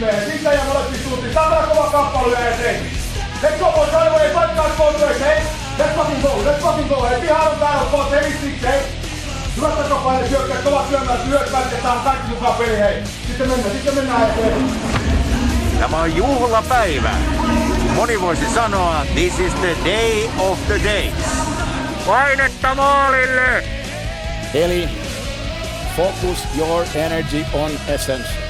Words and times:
Siitä 0.00 0.52
ja 0.52 0.64
molempi 0.64 0.98
suuntiin. 0.98 1.34
Saadaan 1.34 1.68
kova 1.68 1.90
kappale 1.90 2.48
eteen. 2.48 2.80
Let's 3.42 3.58
go 3.58 3.72
boys, 3.72 3.92
right 3.92 4.08
away. 4.08 4.30
Fight 4.32 4.56
guys 4.56 4.72
both 4.78 5.00
ways, 5.00 5.20
hey. 5.20 5.42
Let's 5.78 5.96
fucking 5.96 6.22
go, 6.22 6.28
let's 6.44 6.62
fucking 6.62 6.88
go. 6.88 7.08
Hey, 7.08 7.20
pihaan 7.20 7.52
on 7.52 7.58
täällä 7.58 7.84
boys, 7.90 8.10
heavy 8.10 8.32
six, 8.42 8.62
hey. 8.62 8.80
Hyvät 9.56 9.78
takapaine, 9.78 10.30
hyökkäät, 10.30 10.62
kovat 10.64 10.88
syömään, 10.88 11.26
hyökkäät, 11.26 11.72
ja 11.72 11.78
tää 11.82 11.92
on 11.92 12.00
kaikki 12.00 12.28
mukaan 12.28 12.54
peli, 12.54 12.78
hei. 12.78 13.02
Sitten 13.26 13.48
mennään, 13.48 13.72
sitten 13.72 13.94
mennään 13.94 14.30
eteen. 14.30 14.70
Tämä 15.80 15.96
on 15.96 16.16
juhlapäivä. 16.16 17.10
Moni 17.94 18.20
voisi 18.20 18.54
sanoa, 18.54 19.06
this 19.14 19.38
is 19.38 19.54
the 19.54 19.76
day 19.84 20.30
of 20.38 20.58
the 20.66 20.80
days. 20.84 21.12
Painetta 22.06 22.74
maalille! 22.74 23.64
Eli 24.54 24.88
focus 25.96 26.38
your 26.58 26.84
energy 26.94 27.44
on 27.52 27.70
essence. 27.88 28.49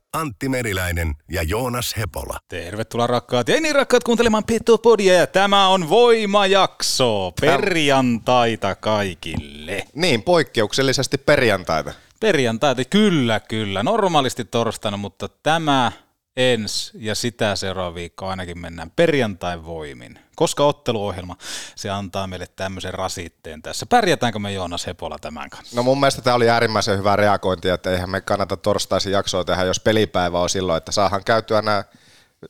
Antti 0.13 0.49
Meriläinen 0.49 1.15
ja 1.29 1.43
Joonas 1.43 1.97
Hepola. 1.97 2.37
Tervetuloa 2.47 3.07
rakkaat 3.07 3.47
ja 3.47 3.61
niin 3.61 3.75
rakkaat 3.75 4.03
kuuntelemaan 4.03 4.43
Petopodia 4.43 5.13
ja 5.13 5.27
tämä 5.27 5.67
on 5.67 5.89
Voimajakso. 5.89 7.33
Perjantaita 7.41 8.75
kaikille. 8.75 9.83
Niin, 9.95 10.23
poikkeuksellisesti 10.23 11.17
perjantaita. 11.17 11.93
Perjantaita, 12.19 12.85
kyllä 12.85 13.39
kyllä. 13.39 13.83
Normaalisti 13.83 14.45
torstaina, 14.45 14.97
mutta 14.97 15.29
tämä 15.43 15.91
ens 16.37 16.91
ja 16.95 17.15
sitä 17.15 17.55
seuraava 17.55 17.95
viikko 17.95 18.27
ainakin 18.27 18.59
mennään 18.59 18.91
perjantain 18.95 19.65
voimin. 19.65 20.19
Koska 20.41 20.63
otteluohjelma, 20.63 21.35
se 21.75 21.89
antaa 21.89 22.27
meille 22.27 22.47
tämmöisen 22.55 22.93
rasitteen 22.93 23.61
tässä. 23.61 23.85
Pärjätäänkö 23.85 24.39
me 24.39 24.53
Joonas 24.53 24.87
Hepola 24.87 25.19
tämän 25.19 25.49
kanssa? 25.49 25.75
No 25.75 25.83
mun 25.83 25.99
mielestä 25.99 26.21
tämä 26.21 26.35
oli 26.35 26.49
äärimmäisen 26.49 26.97
hyvä 26.97 27.15
reagointi, 27.15 27.69
että 27.69 27.91
eihän 27.91 28.09
me 28.09 28.21
kannata 28.21 28.57
torstaisin 28.57 29.11
jaksoa 29.11 29.43
tehdä, 29.43 29.63
jos 29.63 29.79
pelipäivä 29.79 30.39
on 30.39 30.49
silloin, 30.49 30.77
että 30.77 30.91
saahan 30.91 31.23
käytyä 31.23 31.61
nämä 31.61 31.83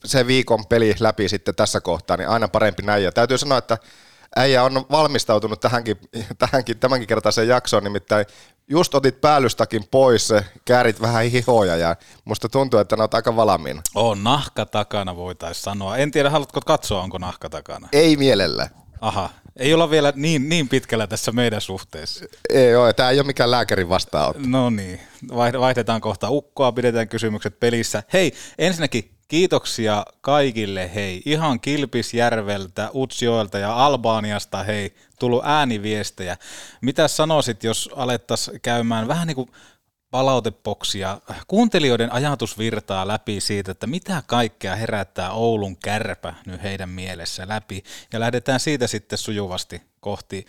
se 0.05 0.27
viikon 0.27 0.65
peli 0.65 0.95
läpi 0.99 1.29
sitten 1.29 1.55
tässä 1.55 1.81
kohtaa, 1.81 2.17
niin 2.17 2.29
aina 2.29 2.47
parempi 2.47 2.83
näin. 2.83 3.03
Ja 3.03 3.11
täytyy 3.11 3.37
sanoa, 3.37 3.57
että 3.57 3.77
äijä 4.35 4.63
on 4.63 4.85
valmistautunut 4.91 5.59
tähänkin, 5.59 5.97
tähänkin 6.37 6.79
tämänkin 6.79 7.07
kertaiseen 7.07 7.47
jaksoon, 7.47 7.83
nimittäin 7.83 8.25
just 8.67 8.95
otit 8.95 9.21
päällystakin 9.21 9.83
pois, 9.91 10.33
käärit 10.65 11.01
vähän 11.01 11.25
hihoja 11.25 11.75
ja 11.75 11.95
musta 12.25 12.49
tuntuu, 12.49 12.79
että 12.79 12.95
ne 12.95 13.03
on 13.03 13.09
aika 13.11 13.35
valmiina. 13.35 13.81
On 13.95 14.23
nahka 14.23 14.65
takana 14.65 15.15
voitaisiin 15.15 15.63
sanoa. 15.63 15.97
En 15.97 16.11
tiedä, 16.11 16.29
haluatko 16.29 16.61
katsoa, 16.65 17.01
onko 17.01 17.17
nahka 17.17 17.49
takana? 17.49 17.87
Ei 17.91 18.17
mielellä. 18.17 18.69
Aha, 19.01 19.29
ei 19.55 19.73
olla 19.73 19.89
vielä 19.89 20.13
niin, 20.15 20.49
niin 20.49 20.69
pitkällä 20.69 21.07
tässä 21.07 21.31
meidän 21.31 21.61
suhteessa. 21.61 22.25
Ei 22.49 22.75
ole, 22.75 22.93
tämä 22.93 23.09
ei 23.09 23.19
ole 23.19 23.27
mikään 23.27 23.51
lääkärin 23.51 23.89
vastaanotto. 23.89 24.41
No 24.47 24.69
niin, 24.69 24.99
vaihdetaan 25.59 26.01
kohta 26.01 26.29
ukkoa, 26.29 26.71
pidetään 26.71 27.07
kysymykset 27.07 27.59
pelissä. 27.59 28.03
Hei, 28.13 28.33
ensinnäkin 28.57 29.11
kiitoksia 29.31 30.05
kaikille, 30.21 30.91
hei, 30.95 31.21
ihan 31.25 31.59
Kilpisjärveltä, 31.59 32.89
Utsjoelta 32.93 33.57
ja 33.57 33.85
Albaaniasta, 33.85 34.63
hei, 34.63 34.95
tullut 35.19 35.41
ääniviestejä. 35.45 36.37
Mitä 36.81 37.07
sanoisit, 37.07 37.63
jos 37.63 37.89
alettaisiin 37.95 38.61
käymään 38.61 39.07
vähän 39.07 39.27
niin 39.27 39.35
kuin 39.35 39.51
palautepoksia, 40.11 41.21
kuuntelijoiden 41.47 42.13
ajatusvirtaa 42.13 43.07
läpi 43.07 43.41
siitä, 43.41 43.71
että 43.71 43.87
mitä 43.87 44.23
kaikkea 44.27 44.75
herättää 44.75 45.31
Oulun 45.31 45.77
kärpä 45.77 46.33
nyt 46.45 46.63
heidän 46.63 46.89
mielessä 46.89 47.47
läpi, 47.47 47.83
ja 48.13 48.19
lähdetään 48.19 48.59
siitä 48.59 48.87
sitten 48.87 49.17
sujuvasti 49.17 49.81
kohti 49.99 50.45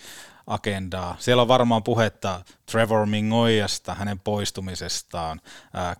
agendaa. 0.46 1.16
Siellä 1.18 1.42
on 1.42 1.48
varmaan 1.48 1.82
puhetta 1.82 2.40
Trevor 2.70 3.06
Mingoyasta, 3.06 3.94
hänen 3.94 4.20
poistumisestaan, 4.20 5.40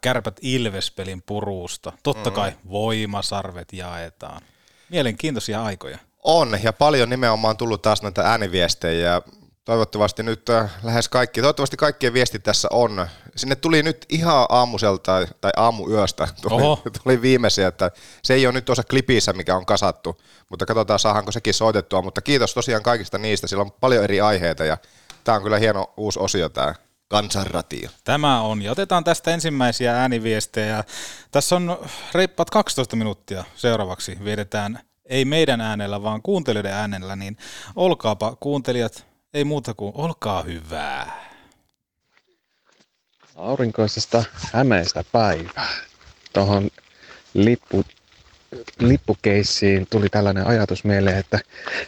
kärpät 0.00 0.36
Ilvespelin 0.42 1.22
puruusta, 1.22 1.92
totta 2.02 2.30
kai 2.30 2.50
mm. 2.50 2.70
voimasarvet 2.70 3.72
jaetaan. 3.72 4.42
Mielenkiintoisia 4.88 5.62
aikoja. 5.62 5.98
On, 6.22 6.58
ja 6.62 6.72
paljon 6.72 7.10
nimenomaan 7.10 7.56
tullut 7.56 7.82
taas 7.82 8.02
näitä 8.02 8.22
ääniviestejä, 8.22 9.22
Toivottavasti 9.64 10.22
nyt 10.22 10.48
äh, 10.50 10.70
lähes 10.82 11.08
kaikki, 11.08 11.40
toivottavasti 11.40 11.76
kaikkien 11.76 12.12
viesti 12.12 12.38
tässä 12.38 12.68
on. 12.70 13.06
Sinne 13.36 13.56
tuli 13.56 13.82
nyt 13.82 14.06
ihan 14.08 14.46
aamuselta 14.48 15.26
tai 15.40 15.50
aamuyöstä 15.56 16.28
tuli, 16.42 16.62
tuli 17.02 17.22
viimeisiä, 17.22 17.68
että 17.68 17.90
se 18.22 18.34
ei 18.34 18.46
ole 18.46 18.52
nyt 18.52 18.64
tuossa 18.64 18.82
klipissä, 18.90 19.32
mikä 19.32 19.56
on 19.56 19.66
kasattu, 19.66 20.20
mutta 20.48 20.66
katsotaan 20.66 20.98
saadaanko 20.98 21.32
sekin 21.32 21.54
soitettua, 21.54 22.02
mutta 22.02 22.20
kiitos 22.20 22.54
tosiaan 22.54 22.82
kaikista 22.82 23.18
niistä, 23.18 23.46
sillä 23.46 23.60
on 23.60 23.72
paljon 23.72 24.04
eri 24.04 24.20
aiheita 24.20 24.64
ja 24.64 24.76
tämä 25.24 25.36
on 25.36 25.42
kyllä 25.42 25.58
hieno 25.58 25.92
uusi 25.96 26.18
osio 26.18 26.48
tämä 26.48 26.74
kansanratio. 27.08 27.90
Tämä 28.04 28.40
on, 28.40 28.62
ja 28.62 28.72
otetaan 28.72 29.04
tästä 29.04 29.30
ensimmäisiä 29.30 29.96
ääniviestejä. 29.96 30.84
Tässä 31.30 31.56
on 31.56 31.78
reippaat 32.14 32.50
12 32.50 32.96
minuuttia 32.96 33.44
seuraavaksi, 33.56 34.18
viedetään 34.24 34.78
ei 35.04 35.24
meidän 35.24 35.60
äänellä, 35.60 36.02
vaan 36.02 36.22
kuuntelijoiden 36.22 36.72
äänellä, 36.72 37.16
niin 37.16 37.36
olkaapa 37.76 38.36
kuuntelijat 38.40 39.11
ei 39.34 39.44
muuta 39.44 39.74
kuin 39.74 39.92
olkaa 39.94 40.42
hyvää. 40.42 41.22
Aurinkoisesta 43.36 44.24
hämeestä 44.52 45.04
päivää. 45.12 45.68
Tuohon 46.32 46.70
lippu, 47.34 47.84
lippukeissiin 48.78 49.86
tuli 49.90 50.08
tällainen 50.08 50.46
ajatus 50.46 50.84
mieleen, 50.84 51.18
että 51.18 51.38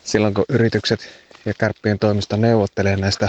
silloin 0.05 0.35
kun 0.35 0.45
yritykset 0.49 1.09
ja 1.45 1.55
kärppien 1.59 1.99
toimista 1.99 2.37
neuvottelee 2.37 2.97
näistä 2.97 3.29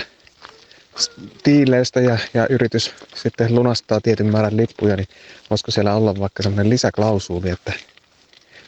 tiileistä 1.44 2.00
ja, 2.00 2.18
ja 2.34 2.47
yritys 2.50 2.94
sitten 3.16 3.56
lunastaa 3.56 4.02
tietyn 4.02 4.32
määrän 4.32 4.58
lippuja, 4.58 4.96
niin 4.96 5.08
voisiko 5.50 5.72
siellä 5.72 5.96
olla 5.96 6.20
vaikka 6.20 6.44
sellainen 6.44 6.70
lisäklausuuli, 6.70 7.50
että 7.50 7.74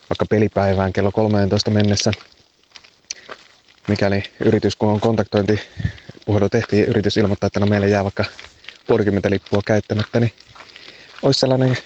vaikka 0.09 0.25
pelipäivään 0.29 0.93
kello 0.93 1.11
13 1.11 1.71
mennessä 1.71 2.11
mikäli 3.87 4.23
yritys, 4.39 4.75
kun 4.75 4.89
on 4.89 4.99
kontaktointipuhelu 4.99 6.49
tehtiin, 6.49 6.85
yritys 6.85 7.17
ilmoittaa, 7.17 7.47
että 7.47 7.59
no 7.59 7.65
meille 7.65 7.89
jää 7.89 8.03
vaikka 8.03 8.25
puolikymmentä 8.87 9.29
lippua 9.29 9.61
käyttämättä, 9.65 10.19
niin 10.19 10.31
olisi 11.21 11.39
sellainen 11.39 11.77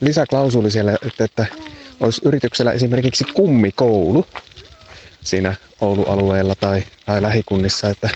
lisäklausuli 0.00 0.70
siellä, 0.70 0.98
että, 1.06 1.24
että 1.24 1.46
olisi 2.00 2.20
yrityksellä 2.24 2.72
esimerkiksi 2.72 3.24
kummikoulu 3.24 4.26
siinä 5.20 5.54
Oulu-alueella 5.80 6.54
tai, 6.54 6.82
tai 7.06 7.22
lähikunnissa, 7.22 7.88
että, 7.88 8.10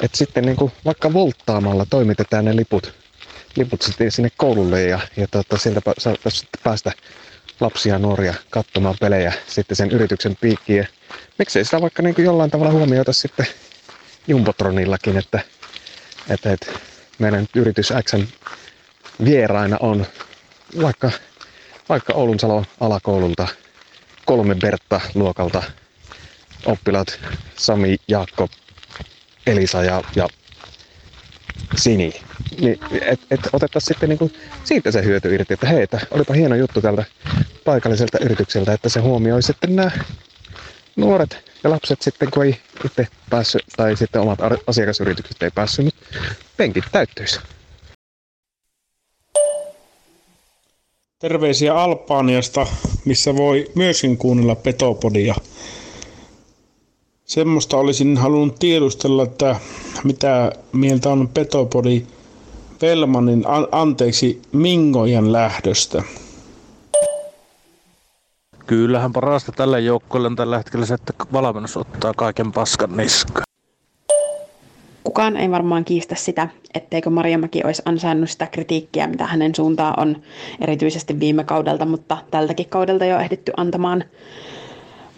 että 0.00 0.16
sitten 0.18 0.44
niin 0.44 0.56
kuin 0.56 0.72
vaikka 0.84 1.12
volttaamalla 1.12 1.86
toimitetaan 1.90 2.44
ne 2.44 2.56
liput, 2.56 2.94
liput 3.56 3.82
sinne 4.08 4.30
koululle 4.36 4.82
ja, 4.82 5.00
ja 5.16 5.26
tuota, 5.30 5.58
sieltä 5.58 5.80
saattaisi 5.98 6.48
päästä 6.62 6.92
lapsia 7.60 7.92
ja 7.92 7.98
nuoria 7.98 8.34
katsomaan 8.50 8.96
pelejä 9.00 9.32
sitten 9.46 9.76
sen 9.76 9.90
yrityksen 9.90 10.36
piikkiin. 10.40 10.88
Miksei 11.38 11.64
sitä 11.64 11.80
vaikka 11.80 12.02
niin 12.02 12.14
kuin 12.14 12.24
jollain 12.24 12.50
tavalla 12.50 12.72
huomioita 12.72 13.12
sitten 13.12 13.46
Jumbotronillakin, 14.28 15.16
että, 15.16 15.40
että, 16.28 16.52
että 16.52 16.66
meidän 17.18 17.46
yritys 17.54 17.92
Xn 18.02 18.26
vieraina 19.24 19.76
on 19.80 20.06
vaikka, 20.82 21.10
vaikka 21.88 22.12
Oulun 22.12 22.40
Salon 22.40 22.66
alakoululta 22.80 23.48
kolme 24.24 24.54
Bertta 24.54 25.00
luokalta 25.14 25.62
oppilaat 26.66 27.20
Sami, 27.56 27.96
Jaakko, 28.08 28.48
Elisa 29.46 29.84
ja, 29.84 30.02
ja 30.16 30.28
Sini. 31.76 32.12
Niin, 32.60 32.78
et, 33.00 33.20
et 33.30 33.40
otettaisiin 33.52 33.88
sitten 33.88 34.08
niinku 34.08 34.30
siitä 34.64 34.90
se 34.90 35.04
hyöty 35.04 35.34
irti, 35.34 35.54
että 35.54 35.66
hei, 35.66 35.82
että 35.82 36.00
olipa 36.10 36.34
hieno 36.34 36.54
juttu 36.54 36.80
tältä 36.80 37.04
paikalliselta 37.64 38.18
yritykseltä, 38.18 38.72
että 38.72 38.88
se 38.88 39.00
huomioi 39.00 39.42
sitten 39.42 39.76
nämä 39.76 39.90
nuoret 40.96 41.50
ja 41.64 41.70
lapset 41.70 42.02
sitten, 42.02 42.30
kun 42.30 42.44
ei 42.44 42.60
itse 42.84 43.08
päässyt, 43.30 43.62
tai 43.76 43.96
sitten 43.96 44.20
omat 44.20 44.38
asiakasyritykset 44.66 45.42
ei 45.42 45.50
päässyt, 45.50 45.84
niin 45.84 45.94
penkit 46.56 46.84
täyttyisi. 46.92 47.40
Terveisiä 51.18 51.74
Albaaniasta, 51.74 52.66
missä 53.04 53.36
voi 53.36 53.70
myöskin 53.74 54.18
kuunnella 54.18 54.54
Petopodia. 54.54 55.34
Semmoista 57.24 57.76
olisin 57.76 58.16
halunnut 58.16 58.58
tiedustella, 58.58 59.22
että 59.22 59.56
mitä 60.04 60.52
mieltä 60.72 61.08
on 61.08 61.28
Petopodi 61.28 62.06
Velmanin, 62.82 63.44
anteeksi, 63.72 64.42
Mingojan 64.52 65.32
lähdöstä. 65.32 66.02
Kyllähän 68.66 69.12
parasta 69.12 69.52
tälle 69.52 69.80
joukkueelle 69.80 70.26
on 70.26 70.36
tällä 70.36 70.56
hetkellä 70.56 70.86
se, 70.86 70.94
että 70.94 71.12
valmennus 71.32 71.76
ottaa 71.76 72.14
kaiken 72.14 72.52
paskan 72.52 72.96
niska. 72.96 73.42
Kukaan 75.04 75.36
ei 75.36 75.50
varmaan 75.50 75.84
kiistä 75.84 76.14
sitä, 76.14 76.48
etteikö 76.74 77.10
Marjamäki 77.10 77.62
olisi 77.64 77.82
ansainnut 77.84 78.30
sitä 78.30 78.46
kritiikkiä, 78.46 79.06
mitä 79.06 79.26
hänen 79.26 79.54
suuntaan 79.54 80.00
on 80.00 80.22
erityisesti 80.60 81.20
viime 81.20 81.44
kaudelta, 81.44 81.86
mutta 81.86 82.18
tältäkin 82.30 82.68
kaudelta 82.68 83.04
jo 83.04 83.18
ehditty 83.18 83.52
antamaan. 83.56 84.04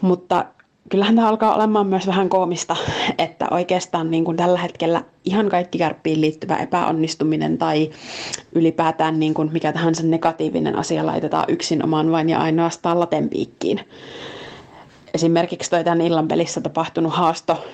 Mutta 0.01 0.45
kyllähän 0.89 1.17
tämä 1.17 1.29
alkaa 1.29 1.55
olemaan 1.55 1.87
myös 1.87 2.07
vähän 2.07 2.29
koomista, 2.29 2.77
että 3.19 3.47
oikeastaan 3.51 4.11
niin 4.11 4.25
kuin 4.25 4.37
tällä 4.37 4.59
hetkellä 4.59 5.03
ihan 5.25 5.49
kaikki 5.49 5.79
kärppiin 5.79 6.21
liittyvä 6.21 6.57
epäonnistuminen 6.57 7.59
tai 7.59 7.91
ylipäätään 8.55 9.21
niin 9.21 9.35
kuin 9.35 9.53
mikä 9.53 9.73
tahansa 9.73 10.03
negatiivinen 10.03 10.77
asia 10.77 11.07
laitetaan 11.07 11.45
yksin 11.49 11.85
omaan 11.85 12.11
vain 12.13 12.29
ja 12.29 12.39
ainoastaan 12.39 13.01
latenpiikkiin. 13.01 13.81
Esimerkiksi 15.15 15.71
toi 15.71 15.85
tämän 15.85 16.01
illan 16.01 16.29
pelissä 16.29 16.61
tapahtunut 16.61 17.13
haasto 17.13 17.65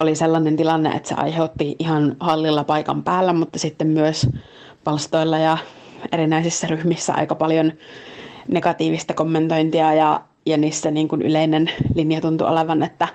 oli 0.00 0.14
sellainen 0.14 0.56
tilanne, 0.56 0.90
että 0.90 1.08
se 1.08 1.14
aiheutti 1.14 1.76
ihan 1.78 2.16
hallilla 2.20 2.64
paikan 2.64 3.02
päällä, 3.02 3.32
mutta 3.32 3.58
sitten 3.58 3.86
myös 3.86 4.26
palstoilla 4.84 5.38
ja 5.38 5.58
erinäisissä 6.12 6.66
ryhmissä 6.66 7.12
aika 7.14 7.34
paljon 7.34 7.72
negatiivista 8.48 9.14
kommentointia 9.14 9.94
ja 9.94 10.20
ja 10.46 10.56
niissä 10.56 10.90
niin 10.90 11.08
kuin 11.08 11.22
yleinen 11.22 11.70
linja 11.94 12.20
tuntui 12.20 12.48
olevan, 12.48 12.82
että, 12.82 13.08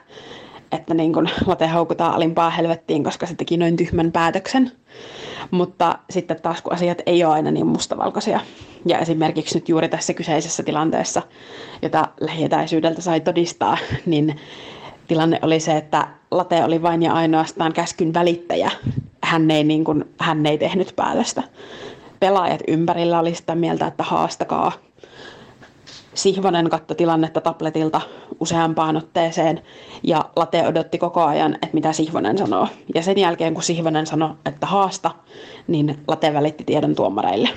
että 0.72 0.94
niin 0.94 1.14
kuin 1.14 1.30
late 1.46 1.68
haukutaan 1.68 2.14
alimpaa 2.14 2.50
helvettiin, 2.50 3.04
koska 3.04 3.26
se 3.26 3.36
teki 3.36 3.58
noin 3.58 3.76
tyhmän 3.76 4.12
päätöksen. 4.12 4.72
Mutta 5.52 6.00
sitten 6.10 6.42
taas 6.42 6.62
kun 6.62 6.74
asiat 6.74 7.02
ei 7.06 7.24
ole 7.24 7.34
aina 7.34 7.52
niin 7.52 7.68
mustavalkoisia. 7.68 8.40
Ja 8.86 9.00
esimerkiksi 9.00 9.58
nyt 9.58 9.70
juuri 9.70 9.90
tässä 9.90 10.14
kyseisessä 10.14 10.64
tilanteessa, 10.64 11.22
jota 11.82 12.08
lähietäisyydeltä 12.20 13.02
sai 13.02 13.20
todistaa, 13.20 13.78
niin 14.06 14.36
tilanne 15.08 15.40
oli 15.42 15.60
se, 15.60 15.78
että 15.78 16.08
Late 16.32 16.64
oli 16.64 16.82
vain 16.82 17.04
ja 17.04 17.14
ainoastaan 17.14 17.74
käskyn 17.74 18.14
välittäjä. 18.14 18.72
Hän 19.24 19.52
ei, 19.52 19.64
niin 19.64 19.84
kuin, 19.84 20.06
hän 20.20 20.46
ei 20.46 20.58
tehnyt 20.58 20.94
päätöstä. 20.96 21.44
Pelaajat 22.20 22.62
ympärillä 22.68 23.20
oli 23.20 23.36
sitä 23.36 23.56
mieltä, 23.56 23.88
että 23.88 24.04
haastakaa 24.04 24.72
Sihvonen 26.18 26.70
katsoi 26.70 26.98
tilannetta 26.98 27.42
tabletilta 27.42 28.02
useampaan 28.40 28.98
otteeseen 28.98 29.62
ja 30.04 30.26
Late 30.36 30.68
odotti 30.68 30.98
koko 30.98 31.24
ajan, 31.24 31.54
että 31.54 31.74
mitä 31.74 31.94
Sihvonen 31.94 32.38
sanoo. 32.38 32.68
Ja 32.96 33.02
sen 33.02 33.18
jälkeen, 33.18 33.54
kun 33.54 33.64
Sihvonen 33.64 34.08
sanoi, 34.08 34.30
että 34.46 34.66
haasta, 34.66 35.12
niin 35.68 35.98
Late 36.08 36.34
välitti 36.34 36.64
tiedon 36.64 36.96
tuomareille. 36.96 37.50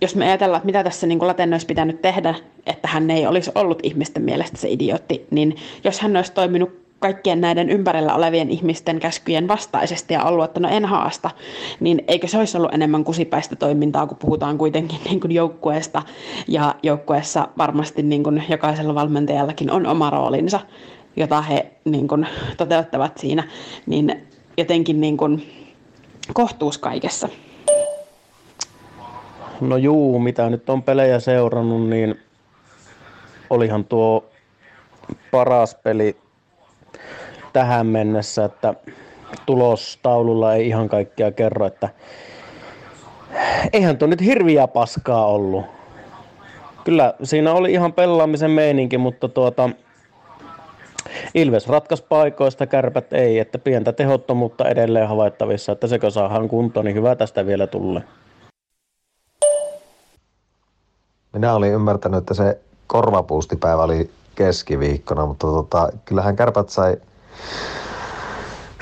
Jos 0.00 0.14
me 0.14 0.26
ajatellaan, 0.26 0.58
että 0.58 0.66
mitä 0.66 0.84
tässä 0.84 1.06
niin 1.06 1.26
Laten 1.26 1.54
olisi 1.54 1.66
pitänyt 1.66 2.02
tehdä, 2.02 2.34
että 2.66 2.88
hän 2.88 3.10
ei 3.10 3.26
olisi 3.26 3.50
ollut 3.54 3.78
ihmisten 3.82 4.22
mielestä 4.22 4.58
se 4.58 4.68
idiootti, 4.70 5.26
niin 5.30 5.56
jos 5.84 6.00
hän 6.00 6.16
olisi 6.16 6.32
toiminut 6.32 6.85
kaikkien 6.98 7.40
näiden 7.40 7.70
ympärillä 7.70 8.14
olevien 8.14 8.50
ihmisten 8.50 9.00
käskyjen 9.00 9.48
vastaisesti 9.48 10.14
ja 10.14 10.24
ollut, 10.24 10.44
että 10.44 10.60
no 10.60 10.68
en 10.68 10.84
haasta, 10.84 11.30
niin 11.80 12.04
eikö 12.08 12.28
se 12.28 12.38
olisi 12.38 12.56
ollut 12.56 12.74
enemmän 12.74 13.04
kusipäistä 13.04 13.56
toimintaa, 13.56 14.06
kun 14.06 14.16
puhutaan 14.16 14.58
kuitenkin 14.58 14.98
niin 15.04 15.20
kuin 15.20 15.32
joukkueesta 15.32 16.02
ja 16.48 16.74
joukkueessa 16.82 17.48
varmasti 17.58 18.02
niin 18.02 18.22
kuin 18.22 18.44
jokaisella 18.48 18.94
valmentajallakin 18.94 19.70
on 19.70 19.86
oma 19.86 20.10
roolinsa, 20.10 20.60
jota 21.16 21.42
he 21.42 21.66
niin 21.84 22.08
kuin 22.08 22.26
toteuttavat 22.56 23.18
siinä, 23.18 23.48
niin 23.86 24.26
jotenkin 24.56 25.00
niin 25.00 25.16
kuin 25.16 25.52
kohtuus 26.32 26.78
kaikessa. 26.78 27.28
No 29.60 29.76
juu, 29.76 30.18
mitä 30.18 30.50
nyt 30.50 30.70
on 30.70 30.82
pelejä 30.82 31.20
seurannut, 31.20 31.88
niin 31.88 32.20
olihan 33.50 33.84
tuo 33.84 34.24
paras 35.30 35.74
peli 35.74 36.16
tähän 37.56 37.86
mennessä, 37.86 38.44
että 38.44 38.74
tulostaululla 39.46 40.54
ei 40.54 40.68
ihan 40.68 40.88
kaikkea 40.88 41.32
kerro, 41.32 41.66
että 41.66 41.88
eihän 43.72 43.96
tuo 43.96 44.08
nyt 44.08 44.20
hirviä 44.20 44.68
paskaa 44.68 45.26
ollut. 45.26 45.64
Kyllä 46.84 47.14
siinä 47.22 47.52
oli 47.52 47.72
ihan 47.72 47.92
pelaamisen 47.92 48.50
meininki, 48.50 48.98
mutta 48.98 49.28
tuota, 49.28 49.70
Ilves 51.34 51.68
ratkaisi 51.68 52.04
paikoista, 52.08 52.66
kärpät 52.66 53.12
ei, 53.12 53.38
että 53.38 53.58
pientä 53.58 53.92
tehottomuutta 53.92 54.68
edelleen 54.68 55.08
havaittavissa, 55.08 55.72
että 55.72 55.86
sekö 55.86 56.10
saadaan 56.10 56.48
kuntoon, 56.48 56.86
niin 56.86 56.96
hyvä 56.96 57.16
tästä 57.16 57.46
vielä 57.46 57.66
tulee. 57.66 58.02
Minä 61.32 61.54
olin 61.54 61.72
ymmärtänyt, 61.72 62.18
että 62.18 62.34
se 62.34 62.60
korvapuustipäivä 62.86 63.82
oli 63.82 64.10
keskiviikkona, 64.34 65.26
mutta 65.26 65.46
tota, 65.46 65.88
kyllähän 66.04 66.36
kärpät 66.36 66.68
sai 66.68 66.96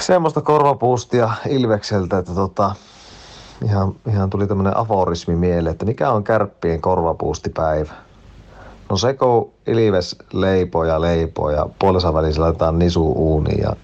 semmoista 0.00 0.40
korvapuustia 0.40 1.30
Ilvekseltä, 1.48 2.18
että 2.18 2.34
tota, 2.34 2.74
ihan, 3.64 3.94
ihan 4.08 4.30
tuli 4.30 4.46
tämmöinen 4.46 4.76
aforismi 4.76 5.36
mieleen, 5.36 5.72
että 5.72 5.84
mikä 5.84 6.10
on 6.10 6.24
kärppien 6.24 6.80
korvapuustipäivä? 6.80 7.92
No 8.90 8.96
se 8.96 9.14
kun 9.14 9.52
Ilves 9.66 10.16
leipoo 10.32 10.84
ja 10.84 11.00
leipoo 11.00 11.50
ja 11.50 11.68
puolessa 11.78 12.14
välissä 12.14 12.42
laitetaan 12.42 12.78
nisu 12.78 13.12
uuni 13.12 13.60
ja 13.60 13.76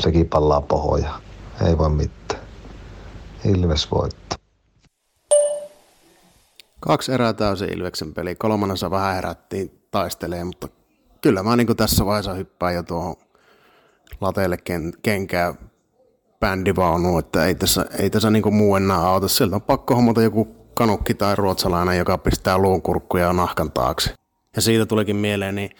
sekin 0.00 0.28
pallaa 0.28 0.60
pohoja. 0.60 1.10
Ei 1.66 1.78
voi 1.78 1.90
mitään. 1.90 2.40
Ilves 3.44 3.90
voittaa. 3.90 4.38
Kaksi 6.80 7.12
erää 7.12 7.32
täysin 7.32 7.72
Ilveksen 7.72 8.14
peli. 8.14 8.34
Kolmannessa 8.34 8.90
vähän 8.90 9.14
herättiin 9.14 9.82
taistelee, 9.90 10.44
mutta 10.44 10.68
kyllä 11.20 11.42
mä 11.42 11.56
niin 11.56 11.76
tässä 11.76 12.06
vaiheessa 12.06 12.34
hyppään 12.34 12.74
jo 12.74 12.82
tuohon 12.82 13.16
lateille 14.20 14.56
ken, 14.56 14.92
kenkää 15.02 15.54
bändivaunu, 16.40 17.18
että 17.18 17.46
ei 17.46 17.54
tässä, 17.54 17.86
ei 17.98 18.10
tässä 18.10 18.30
niin 18.30 18.54
muu 18.54 18.76
enää 18.76 19.08
auta. 19.08 19.28
Sieltä 19.28 19.56
on 19.56 19.62
pakko 19.62 19.94
hommata 19.94 20.22
joku 20.22 20.56
kanukki 20.74 21.14
tai 21.14 21.36
ruotsalainen, 21.36 21.98
joka 21.98 22.18
pistää 22.18 22.58
luunkurkkuja 22.58 23.32
nahkan 23.32 23.72
taakse. 23.72 24.14
Ja 24.56 24.62
siitä 24.62 24.86
tulikin 24.86 25.16
mieleen, 25.16 25.54
niin 25.54 25.70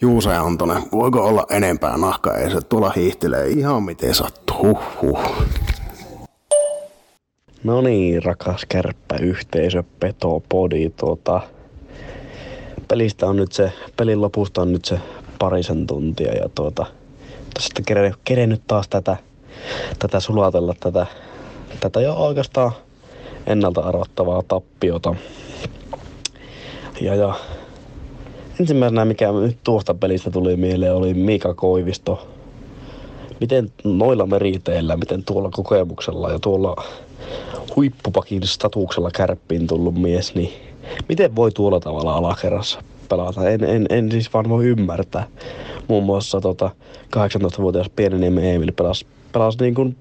Juusa 0.00 0.32
ja 0.32 0.42
Antonen, 0.42 0.82
voiko 0.92 1.24
olla 1.24 1.46
enempää 1.50 1.96
nahkaa? 1.96 2.36
Ei 2.36 2.50
se 2.50 2.60
tuolla 2.60 2.92
hiihtelee 2.96 3.48
ihan 3.48 3.82
miten 3.82 4.14
sattuu. 4.14 4.78
Huhhuh. 5.02 5.44
No 7.64 7.80
niin, 7.80 8.22
rakas 8.22 8.66
kärppä 8.68 9.16
yhteisö, 9.16 9.82
peto, 10.00 10.42
podi, 10.48 10.90
tuota, 10.90 11.40
pelistä 12.88 13.26
on 13.26 13.36
nyt 13.36 13.52
se, 13.52 13.72
pelin 13.96 14.20
lopusta 14.20 14.62
on 14.62 14.72
nyt 14.72 14.84
se 14.84 14.98
parisen 15.38 15.86
tuntia 15.86 16.32
ja 16.32 16.48
tuota, 16.54 16.86
sitten 17.60 17.84
kerennyt 18.24 18.62
taas 18.66 18.88
tätä, 18.88 19.16
tätä 19.98 20.20
sulatella, 20.20 20.74
tätä, 20.80 21.06
tätä 21.80 22.00
jo 22.00 22.14
oikeastaan 22.14 22.72
ennalta 23.46 23.80
arvattavaa 23.80 24.42
tappiota. 24.48 25.14
Ja, 27.00 27.14
ja 27.14 27.34
ensimmäisenä, 28.60 29.04
mikä 29.04 29.32
nyt 29.32 29.58
tuosta 29.64 29.94
pelistä 29.94 30.30
tuli 30.30 30.56
mieleen, 30.56 30.94
oli 30.94 31.14
Mika 31.14 31.54
Koivisto. 31.54 32.28
Miten 33.40 33.72
noilla 33.84 34.26
meriteillä, 34.26 34.96
miten 34.96 35.24
tuolla 35.24 35.50
kokemuksella 35.52 36.30
ja 36.30 36.38
tuolla 36.38 36.84
huippupakin 37.76 38.46
statuksella 38.46 39.10
kärppiin 39.10 39.66
tullut 39.66 39.94
mies, 39.94 40.34
niin 40.34 40.52
miten 41.08 41.36
voi 41.36 41.50
tuolla 41.50 41.80
tavalla 41.80 42.14
alakerrassa 42.14 42.82
pelata? 43.12 43.50
En, 43.50 43.64
en, 43.64 43.86
en 43.90 44.10
siis 44.10 44.34
vaan 44.34 44.48
voi 44.48 44.64
ymmärtää 44.64 45.26
muun 45.88 46.04
muassa 46.04 46.40
tota, 46.40 46.70
18-vuotias 47.16 47.90
Pieniniemen 47.96 48.44
Emil 48.44 48.72
pelasi, 48.72 49.06
pelasi 49.32 49.58
niin 49.60 49.74
kuin 49.74 49.96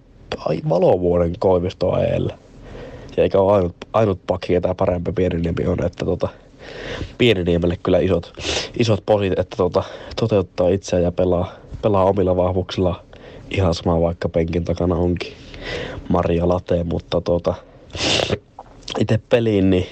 valovuoden 0.69 1.33
Koivistoa 1.39 2.03
eellä. 2.03 2.37
Ja 3.17 3.23
eikä 3.23 3.39
ole 3.39 3.53
ainut, 3.53 3.75
ainut 3.93 4.19
pakki, 4.27 4.53
ketä 4.53 4.75
parempi 4.75 5.11
Pieniniemi 5.11 5.65
on, 5.67 5.85
että 5.85 6.05
tota, 6.05 6.29
Pieniniemelle 7.17 7.77
kyllä 7.83 7.99
isot, 7.99 8.33
isot 8.79 9.03
posit, 9.05 9.39
että 9.39 9.57
tota, 9.57 9.83
toteuttaa 10.15 10.69
itseään 10.69 11.03
ja 11.03 11.11
pelaa, 11.11 11.51
pelaa 11.81 12.05
omilla 12.05 12.35
vahvuuksilla 12.35 13.03
ihan 13.51 13.73
sama 13.73 14.01
vaikka 14.01 14.29
penkin 14.29 14.65
takana 14.65 14.95
onkin 14.95 15.33
Maria 16.09 16.47
Late, 16.47 16.83
mutta 16.83 17.21
tota, 17.21 17.55
itse 18.99 19.19
peliin 19.29 19.69
niin 19.69 19.87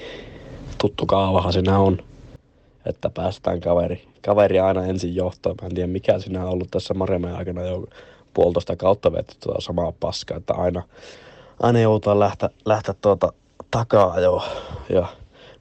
tuttu 0.78 1.06
kaavahan 1.06 1.52
siinä 1.52 1.78
on. 1.78 1.98
Että 2.86 3.10
päästään 3.10 3.60
kaveri, 3.60 4.08
kaveri 4.24 4.60
aina 4.60 4.86
ensin 4.86 5.14
johtoon. 5.14 5.56
Mä 5.62 5.66
en 5.66 5.74
tiedä 5.74 5.86
mikä 5.86 6.18
siinä 6.18 6.44
on 6.44 6.50
ollut 6.50 6.70
tässä 6.70 6.94
Marjamäen 6.94 7.36
aikana 7.36 7.62
jo 7.62 7.86
puolitoista 8.34 8.76
kautta 8.76 9.12
vettä 9.12 9.34
tuota 9.40 9.60
samaa 9.60 9.92
paskaa, 10.00 10.36
että 10.36 10.54
aina, 10.54 10.82
aina 11.60 11.80
joutuu 11.80 12.18
lähteä, 12.18 12.50
lähteä 12.64 12.94
tuota 13.00 13.32
takaa 13.70 14.20
jo. 14.20 14.42
Ja 14.88 15.06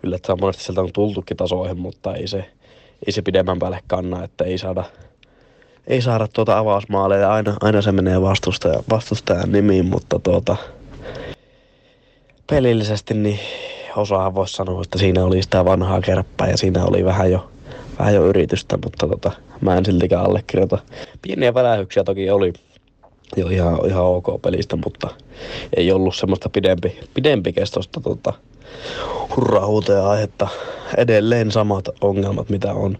yllättävän 0.03 0.39
monesti 0.41 0.63
sieltä 0.63 0.81
on 0.81 0.93
tultukin 0.93 1.37
tasoihin, 1.37 1.79
mutta 1.79 2.15
ei 2.15 2.27
se, 2.27 2.37
ei 3.05 3.11
se 3.11 3.21
pidemmän 3.21 3.59
päälle 3.59 3.79
kanna, 3.87 4.23
että 4.23 4.43
ei 4.43 4.57
saada, 4.57 4.83
ei 5.87 6.01
saada 6.01 6.27
tuota 6.27 6.57
avausmaaleja. 6.57 7.33
Aina, 7.33 7.57
aina 7.61 7.81
se 7.81 7.91
menee 7.91 8.21
vastustajan, 8.21 8.83
vastustajan 8.89 9.51
nimiin, 9.51 9.85
mutta 9.85 10.19
tuota, 10.19 10.55
pelillisesti 12.49 13.13
niin 13.13 13.39
osaahan 13.95 14.35
voisi 14.35 14.53
sanoa, 14.53 14.81
että 14.81 14.97
siinä 14.97 15.25
oli 15.25 15.43
sitä 15.43 15.65
vanhaa 15.65 16.01
kärppää 16.01 16.49
ja 16.49 16.57
siinä 16.57 16.85
oli 16.85 17.05
vähän 17.05 17.31
jo, 17.31 17.49
vähän 17.99 18.15
jo 18.15 18.25
yritystä, 18.25 18.77
mutta 18.83 19.07
tota, 19.07 19.31
mä 19.61 19.77
en 19.77 19.85
siltikään 19.85 20.25
allekirjoita. 20.25 20.77
Pieniä 21.21 21.53
välähyksiä 21.53 22.03
toki 22.03 22.29
oli 22.29 22.53
jo 23.37 23.47
ihan, 23.47 23.85
ihan 23.85 24.05
ok 24.05 24.41
pelistä, 24.41 24.75
mutta 24.75 25.09
ei 25.77 25.91
ollut 25.91 26.15
semmoista 26.15 26.49
pidempi, 26.49 26.99
pidempi 27.13 27.53
kestosta 27.53 28.01
tota, 28.01 28.33
hurrahuuteen 29.35 30.03
aihetta. 30.03 30.47
Edelleen 30.97 31.51
samat 31.51 31.89
ongelmat, 32.01 32.49
mitä 32.49 32.73
on 32.73 32.97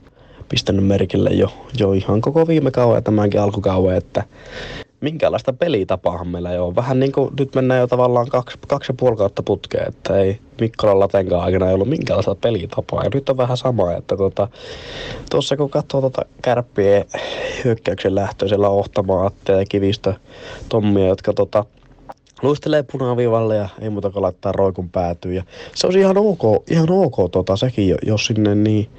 pistänyt 0.49 0.85
merkille 0.85 1.29
jo, 1.29 1.53
jo 1.79 1.91
ihan 1.91 2.21
koko 2.21 2.47
viime 2.47 2.71
kauan 2.71 2.95
ja 2.95 3.01
tämänkin 3.01 3.41
alkukauden, 3.41 3.97
että 3.97 4.23
minkälaista 5.01 5.53
pelitapaahan 5.53 6.27
meillä 6.27 6.51
ei 6.51 6.59
ole. 6.59 6.75
Vähän 6.75 6.99
niin 6.99 7.11
kuin 7.11 7.33
nyt 7.39 7.55
mennään 7.55 7.79
jo 7.79 7.87
tavallaan 7.87 8.27
kaksi, 8.27 8.57
kaksi 8.67 8.91
ja 8.91 8.95
puoli 8.99 9.17
kautta 9.17 9.43
putkeen, 9.43 9.87
että 9.87 10.17
ei 10.17 10.39
Mikkolan 10.61 10.99
Latenkaan 10.99 11.43
aikana 11.43 11.67
ei 11.67 11.73
ollut 11.73 11.89
minkälaista 11.89 12.35
pelitapaa. 12.35 13.03
Ja 13.03 13.09
nyt 13.13 13.29
on 13.29 13.37
vähän 13.37 13.57
sama, 13.57 13.93
että 13.93 14.17
tuota, 14.17 14.47
tuossa 15.31 15.57
kun 15.57 15.69
katsoo 15.69 16.01
tuota 16.01 16.21
kärppien 16.41 17.05
hyökkäyksen 17.63 18.15
lähtöä, 18.15 18.47
siellä 18.47 18.69
on 18.69 18.75
Ohtama, 18.75 19.25
Atte 19.25 19.53
ja 19.53 19.65
Kivistö, 19.69 20.13
Tommia, 20.69 21.07
jotka 21.07 21.33
tota, 21.33 21.65
luistelee 22.41 22.83
punaviivalle 22.91 23.55
ja 23.55 23.69
ei 23.81 23.89
muuta 23.89 24.09
kuin 24.09 24.23
laittaa 24.23 24.51
roikun 24.51 24.89
päätyyn. 24.89 25.35
Ja 25.35 25.43
se 25.75 25.87
on 25.87 25.97
ihan 25.97 26.17
ok, 26.17 26.63
ihan 26.71 26.91
ok 26.91 27.31
tota, 27.31 27.55
sekin, 27.55 27.95
jos 28.05 28.25
sinne 28.25 28.55
niin 28.55 28.89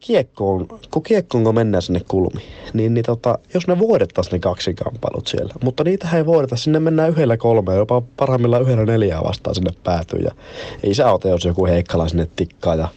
kiekkoon, 0.00 0.68
kun 0.90 1.02
kiekkoon 1.02 1.44
kun 1.44 1.54
mennään 1.54 1.82
sinne 1.82 2.00
kulmi, 2.08 2.42
niin, 2.72 2.94
niin 2.94 3.04
tota, 3.04 3.38
jos 3.54 3.66
ne 3.66 3.78
voidettaisiin 3.78 4.32
ne 4.32 4.38
kaksi 4.38 4.74
kamppailut 4.74 5.26
siellä, 5.26 5.54
mutta 5.64 5.84
niitä 5.84 6.08
ei 6.14 6.26
voideta, 6.26 6.56
sinne 6.56 6.80
mennään 6.80 7.10
yhdellä 7.10 7.36
kolme, 7.36 7.74
jopa 7.74 8.02
parhaimmillaan 8.16 8.62
yhdellä 8.62 8.84
neljää 8.84 9.24
vastaan 9.24 9.54
sinne 9.54 9.70
päätyy 9.84 10.20
ja 10.20 10.30
ei 10.82 10.94
se 10.94 11.02
auta, 11.02 11.28
jos 11.28 11.44
joku 11.44 11.66
heikkala 11.66 12.08
sinne 12.08 12.28
tikkaa 12.36 12.74
ja 12.74 12.88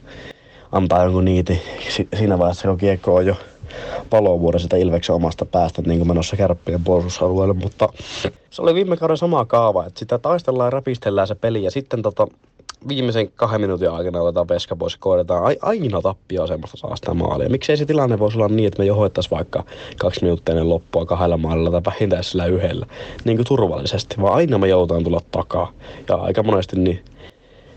antaa 0.71 1.03
jonkun 1.03 1.25
niiti 1.25 1.61
siinä 2.17 2.39
vaiheessa, 2.39 2.67
kun 2.67 2.77
kiekko 2.77 3.15
on 3.15 3.25
jo 3.25 3.35
palovuoden 4.09 4.59
sitä 4.59 4.77
Ilveksen 4.77 5.15
omasta 5.15 5.45
päästä 5.45 5.81
niin 5.81 5.99
kuin 5.99 6.07
menossa 6.07 6.37
kärppien 6.37 6.83
puolustusalueelle, 6.83 7.53
mutta 7.53 7.89
se 8.49 8.61
oli 8.61 8.73
viime 8.73 8.97
kauden 8.97 9.17
sama 9.17 9.45
kaava, 9.45 9.85
että 9.85 9.99
sitä 9.99 10.17
taistellaan 10.17 10.67
ja 10.67 10.71
räpistellään 10.71 11.27
se 11.27 11.35
peli 11.35 11.63
ja 11.63 11.71
sitten 11.71 12.01
tota, 12.01 12.27
viimeisen 12.87 13.31
kahden 13.35 13.61
minuutin 13.61 13.89
aikana 13.89 14.21
otetaan 14.21 14.47
veska 14.47 14.75
pois 14.75 14.93
ja 14.93 14.97
kohdataan 14.99 15.55
aina 15.61 16.01
tappia 16.01 16.47
semmoista 16.47 16.77
saa 16.77 16.95
sitä 16.95 17.13
maalia. 17.13 17.49
Miksei 17.49 17.77
se 17.77 17.85
tilanne 17.85 18.19
voisi 18.19 18.37
olla 18.37 18.47
niin, 18.47 18.67
että 18.67 18.79
me 18.79 18.85
johoittaisiin 18.85 19.31
vaikka 19.31 19.63
kaksi 19.97 20.21
minuuttia 20.21 20.53
ennen 20.53 20.69
loppua 20.69 21.05
kahdella 21.05 21.37
maalilla 21.37 21.71
tai 21.71 21.81
vähintään 21.85 22.23
sillä 22.23 22.45
yhdellä, 22.45 22.85
niin 23.23 23.37
kuin 23.37 23.47
turvallisesti, 23.47 24.15
vaan 24.21 24.33
aina 24.33 24.57
me 24.57 24.67
joudutaan 24.67 25.03
tulla 25.03 25.21
takaa. 25.31 25.71
Ja 26.09 26.15
aika 26.15 26.43
monesti 26.43 26.79
niin 26.79 27.05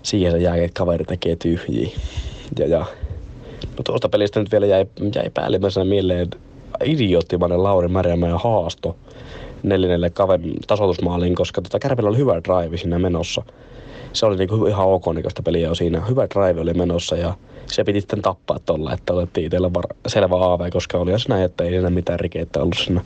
siihen 0.02 0.32
se 0.32 0.38
jää, 0.38 0.56
että 0.56 0.78
kaveri 0.78 1.04
tekee 1.04 1.36
tyhjiä. 1.36 1.88
Ja, 2.58 2.66
ja 2.66 2.86
tuosta 3.84 4.08
pelistä 4.08 4.40
nyt 4.40 4.52
vielä 4.52 4.66
jäi, 4.66 4.86
jäi 5.14 5.30
päällimmäisenä 5.34 5.84
mieleen 5.84 6.28
idioottimainen 6.84 7.62
Lauri 7.62 7.88
Märjämäen 7.88 8.38
haasto 8.44 8.96
neljännelle 9.62 10.10
kaverin 10.10 10.56
tasoitusmaaliin, 10.66 11.34
koska 11.34 11.62
tota 11.62 11.78
Kärpillä 11.78 12.08
oli 12.08 12.18
hyvä 12.18 12.34
drive 12.34 12.76
siinä 12.76 12.98
menossa. 12.98 13.42
Se 14.12 14.26
oli 14.26 14.36
niinku 14.36 14.66
ihan 14.66 14.86
ok 14.86 15.04
näköistä 15.14 15.42
peliä 15.42 15.68
jo 15.68 15.74
siinä. 15.74 16.00
Hyvä 16.00 16.26
drive 16.34 16.60
oli 16.60 16.74
menossa 16.74 17.16
ja 17.16 17.34
se 17.66 17.84
piti 17.84 18.00
sitten 18.00 18.22
tappaa 18.22 18.58
tuolla, 18.58 18.92
että 18.92 19.12
otettiin 19.12 19.44
itsellä 19.44 19.74
var- 19.74 19.96
selvä 20.06 20.52
AV, 20.52 20.70
koska 20.70 20.98
oli 20.98 21.20
se 21.20 21.28
näin, 21.28 21.44
että 21.44 21.64
ei 21.64 21.76
enää 21.76 21.90
mitään 21.90 22.20
rikeitä 22.20 22.62
ollut 22.62 22.76
siinä. 22.78 23.00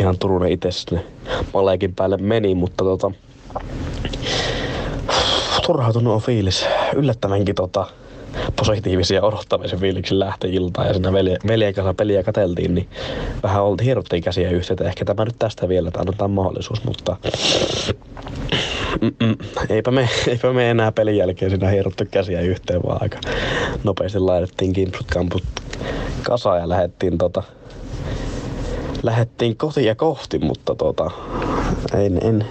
Ihan 0.00 0.18
Turunen 0.18 0.52
itse 0.52 0.70
sinne 0.70 1.04
päälle 1.96 2.16
meni, 2.16 2.54
mutta 2.54 2.84
tota, 2.84 3.10
turhautunut 5.66 6.14
on 6.14 6.20
fiilis. 6.20 6.66
Yllättävänkin 6.96 7.54
tota, 7.54 7.86
positiivisia 8.56 9.22
odottamisen 9.22 9.78
fiiliksen 9.78 10.18
lähtöiltaan 10.18 10.86
ja 10.86 10.94
siinä 10.94 11.12
veljen, 11.12 11.74
kanssa 11.74 11.94
peliä 11.94 12.22
kateltiin, 12.22 12.74
niin 12.74 12.88
vähän 13.42 13.62
oltiin, 13.62 13.84
hierottiin 13.84 14.22
käsiä 14.22 14.50
yhteen. 14.50 14.86
Ehkä 14.86 15.04
tämä 15.04 15.24
nyt 15.24 15.38
tästä 15.38 15.68
vielä, 15.68 15.88
että 15.88 16.00
annetaan 16.00 16.30
mahdollisuus, 16.30 16.84
mutta. 16.84 17.16
Eipä 19.68 19.90
me, 19.90 20.08
eipä 20.26 20.52
me 20.52 20.70
enää 20.70 20.92
pelin 20.92 21.16
jälkeen 21.16 21.50
siinä 21.50 21.68
hierottu 21.68 22.04
käsiä 22.10 22.40
yhteen, 22.40 22.80
vaan 22.82 23.02
aika 23.02 23.18
nopeasti 23.84 24.18
laitettiin 24.18 24.72
kimpsut 24.72 25.06
kamput 25.06 25.42
kasaan 26.22 26.60
ja 26.60 26.68
lähdettiin 26.68 27.18
tota, 27.18 27.42
lähdettiin 29.02 29.56
kotia 29.56 29.94
kohti, 29.94 30.38
mutta 30.38 30.74
tota, 30.74 31.10
en, 31.94 32.18
en, 32.22 32.44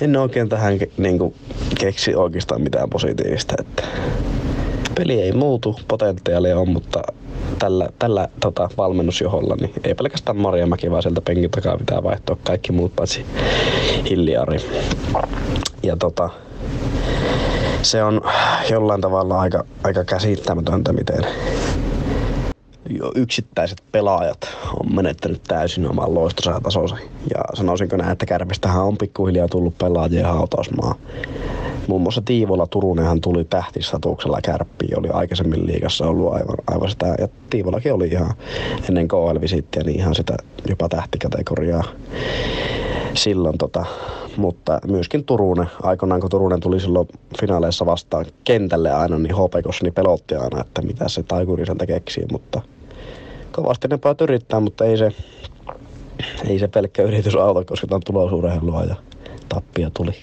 en 0.00 0.16
oikein 0.16 0.48
tähän 0.48 0.78
niin 0.96 1.18
kuin, 1.18 1.34
keksi 1.80 2.14
oikeastaan 2.14 2.62
mitään 2.62 2.90
positiivista. 2.90 3.54
Että 3.58 3.82
peli 4.96 5.22
ei 5.22 5.32
muutu, 5.32 5.80
potentiaali 5.88 6.52
on, 6.52 6.68
mutta 6.68 7.02
tällä, 7.58 7.88
tällä 7.98 8.28
tota, 8.40 8.68
valmennusjoholla 8.76 9.56
niin 9.60 9.72
ei 9.84 9.94
pelkästään 9.94 10.36
Mäki, 10.66 10.90
vaan 10.90 11.02
sieltä 11.02 11.20
penkin 11.20 11.50
takaa 11.50 11.78
pitää 11.78 12.02
vaihtaa 12.02 12.36
kaikki 12.44 12.72
muut 12.72 12.96
paitsi 12.96 13.26
Hilliari. 14.10 14.58
Ja 15.82 15.96
tota, 15.96 16.30
se 17.82 18.04
on 18.04 18.20
jollain 18.70 19.00
tavalla 19.00 19.40
aika, 19.40 19.64
aika 19.84 20.04
käsittämätöntä, 20.04 20.92
miten 20.92 21.26
jo 22.90 23.12
yksittäiset 23.14 23.82
pelaajat 23.92 24.48
on 24.80 24.94
menettänyt 24.94 25.42
täysin 25.42 25.90
oman 25.90 26.14
loistonsa 26.14 26.50
ja 26.50 26.60
tasonsa. 26.60 26.96
Ja 27.34 27.40
sanoisinko 27.54 27.96
näin, 27.96 28.12
että 28.12 28.26
Kärpistähän 28.26 28.84
on 28.84 28.98
pikkuhiljaa 28.98 29.48
tullut 29.48 29.78
pelaajien 29.78 30.24
hautausmaa. 30.24 30.94
Muun 31.88 32.02
muassa 32.02 32.22
Tiivola 32.24 32.66
Turunenhan 32.66 33.20
tuli 33.20 33.44
tähtistatuksella 33.44 34.40
kärppiin, 34.44 34.98
oli 34.98 35.08
aikaisemmin 35.08 35.66
liigassa 35.66 36.06
ollut 36.06 36.32
aivan, 36.32 36.56
aivan 36.66 36.90
sitä, 36.90 37.14
ja 37.18 37.28
Tiivolakin 37.50 37.92
oli 37.92 38.08
ihan 38.08 38.34
ennen 38.88 39.08
KL-visittiä, 39.08 39.82
niin 39.82 39.98
ihan 39.98 40.14
sitä 40.14 40.36
jopa 40.68 40.88
tähtikategoriaa 40.88 41.84
silloin 43.14 43.58
tota, 43.58 43.84
mutta 44.36 44.80
myöskin 44.86 45.24
Turunen, 45.24 45.66
aikoinaan 45.82 46.20
kun 46.20 46.30
Turunen 46.30 46.60
tuli 46.60 46.80
silloin 46.80 47.08
finaaleissa 47.40 47.86
vastaan 47.86 48.26
kentälle 48.44 48.92
aina, 48.92 49.18
niin 49.18 49.34
HPKssa 49.34 49.84
niin 49.84 49.94
pelotti 49.94 50.34
aina, 50.34 50.60
että 50.60 50.82
mitä 50.82 51.08
se 51.08 51.22
taikuri 51.22 51.66
sieltä 51.66 51.86
keksii, 51.86 52.26
mutta 52.32 52.60
kovasti 53.54 53.88
ne 53.88 53.98
päät 53.98 54.20
yrittää, 54.20 54.60
mutta 54.60 54.84
ei 54.84 54.98
se, 54.98 55.10
ei 56.48 56.58
se 56.58 56.68
pelkkä 56.68 57.02
yritys 57.02 57.34
auta, 57.34 57.64
koska 57.64 57.86
tämä 57.86 57.96
on 57.96 58.02
tulosurheilua 58.06 58.84
ja 58.84 58.94
tappia 59.48 59.90
tuli. 59.90 60.14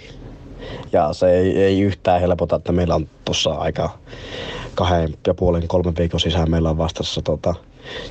Ja 0.91 1.13
se 1.13 1.31
ei, 1.31 1.63
ei 1.63 1.81
yhtään 1.81 2.21
helpota, 2.21 2.55
että 2.55 2.71
meillä 2.71 2.95
on 2.95 3.09
tuossa 3.25 3.49
aika 3.49 3.89
kahden 4.75 5.13
ja 5.27 5.33
puolen, 5.33 5.67
kolmen 5.67 5.95
viikon 5.97 6.19
sisään 6.19 6.51
meillä 6.51 6.69
on 6.69 6.77
vastassa 6.77 7.21
tota, 7.21 7.55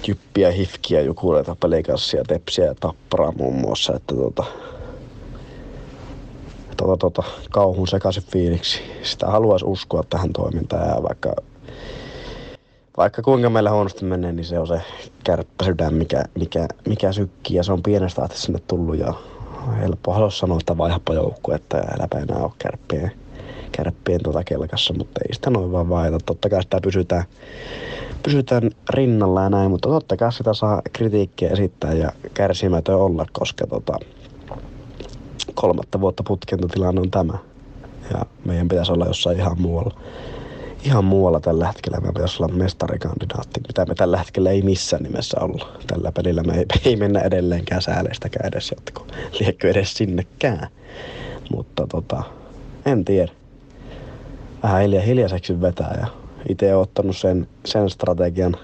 jyppiä, 0.09 0.51
hifkiä, 0.51 1.01
jukureita, 1.01 1.57
pelikassia, 1.61 2.25
tepsiä 2.29 2.65
ja 2.65 2.75
tapparaa 2.75 3.33
muun 3.33 3.55
muassa. 3.55 3.97
Että 3.97 4.15
tota, 4.15 4.45
tota, 6.77 6.97
tota, 6.97 7.23
kauhun 7.51 7.89
sekaisin 7.89 8.23
fiiliksi. 8.33 8.81
Sitä 9.03 9.27
haluaisi 9.27 9.65
uskoa 9.65 10.03
tähän 10.11 10.33
toimintaan 10.33 10.89
ja 10.89 11.03
vaikka, 11.03 11.33
vaikka 12.97 13.23
kuinka 13.23 13.51
meillä 13.51 13.71
huonosti 13.71 14.05
menee, 14.05 14.33
niin 14.33 14.45
se 14.45 14.59
on 14.59 14.67
se 14.67 14.83
kärppäsydän, 15.25 15.95
mikä, 15.95 16.25
mikä, 16.39 16.69
mikä 16.89 17.13
sykkii 17.13 17.57
ja 17.57 17.63
se 17.63 17.73
on 17.73 17.83
pienestä 17.83 18.23
asti 18.23 18.39
sinne 18.39 18.59
tullut 18.67 18.99
ja 18.99 19.15
helppo 19.81 20.13
halua 20.13 20.31
sanoa, 20.31 20.59
että 20.61 20.79
vaihapa 20.79 21.15
joukku, 21.15 21.53
että 21.53 21.77
äläpä 21.77 22.19
enää 22.19 22.39
ole 22.39 22.53
kärppien, 22.59 23.13
kärppien 23.73 24.21
tuota 24.23 24.45
kelkassa, 24.45 24.95
mutta 24.95 25.21
ei 25.29 25.35
sitä 25.35 25.51
noin 25.51 25.73
vaan 25.73 25.89
vaihda. 25.89 26.19
Totta 26.27 26.49
kai 26.49 26.63
sitä 26.63 26.81
pysytään, 26.83 27.25
pysytään 28.23 28.71
rinnalla 28.91 29.43
ja 29.43 29.51
näin, 29.51 29.71
mutta 29.71 29.89
totta 29.89 30.17
kai 30.17 30.33
sitä 30.33 30.55
saa 30.55 30.83
kritiikkiä 30.93 31.51
esittää 31.51 31.93
ja 31.93 32.13
kärsimätön 32.35 32.97
olla, 32.97 33.27
koska 33.33 33.67
tota, 33.67 33.99
kolmatta 35.55 36.01
vuotta 36.01 36.23
putken 36.27 36.59
tilanne 36.71 37.01
on 37.01 37.11
tämä. 37.11 37.39
Ja 38.15 38.27
meidän 38.45 38.69
pitäisi 38.69 38.93
olla 38.93 39.07
jossain 39.07 39.39
ihan 39.39 39.61
muualla. 39.61 39.95
Ihan 40.85 41.05
muualla 41.05 41.41
tällä 41.41 41.67
hetkellä 41.67 41.99
meidän 41.99 42.15
pitäisi 42.15 42.43
olla 42.43 42.55
mestarikandidaatti, 42.55 43.61
mitä 43.69 43.87
me 43.87 43.95
tällä 43.95 44.19
hetkellä 44.19 44.51
ei 44.51 44.63
missään 44.63 45.03
nimessä 45.03 45.41
olla. 45.41 45.69
Tällä 45.87 46.13
pelillä 46.13 46.43
me 46.43 46.55
ei, 46.59 46.65
ei 46.91 46.97
mennä 46.97 47.21
edelleenkään 47.21 47.83
sääleistäkään 47.83 48.47
edes 48.47 48.71
jatko. 48.71 49.07
Liekö 49.41 49.71
edes 49.71 49.95
sinnekään. 49.95 50.69
Mutta 51.51 51.87
tota, 51.87 52.23
en 52.87 53.05
tiedä. 53.05 53.33
Vähän 54.63 54.83
hiljaa, 54.83 55.03
hiljaiseksi 55.03 55.61
vetää 55.61 55.99
ja 56.01 56.07
itse 56.49 56.77
ottanut 56.77 57.17
sen, 57.17 57.49
sen 57.65 57.91
strategian 57.91 58.57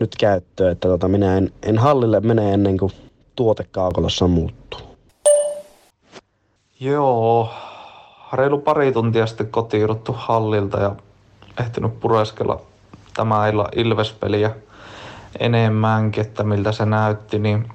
nyt 0.00 0.16
käyttöön, 0.18 0.72
että 0.72 0.88
tota, 0.88 1.08
minä 1.08 1.36
en, 1.36 1.52
en 1.62 1.78
hallille 1.78 2.20
mene 2.20 2.54
ennen 2.54 2.78
kuin 2.78 2.92
tuote 3.36 3.66
muuttuu. 4.28 4.80
Joo, 6.80 7.48
reilu 8.32 8.58
pari 8.58 8.92
tuntia 8.92 9.26
sitten 9.26 9.50
kotiuduttu 9.50 10.16
hallilta 10.18 10.80
ja 10.80 10.96
ehtinyt 11.60 12.00
pureskella 12.00 12.60
tämä 13.14 13.48
illan 13.48 13.68
Ilves-peliä 13.76 14.50
enemmänkin, 15.38 16.20
että 16.20 16.42
miltä 16.42 16.72
se 16.72 16.86
näytti, 16.86 17.38
niin 17.38 17.68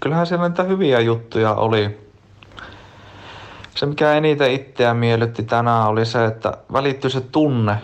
kyllähän 0.00 0.26
siellä 0.26 0.48
niitä 0.48 0.62
hyviä 0.62 1.00
juttuja 1.00 1.54
oli. 1.54 2.08
Se, 3.74 3.86
mikä 3.86 4.12
eniten 4.12 4.52
itseä 4.52 4.94
miellytti 4.94 5.42
tänään, 5.42 5.88
oli 5.88 6.06
se, 6.06 6.24
että 6.24 6.58
välittyi 6.72 7.10
se 7.10 7.20
tunne. 7.20 7.76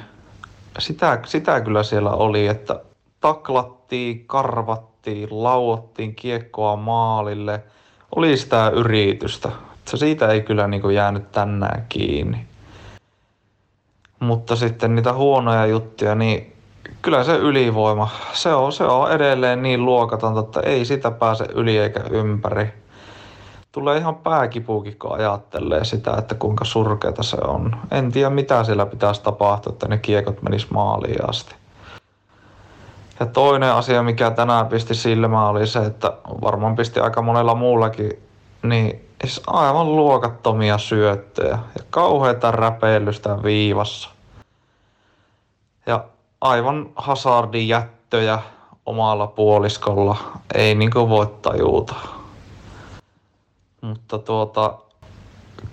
Sitä, 0.79 1.21
sitä 1.27 1.61
kyllä 1.61 1.83
siellä 1.83 2.11
oli, 2.11 2.47
että 2.47 2.81
taklattiin, 3.21 4.25
karvattiin, 4.27 5.29
lauottiin 5.31 6.15
kiekkoa 6.15 6.77
maalille. 6.77 7.63
Oli 8.17 8.37
sitä 8.37 8.69
yritystä. 8.69 9.49
Siitä 9.85 10.29
ei 10.29 10.41
kyllä 10.41 10.69
niin 10.69 10.83
kuin 10.83 10.95
jäänyt 10.95 11.33
tänään 11.33 11.87
kiinni. 11.89 12.47
Mutta 14.21 14.57
sitten 14.57 14.95
niitä 14.95 15.13
huonoja 15.13 15.67
juttuja, 15.67 16.15
niin 16.15 16.53
kyllä 17.03 17.25
se 17.25 17.37
ylivoima, 17.37 18.09
se 18.33 18.55
on, 18.55 18.73
se 18.73 18.85
on 18.85 19.13
edelleen 19.13 19.63
niin 19.63 19.85
luokatonta, 19.85 20.41
että 20.41 20.61
ei 20.61 20.85
sitä 20.85 21.11
pääse 21.11 21.45
yli 21.55 21.79
eikä 21.79 22.01
ympäri. 22.11 22.73
Tulee 23.73 23.99
ihan 23.99 24.17
pääkipuukin, 24.17 24.99
kun 24.99 25.13
ajattelee 25.13 25.85
sitä, 25.85 26.15
että 26.19 26.35
kuinka 26.35 26.65
surkeata 26.65 27.23
se 27.23 27.37
on. 27.47 27.77
En 27.91 28.13
tiedä, 28.13 28.31
mitä 28.31 28.65
siellä 28.65 28.87
pitäisi 28.87 29.23
tapahtua, 29.23 29.73
että 29.73 29.89
ne 29.89 29.99
kiekot 29.99 30.43
menis 30.43 30.71
maaliin 30.71 31.29
asti. 31.29 31.55
Ja 33.21 33.27
toinen 33.27 33.73
asia, 33.73 34.03
mikä 34.03 34.31
tänään 34.31 34.67
pisti 34.67 34.95
silmään, 34.95 35.47
oli 35.47 35.67
se, 35.67 35.79
että 35.79 36.13
varmaan 36.43 36.77
pisti 36.77 37.01
aika 37.01 37.23
monella 37.23 37.55
muullakin, 37.55 38.11
niin 38.65 39.09
aivan 39.47 39.97
luokattomia 39.97 40.79
syöttöjä 40.79 41.59
ja 41.79 41.85
kauheita 41.91 42.51
räpeilystä 42.51 43.43
viivassa. 43.43 44.11
Ja 45.87 46.05
aivan 46.41 46.91
hasardin 46.97 47.69
jättöjä 47.69 48.39
omalla 48.87 49.27
puoliskolla. 49.27 50.17
Ei 50.55 50.75
niinku 50.75 51.09
voi 51.09 51.27
tajuta. 51.27 51.95
Mutta 53.81 54.19
tuota, 54.19 54.75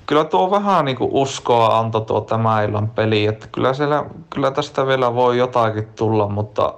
kyllä 0.05 0.23
tuo 0.23 0.51
vähän 0.51 0.85
niinku 0.85 1.09
uskoa 1.11 1.79
antoi 1.79 2.01
tuo 2.01 2.21
tämä 2.21 2.63
illan 2.63 2.89
peli, 2.89 3.25
että 3.25 3.47
kyllä, 3.51 3.73
siellä, 3.73 4.05
kyllä 4.29 4.51
tästä 4.51 4.87
vielä 4.87 5.15
voi 5.15 5.37
jotakin 5.37 5.87
tulla, 5.95 6.27
mutta, 6.27 6.73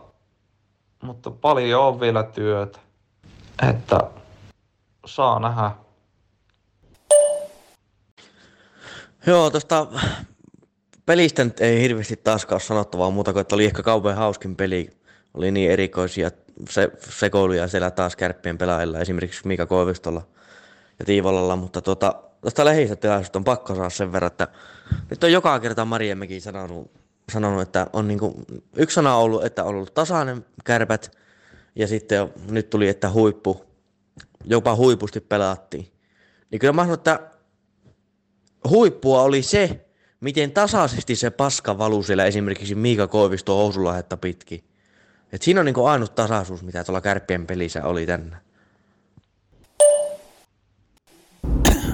mutta 1.01 1.31
paljon 1.31 1.83
on 1.83 1.99
vielä 1.99 2.23
työtä. 2.23 2.79
Että 3.69 3.99
saa 5.05 5.39
nähdä. 5.39 5.82
Joo, 9.27 9.49
tuosta 9.49 9.87
pelistä 11.05 11.43
nyt 11.43 11.61
ei 11.61 11.81
hirveästi 11.81 12.17
taaskaan 12.17 12.55
ole 12.55 12.61
sanottavaa 12.61 13.09
muuta 13.09 13.33
kuin, 13.33 13.41
että 13.41 13.55
oli 13.55 13.65
ehkä 13.65 13.83
kauhean 13.83 14.17
hauskin 14.17 14.55
peli. 14.55 14.89
Oli 15.33 15.51
niin 15.51 15.71
erikoisia 15.71 16.31
se, 16.69 16.89
sekoiluja 17.09 17.67
siellä 17.67 17.91
taas 17.91 18.15
kärppien 18.15 18.57
pelaajilla, 18.57 18.99
esimerkiksi 18.99 19.47
Mika 19.47 19.65
Koivistolla 19.65 20.27
ja 20.99 21.05
Tiivolalla, 21.05 21.55
mutta 21.55 21.81
tuota, 21.81 22.15
tuosta 22.41 22.65
lehdistötilaisuudesta 22.65 23.39
on 23.39 23.43
pakko 23.43 23.75
saada 23.75 23.89
sen 23.89 24.11
verran, 24.11 24.31
että 24.31 24.47
nyt 25.09 25.23
on 25.23 25.31
joka 25.31 25.59
kerta 25.59 25.85
Mariemäki 25.85 26.39
sanonut, 26.39 26.91
sanonut 27.31 27.61
että 27.61 27.87
on 27.93 28.07
niin 28.07 28.19
kuin, 28.19 28.33
yksi 28.75 28.95
sana 28.95 29.15
ollut, 29.15 29.45
että 29.45 29.63
on 29.63 29.69
ollut 29.69 29.93
tasainen 29.93 30.45
kärpät, 30.63 31.17
ja 31.75 31.87
sitten 31.87 32.33
nyt 32.51 32.69
tuli, 32.69 32.87
että 32.89 33.09
huippu, 33.11 33.65
jopa 34.45 34.75
huipusti 34.75 35.19
pelattiin. 35.19 35.87
Niin 36.51 36.59
kyllä 36.59 36.73
mä 36.73 36.81
sanon, 36.81 36.93
että 36.93 37.19
huippua 38.69 39.21
oli 39.21 39.41
se, 39.41 39.85
miten 40.19 40.51
tasaisesti 40.51 41.15
se 41.15 41.29
paska 41.29 41.77
valuu 41.77 42.03
siellä 42.03 42.25
esimerkiksi 42.25 42.75
Miika 42.75 43.07
Koivisto 43.07 43.55
housulahetta 43.55 44.17
pitkin. 44.17 44.63
Et 45.31 45.41
siinä 45.41 45.59
on 45.59 45.65
niinku 45.65 45.85
ainut 45.85 46.15
tasaisuus, 46.15 46.63
mitä 46.63 46.83
tuolla 46.83 47.01
kärppien 47.01 47.47
pelissä 47.47 47.83
oli 47.83 48.05
tänne. 48.05 48.37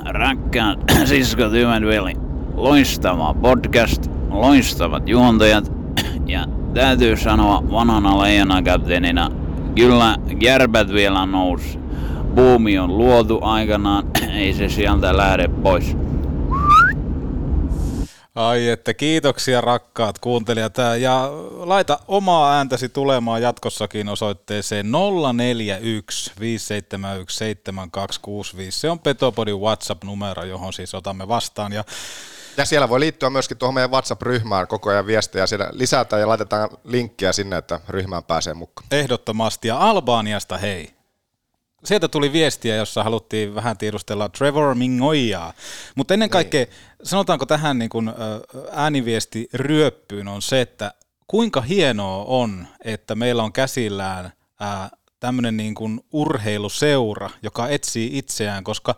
Rakkaat 0.05 0.79
siskot, 1.05 1.51
hyvät 1.51 1.83
veli. 1.83 2.13
Loistava 2.53 3.33
podcast, 3.33 4.05
loistavat 4.29 5.09
juontajat. 5.09 5.71
Ja 6.25 6.45
täytyy 6.73 7.17
sanoa 7.17 7.63
vanhana 7.71 8.21
leijonakapteenina, 8.21 9.31
kyllä 9.75 10.17
järpät 10.41 10.89
vielä 10.93 11.25
nousi. 11.25 11.79
Buumi 12.35 12.79
on 12.79 12.97
luotu 12.97 13.39
aikanaan, 13.41 14.03
ei 14.33 14.53
se 14.53 14.69
sieltä 14.69 15.17
lähde 15.17 15.47
pois. 15.47 15.97
Ai 18.39 18.67
että 18.67 18.93
kiitoksia 18.93 19.61
rakkaat 19.61 20.19
kuuntelijat 20.19 20.75
ja 20.99 21.29
laita 21.57 21.99
omaa 22.07 22.53
ääntäsi 22.57 22.89
tulemaan 22.89 23.41
jatkossakin 23.41 24.09
osoitteeseen 24.09 24.91
041 25.33 26.31
571 26.39 27.37
7265. 27.37 28.79
Se 28.79 28.89
on 28.89 28.99
Petopodin 28.99 29.59
WhatsApp-numero, 29.59 30.43
johon 30.43 30.73
siis 30.73 30.95
otamme 30.95 31.27
vastaan. 31.27 31.73
Ja 31.73 31.83
ja 32.57 32.65
siellä 32.65 32.89
voi 32.89 32.99
liittyä 32.99 33.29
myöskin 33.29 33.57
tuohon 33.57 33.73
meidän 33.73 33.91
WhatsApp-ryhmään 33.91 34.67
koko 34.67 34.89
ajan 34.89 35.07
viestejä. 35.07 35.47
Siellä 35.47 35.69
lisätään 35.71 36.19
ja 36.19 36.27
laitetaan 36.27 36.69
linkkiä 36.83 37.33
sinne, 37.33 37.57
että 37.57 37.79
ryhmään 37.89 38.23
pääsee 38.23 38.53
mukaan. 38.53 38.87
Ehdottomasti. 38.91 39.67
Ja 39.67 39.77
Albaaniasta 39.77 40.57
hei 40.57 40.98
sieltä 41.85 42.07
tuli 42.07 42.33
viestiä, 42.33 42.75
jossa 42.75 43.03
haluttiin 43.03 43.55
vähän 43.55 43.77
tiedustella 43.77 44.29
Trevor 44.29 44.75
Mingoijaa. 44.75 45.53
Mutta 45.95 46.13
ennen 46.13 46.29
kaikkea, 46.29 46.65
niin. 46.65 46.73
sanotaanko 47.03 47.45
tähän 47.45 47.79
niin 47.79 47.89
kuin 47.89 48.11
ääniviesti 48.71 49.49
ryöppyyn 49.53 50.27
on 50.27 50.41
se, 50.41 50.61
että 50.61 50.93
kuinka 51.27 51.61
hienoa 51.61 52.25
on, 52.25 52.67
että 52.83 53.15
meillä 53.15 53.43
on 53.43 53.53
käsillään 53.53 54.31
tämmöinen 55.19 55.57
niin 55.57 55.75
kuin 55.75 55.99
urheiluseura, 56.11 57.29
joka 57.43 57.67
etsii 57.67 58.17
itseään, 58.17 58.63
koska 58.63 58.95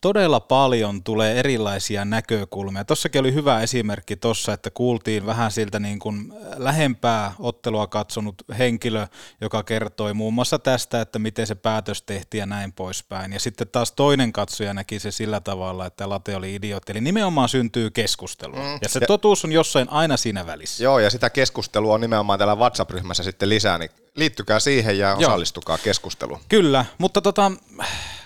todella 0.00 0.40
paljon 0.40 1.02
tulee 1.02 1.38
erilaisia 1.38 2.04
näkökulmia. 2.04 2.84
Tossakin 2.84 3.20
oli 3.20 3.34
hyvä 3.34 3.62
esimerkki 3.62 4.16
tuossa, 4.16 4.52
että 4.52 4.70
kuultiin 4.70 5.26
vähän 5.26 5.50
siltä 5.50 5.78
niin 5.78 5.98
kuin 5.98 6.32
lähempää 6.56 7.32
ottelua 7.38 7.86
katsonut 7.86 8.42
henkilö, 8.58 9.06
joka 9.40 9.62
kertoi 9.62 10.14
muun 10.14 10.34
muassa 10.34 10.58
tästä, 10.58 11.00
että 11.00 11.18
miten 11.18 11.46
se 11.46 11.54
päätös 11.54 12.02
tehtiin 12.02 12.38
ja 12.38 12.46
näin 12.46 12.72
poispäin. 12.72 13.32
Ja 13.32 13.40
sitten 13.40 13.68
taas 13.68 13.92
toinen 13.92 14.32
katsoja 14.32 14.74
näki 14.74 14.98
se 14.98 15.10
sillä 15.10 15.40
tavalla, 15.40 15.86
että 15.86 16.08
Late 16.08 16.36
oli 16.36 16.54
idiootti. 16.54 16.92
Eli 16.92 17.00
nimenomaan 17.00 17.48
syntyy 17.48 17.90
keskustelu. 17.90 18.56
Mm. 18.56 18.78
Ja 18.82 18.88
se 18.88 18.98
ja, 19.00 19.06
totuus 19.06 19.44
on 19.44 19.52
jossain 19.52 19.88
aina 19.90 20.16
siinä 20.16 20.46
välissä. 20.46 20.84
Joo, 20.84 20.98
ja 20.98 21.10
sitä 21.10 21.30
keskustelua 21.30 21.94
on 21.94 22.00
nimenomaan 22.00 22.38
täällä 22.38 22.56
WhatsApp-ryhmässä 22.56 23.22
sitten 23.22 23.48
lisää, 23.48 23.78
niin 23.78 23.90
liittykää 24.18 24.60
siihen 24.60 24.98
ja 24.98 25.14
osallistukaa 25.14 25.76
Joo. 25.76 25.84
keskusteluun. 25.84 26.40
Kyllä, 26.48 26.84
mutta 26.98 27.20
tota, 27.20 27.52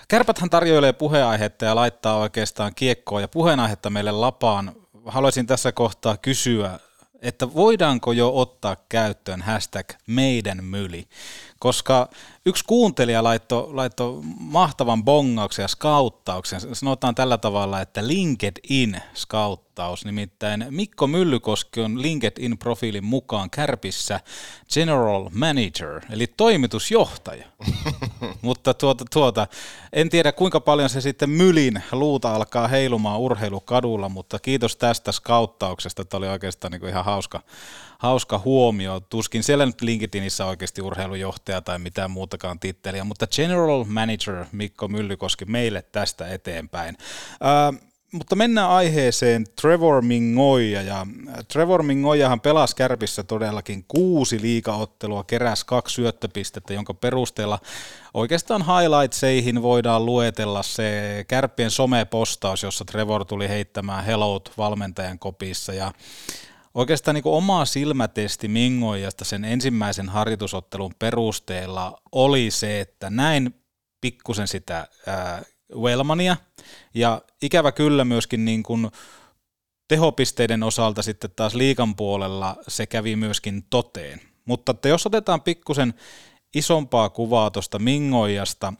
Kärpäthän 0.07 0.49
tarjoilee 0.49 0.93
puheenaihetta 0.93 1.65
ja 1.65 1.75
laittaa 1.75 2.17
oikeastaan 2.17 2.75
kiekkoa 2.75 3.21
ja 3.21 3.27
puheenaihetta 3.27 3.89
meille 3.89 4.11
lapaan. 4.11 4.75
Haluaisin 5.05 5.47
tässä 5.47 5.71
kohtaa 5.71 6.17
kysyä, 6.17 6.79
että 7.21 7.53
voidaanko 7.53 8.11
jo 8.11 8.31
ottaa 8.35 8.77
käyttöön 8.89 9.41
hashtag 9.41 9.89
meidän 10.07 10.63
myli, 10.63 11.07
koska 11.63 12.09
yksi 12.45 12.63
kuuntelija 12.67 13.23
laittoi 13.23 13.73
laitto 13.73 14.19
mahtavan 14.39 15.03
bongauksen 15.03 15.63
ja 15.63 15.67
skauttauksen. 15.67 16.61
Sanotaan 16.73 17.15
tällä 17.15 17.37
tavalla, 17.37 17.81
että 17.81 18.07
LinkedIn 18.07 19.01
skauttaus. 19.13 20.05
Nimittäin 20.05 20.65
Mikko 20.69 21.07
Myllykoski 21.07 21.81
on 21.81 22.01
LinkedIn-profiilin 22.01 23.03
mukaan 23.03 23.49
kärpissä 23.49 24.19
General 24.73 25.29
Manager, 25.33 26.01
eli 26.09 26.27
toimitusjohtaja. 26.27 27.45
Mutta 28.41 28.73
tuota, 28.73 29.05
tuota, 29.13 29.47
en 29.93 30.09
tiedä 30.09 30.31
kuinka 30.31 30.59
paljon 30.59 30.89
se 30.89 31.01
sitten 31.01 31.29
Mylin 31.29 31.83
luuta 31.91 32.35
alkaa 32.35 32.67
heilumaan 32.67 33.19
urheilukadulla, 33.19 34.09
mutta 34.09 34.39
kiitos 34.39 34.75
tästä 34.75 35.11
skauttauksesta. 35.11 36.05
Tämä 36.05 36.17
oli 36.17 36.27
oikeastaan 36.27 36.71
niin 36.71 36.79
kuin 36.79 36.89
ihan 36.89 37.05
hauska, 37.05 37.41
hauska 37.97 38.41
huomio. 38.45 38.99
Tuskin 38.99 39.43
siellä 39.43 39.65
nyt 39.65 39.81
LinkedInissä 39.81 40.45
oikeasti 40.45 40.81
urheilujohtaja 40.81 41.52
tai 41.61 41.79
mitään 41.79 42.11
muutakaan 42.11 42.59
titteliä, 42.59 43.03
mutta 43.03 43.27
General 43.27 43.83
Manager 43.83 44.45
Mikko 44.51 44.87
Myllykoski 44.87 45.45
meille 45.45 45.81
tästä 45.81 46.27
eteenpäin. 46.27 46.97
Ää, 47.41 47.73
mutta 48.13 48.35
mennään 48.35 48.69
aiheeseen 48.69 49.45
Trevor 49.61 50.01
Mingoja. 50.01 50.81
Ja 50.81 51.07
Trevor 51.47 51.83
Mingojahan 51.83 52.41
pelasi 52.41 52.75
Kärpissä 52.75 53.23
todellakin 53.23 53.85
kuusi 53.87 54.41
liikaottelua, 54.41 55.23
keräs 55.23 55.63
kaksi 55.63 55.93
syöttöpistettä, 55.93 56.73
jonka 56.73 56.93
perusteella 56.93 57.59
oikeastaan 58.13 58.65
highlightseihin 58.65 59.61
voidaan 59.61 60.05
luetella 60.05 60.63
se 60.63 61.25
Kärppien 61.27 61.71
somepostaus, 61.71 62.63
jossa 62.63 62.85
Trevor 62.85 63.25
tuli 63.25 63.49
heittämään 63.49 64.05
hellout 64.05 64.51
valmentajan 64.57 65.19
kopissa. 65.19 65.73
Ja 65.73 65.91
oikeastaan 66.73 67.15
niin 67.15 67.23
oma 67.25 67.65
silmätesti 67.65 68.47
Mingoijasta 68.47 69.25
sen 69.25 69.45
ensimmäisen 69.45 70.09
harjoitusottelun 70.09 70.93
perusteella 70.99 72.01
oli 72.11 72.51
se, 72.51 72.81
että 72.81 73.09
näin 73.09 73.55
pikkusen 74.01 74.47
sitä 74.47 74.87
ää, 75.07 75.41
Wellmania 75.75 76.37
ja 76.93 77.21
ikävä 77.41 77.71
kyllä 77.71 78.05
myöskin 78.05 78.45
niin 78.45 78.63
kuin 78.63 78.91
tehopisteiden 79.87 80.63
osalta 80.63 81.01
sitten 81.01 81.31
taas 81.35 81.55
liikan 81.55 81.95
puolella 81.95 82.55
se 82.67 82.85
kävi 82.85 83.15
myöskin 83.15 83.65
toteen. 83.69 84.21
Mutta 84.45 84.71
että 84.71 84.89
jos 84.89 85.05
otetaan 85.05 85.41
pikkusen 85.41 85.93
isompaa 86.55 87.09
kuvaa 87.09 87.51
tuosta 87.51 87.79
Mingoijasta, 87.79 88.73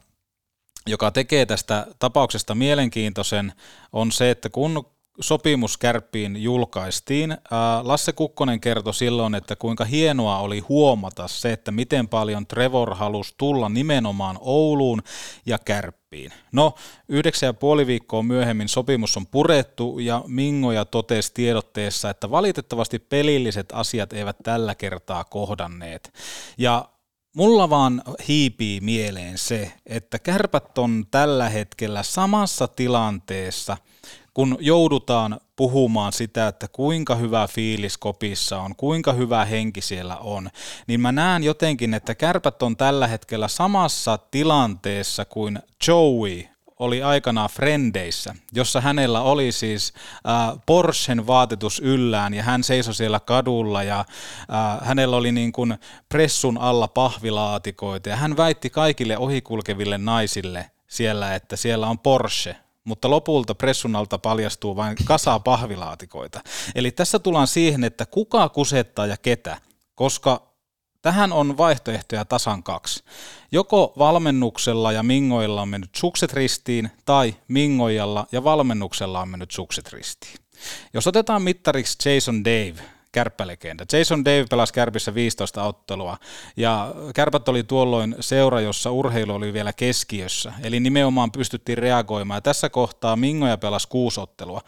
joka 0.86 1.10
tekee 1.10 1.46
tästä 1.46 1.86
tapauksesta 1.98 2.54
mielenkiintoisen, 2.54 3.52
on 3.92 4.12
se, 4.12 4.30
että 4.30 4.48
kun 4.48 4.93
sopimus 5.20 5.76
kärppiin 5.76 6.42
julkaistiin. 6.42 7.36
Lasse 7.82 8.12
Kukkonen 8.12 8.60
kertoi 8.60 8.94
silloin, 8.94 9.34
että 9.34 9.56
kuinka 9.56 9.84
hienoa 9.84 10.38
oli 10.38 10.58
huomata 10.58 11.28
se, 11.28 11.52
että 11.52 11.70
miten 11.70 12.08
paljon 12.08 12.46
Trevor 12.46 12.94
halusi 12.94 13.34
tulla 13.38 13.68
nimenomaan 13.68 14.38
Ouluun 14.40 15.02
ja 15.46 15.58
kärppiin. 15.58 16.32
No, 16.52 16.74
yhdeksän 17.08 17.46
ja 17.46 17.54
puoli 17.54 17.86
viikkoa 17.86 18.22
myöhemmin 18.22 18.68
sopimus 18.68 19.16
on 19.16 19.26
purettu 19.26 19.98
ja 19.98 20.24
Mingoja 20.26 20.84
totesi 20.84 21.34
tiedotteessa, 21.34 22.10
että 22.10 22.30
valitettavasti 22.30 22.98
pelilliset 22.98 23.68
asiat 23.72 24.12
eivät 24.12 24.36
tällä 24.42 24.74
kertaa 24.74 25.24
kohdanneet. 25.24 26.12
Ja 26.58 26.88
Mulla 27.36 27.70
vaan 27.70 28.02
hiipii 28.28 28.80
mieleen 28.80 29.38
se, 29.38 29.72
että 29.86 30.18
kärpät 30.18 30.78
on 30.78 31.04
tällä 31.10 31.48
hetkellä 31.48 32.02
samassa 32.02 32.68
tilanteessa– 32.68 33.76
kun 34.34 34.56
joudutaan 34.60 35.40
puhumaan 35.56 36.12
sitä, 36.12 36.48
että 36.48 36.68
kuinka 36.68 37.14
hyvä 37.14 37.46
fiilis 37.46 37.98
kopissa 37.98 38.60
on, 38.60 38.76
kuinka 38.76 39.12
hyvä 39.12 39.44
henki 39.44 39.80
siellä 39.80 40.16
on, 40.16 40.50
niin 40.86 41.00
mä 41.00 41.12
näen 41.12 41.42
jotenkin, 41.42 41.94
että 41.94 42.14
kärpät 42.14 42.62
on 42.62 42.76
tällä 42.76 43.06
hetkellä 43.06 43.48
samassa 43.48 44.18
tilanteessa 44.30 45.24
kuin 45.24 45.58
Joey 45.88 46.44
oli 46.78 47.02
aikanaan 47.02 47.50
Frendeissä, 47.50 48.34
jossa 48.52 48.80
hänellä 48.80 49.20
oli 49.20 49.52
siis 49.52 49.92
äh, 50.28 50.58
Porschen 50.66 51.26
vaatetus 51.26 51.80
yllään 51.84 52.34
ja 52.34 52.42
hän 52.42 52.64
seisoi 52.64 52.94
siellä 52.94 53.20
kadulla 53.20 53.82
ja 53.82 54.00
äh, 54.00 54.88
hänellä 54.88 55.16
oli 55.16 55.32
niin 55.32 55.52
kuin 55.52 55.78
pressun 56.08 56.58
alla 56.58 56.88
pahvilaatikoita 56.88 58.08
ja 58.08 58.16
hän 58.16 58.36
väitti 58.36 58.70
kaikille 58.70 59.18
ohikulkeville 59.18 59.98
naisille 59.98 60.70
siellä, 60.86 61.34
että 61.34 61.56
siellä 61.56 61.86
on 61.86 61.98
Porsche, 61.98 62.56
mutta 62.84 63.10
lopulta 63.10 63.54
pressun 63.54 63.96
alta 63.96 64.18
paljastuu 64.18 64.76
vain 64.76 64.96
kasa 65.04 65.38
pahvilaatikoita. 65.38 66.40
Eli 66.74 66.90
tässä 66.90 67.18
tullaan 67.18 67.46
siihen, 67.46 67.84
että 67.84 68.06
kuka 68.06 68.48
kusettaa 68.48 69.06
ja 69.06 69.16
ketä, 69.16 69.60
koska 69.94 70.54
tähän 71.02 71.32
on 71.32 71.56
vaihtoehtoja 71.56 72.24
tasan 72.24 72.62
kaksi. 72.62 73.04
Joko 73.52 73.92
valmennuksella 73.98 74.92
ja 74.92 75.02
mingoilla 75.02 75.62
on 75.62 75.68
mennyt 75.68 75.94
sukset 75.96 76.32
ristiin, 76.32 76.90
tai 77.04 77.34
mingoijalla 77.48 78.26
ja 78.32 78.44
valmennuksella 78.44 79.20
on 79.20 79.28
mennyt 79.28 79.50
sukset 79.50 79.92
ristiin. 79.92 80.34
Jos 80.94 81.06
otetaan 81.06 81.42
mittariksi 81.42 82.10
Jason 82.10 82.44
Dave, 82.44 82.93
kärppälegenda. 83.14 83.84
Jason 83.92 84.24
Dave 84.24 84.46
pelasi 84.50 84.72
Kärpissä 84.72 85.14
15 85.14 85.62
ottelua 85.62 86.16
ja 86.56 86.94
Kärpät 87.14 87.48
oli 87.48 87.62
tuolloin 87.62 88.16
seura, 88.20 88.60
jossa 88.60 88.90
urheilu 88.90 89.34
oli 89.34 89.52
vielä 89.52 89.72
keskiössä, 89.72 90.52
eli 90.62 90.80
nimenomaan 90.80 91.32
pystyttiin 91.32 91.78
reagoimaan. 91.78 92.36
Ja 92.36 92.40
tässä 92.40 92.68
kohtaa 92.68 93.16
Mingoja 93.16 93.56
pelasi 93.56 93.88
kuusi 93.88 94.20
ottelua. 94.20 94.60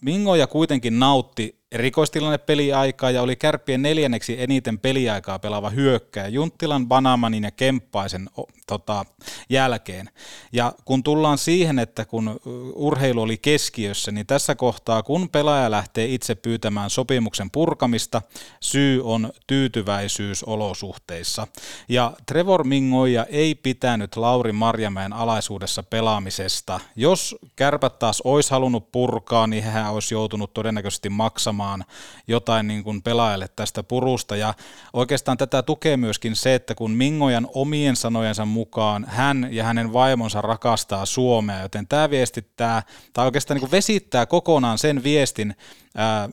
Mingoja 0.00 0.46
kuitenkin 0.46 0.98
nautti 0.98 1.58
erikoistilanne 1.72 2.38
peliaikaa 2.38 3.10
ja 3.10 3.22
oli 3.22 3.36
kärppien 3.36 3.82
neljänneksi 3.82 4.42
eniten 4.42 4.78
peliaikaa 4.78 5.38
pelaava 5.38 5.70
hyökkäjä 5.70 6.28
Junttilan, 6.28 6.88
Banamanin 6.88 7.44
ja 7.44 7.50
Kemppaisen 7.50 8.30
tota, 8.66 9.04
jälkeen. 9.50 10.10
Ja 10.52 10.72
kun 10.84 11.02
tullaan 11.02 11.38
siihen, 11.38 11.78
että 11.78 12.04
kun 12.04 12.40
urheilu 12.74 13.22
oli 13.22 13.36
keskiössä, 13.36 14.12
niin 14.12 14.26
tässä 14.26 14.54
kohtaa, 14.54 15.02
kun 15.02 15.28
pelaaja 15.28 15.70
lähtee 15.70 16.06
itse 16.06 16.34
pyytämään 16.34 16.90
sopimuksen 16.90 17.50
purkamista, 17.50 18.22
syy 18.60 19.04
on 19.04 19.32
tyytyväisyys 19.46 20.44
olosuhteissa. 20.44 21.46
Ja 21.88 22.12
Trevor 22.26 22.64
Mingoja 22.64 23.24
ei 23.24 23.54
pitänyt 23.54 24.16
Lauri 24.16 24.52
Marjamäen 24.52 25.12
alaisuudessa 25.12 25.82
pelaamisesta. 25.82 26.80
Jos 26.96 27.36
kärpät 27.56 27.98
taas 27.98 28.20
olisi 28.20 28.50
halunnut 28.50 28.92
purkaa, 28.92 29.46
niin 29.46 29.64
hän 29.64 29.92
olisi 29.92 30.14
joutunut 30.14 30.54
todennäköisesti 30.54 31.08
maksamaan 31.10 31.57
maksamaan 31.58 31.84
jotain 32.28 32.66
niin 32.66 32.84
kuin 32.84 33.02
pelaajalle 33.02 33.48
tästä 33.56 33.82
purusta. 33.82 34.36
Ja 34.36 34.54
oikeastaan 34.92 35.38
tätä 35.38 35.62
tukee 35.62 35.96
myöskin 35.96 36.36
se, 36.36 36.54
että 36.54 36.74
kun 36.74 36.90
Mingojan 36.90 37.48
omien 37.54 37.96
sanojensa 37.96 38.44
mukaan 38.44 39.04
hän 39.08 39.48
ja 39.50 39.64
hänen 39.64 39.92
vaimonsa 39.92 40.40
rakastaa 40.40 41.06
Suomea, 41.06 41.62
joten 41.62 41.86
tämä 41.88 42.10
viestittää, 42.10 42.82
tai 43.12 43.26
oikeastaan 43.26 43.56
niin 43.56 43.68
kuin 43.68 43.70
vesittää 43.70 44.26
kokonaan 44.26 44.78
sen 44.78 45.02
viestin, 45.02 45.54
ää, 45.96 46.28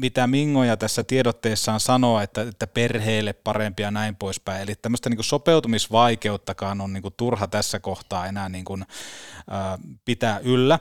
mitä 0.00 0.26
Mingoja 0.26 0.76
tässä 0.76 1.04
tiedotteessaan 1.04 1.80
sanoo, 1.80 2.20
että, 2.20 2.42
että 2.42 2.66
perheelle 2.66 3.32
parempia 3.32 3.86
ja 3.86 3.90
näin 3.90 4.16
poispäin. 4.16 4.62
Eli 4.62 4.74
tämmöistä 4.74 5.10
niin 5.10 5.24
sopeutumisvaikeuttakaan 5.24 6.80
on 6.80 6.92
niin 6.92 7.14
turha 7.16 7.46
tässä 7.46 7.80
kohtaa 7.80 8.26
enää 8.26 8.48
niin 8.48 8.64
kuin, 8.64 8.84
ää, 9.50 9.78
pitää 10.04 10.38
yllä. 10.38 10.78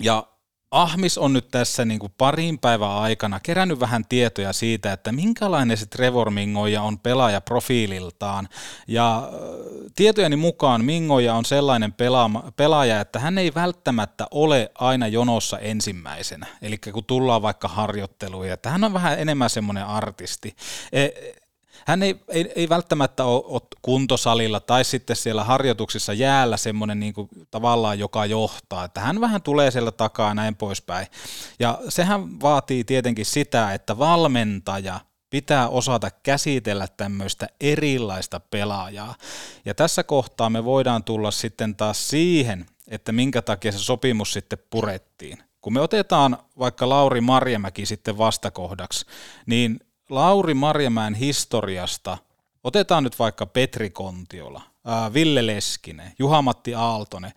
Ja 0.00 0.26
Ahmis 0.70 1.18
on 1.18 1.32
nyt 1.32 1.48
tässä 1.50 1.84
niin 1.84 2.00
kuin 2.00 2.12
parin 2.18 2.58
päivän 2.58 2.90
aikana 2.90 3.40
kerännyt 3.40 3.80
vähän 3.80 4.04
tietoja 4.08 4.52
siitä, 4.52 4.92
että 4.92 5.12
minkälainen 5.12 5.76
se 5.76 5.86
Trevor 5.86 6.30
Mingoja 6.30 6.82
on 6.82 6.98
pelaaja 6.98 7.40
profiililtaan. 7.40 8.48
Ja 8.88 9.28
tietojeni 9.96 10.36
mukaan 10.36 10.84
Mingoja 10.84 11.34
on 11.34 11.44
sellainen 11.44 11.94
pelaaja, 12.56 13.00
että 13.00 13.18
hän 13.18 13.38
ei 13.38 13.54
välttämättä 13.54 14.26
ole 14.30 14.70
aina 14.74 15.06
jonossa 15.06 15.58
ensimmäisenä. 15.58 16.46
Eli 16.62 16.78
kun 16.78 17.04
tullaan 17.04 17.42
vaikka 17.42 17.68
harjoitteluihin, 17.68 18.52
että 18.52 18.70
hän 18.70 18.84
on 18.84 18.92
vähän 18.92 19.18
enemmän 19.18 19.50
semmoinen 19.50 19.86
artisti. 19.86 20.56
Hän 21.86 22.02
ei, 22.02 22.20
ei, 22.28 22.52
ei 22.56 22.68
välttämättä 22.68 23.24
ole, 23.24 23.42
ole 23.44 23.62
kuntosalilla 23.82 24.60
tai 24.60 24.84
sitten 24.84 25.16
siellä 25.16 25.44
harjoituksissa 25.44 26.12
jäällä 26.12 26.56
semmoinen 26.56 27.00
niin 27.00 27.14
kuin 27.14 27.28
tavallaan, 27.50 27.98
joka 27.98 28.26
johtaa, 28.26 28.84
että 28.84 29.00
hän 29.00 29.20
vähän 29.20 29.42
tulee 29.42 29.70
siellä 29.70 29.92
takaa 29.92 30.28
ja 30.28 30.34
näin 30.34 30.56
poispäin. 30.56 31.06
Ja 31.58 31.78
sehän 31.88 32.40
vaatii 32.40 32.84
tietenkin 32.84 33.26
sitä, 33.26 33.74
että 33.74 33.98
valmentaja 33.98 35.00
pitää 35.30 35.68
osata 35.68 36.10
käsitellä 36.10 36.88
tämmöistä 36.96 37.48
erilaista 37.60 38.40
pelaajaa. 38.40 39.14
Ja 39.64 39.74
tässä 39.74 40.02
kohtaa 40.02 40.50
me 40.50 40.64
voidaan 40.64 41.04
tulla 41.04 41.30
sitten 41.30 41.76
taas 41.76 42.08
siihen, 42.08 42.66
että 42.88 43.12
minkä 43.12 43.42
takia 43.42 43.72
se 43.72 43.78
sopimus 43.78 44.32
sitten 44.32 44.58
purettiin. 44.70 45.38
Kun 45.60 45.72
me 45.72 45.80
otetaan 45.80 46.38
vaikka 46.58 46.88
Lauri 46.88 47.20
Marjamäki 47.20 47.86
sitten 47.86 48.18
vastakohdaksi, 48.18 49.06
niin 49.46 49.80
Lauri 50.10 50.54
Marjamäen 50.54 51.14
historiasta, 51.14 52.18
otetaan 52.64 53.04
nyt 53.04 53.18
vaikka 53.18 53.46
Petri 53.46 53.90
Kontiola, 53.90 54.62
Ville 55.14 55.46
Leskinen, 55.46 56.12
Juha-Matti 56.18 56.74
Aaltonen. 56.74 57.32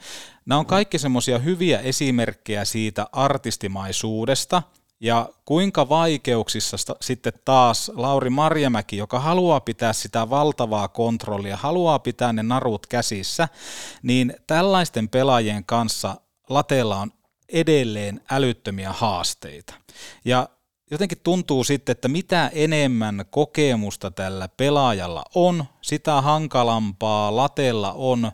Nämä 0.46 0.60
on 0.60 0.66
kaikki 0.66 1.00
semmoisia 1.00 1.40
hyviä 1.40 1.80
esimerkkejä 1.80 2.66
siitä 2.66 3.08
artistimaisuudesta 3.12 4.64
ja 5.00 5.30
kuinka 5.46 5.90
vaikeuksissa 5.90 6.78
sitten 7.02 7.34
taas 7.46 7.92
Lauri 7.96 8.30
Marjamäki, 8.30 8.98
joka 8.98 9.20
haluaa 9.20 9.60
pitää 9.60 9.94
sitä 9.94 10.30
valtavaa 10.30 10.88
kontrollia, 10.88 11.58
haluaa 11.58 12.00
pitää 12.00 12.34
ne 12.34 12.44
narut 12.44 12.88
käsissä, 12.88 13.48
niin 14.04 14.34
tällaisten 14.48 15.10
pelaajien 15.10 15.66
kanssa 15.66 16.16
lateella 16.50 16.98
on 16.98 17.12
edelleen 17.50 18.22
älyttömiä 18.32 18.92
haasteita. 18.92 19.74
Ja 20.26 20.50
jotenkin 20.94 21.18
tuntuu 21.24 21.64
sitten, 21.64 21.92
että 21.92 22.08
mitä 22.08 22.52
enemmän 22.54 23.26
kokemusta 23.30 24.12
tällä 24.12 24.48
pelaajalla 24.48 25.24
on, 25.36 25.66
sitä 25.82 26.22
hankalampaa 26.22 27.36
latella 27.36 27.94
on 27.94 28.32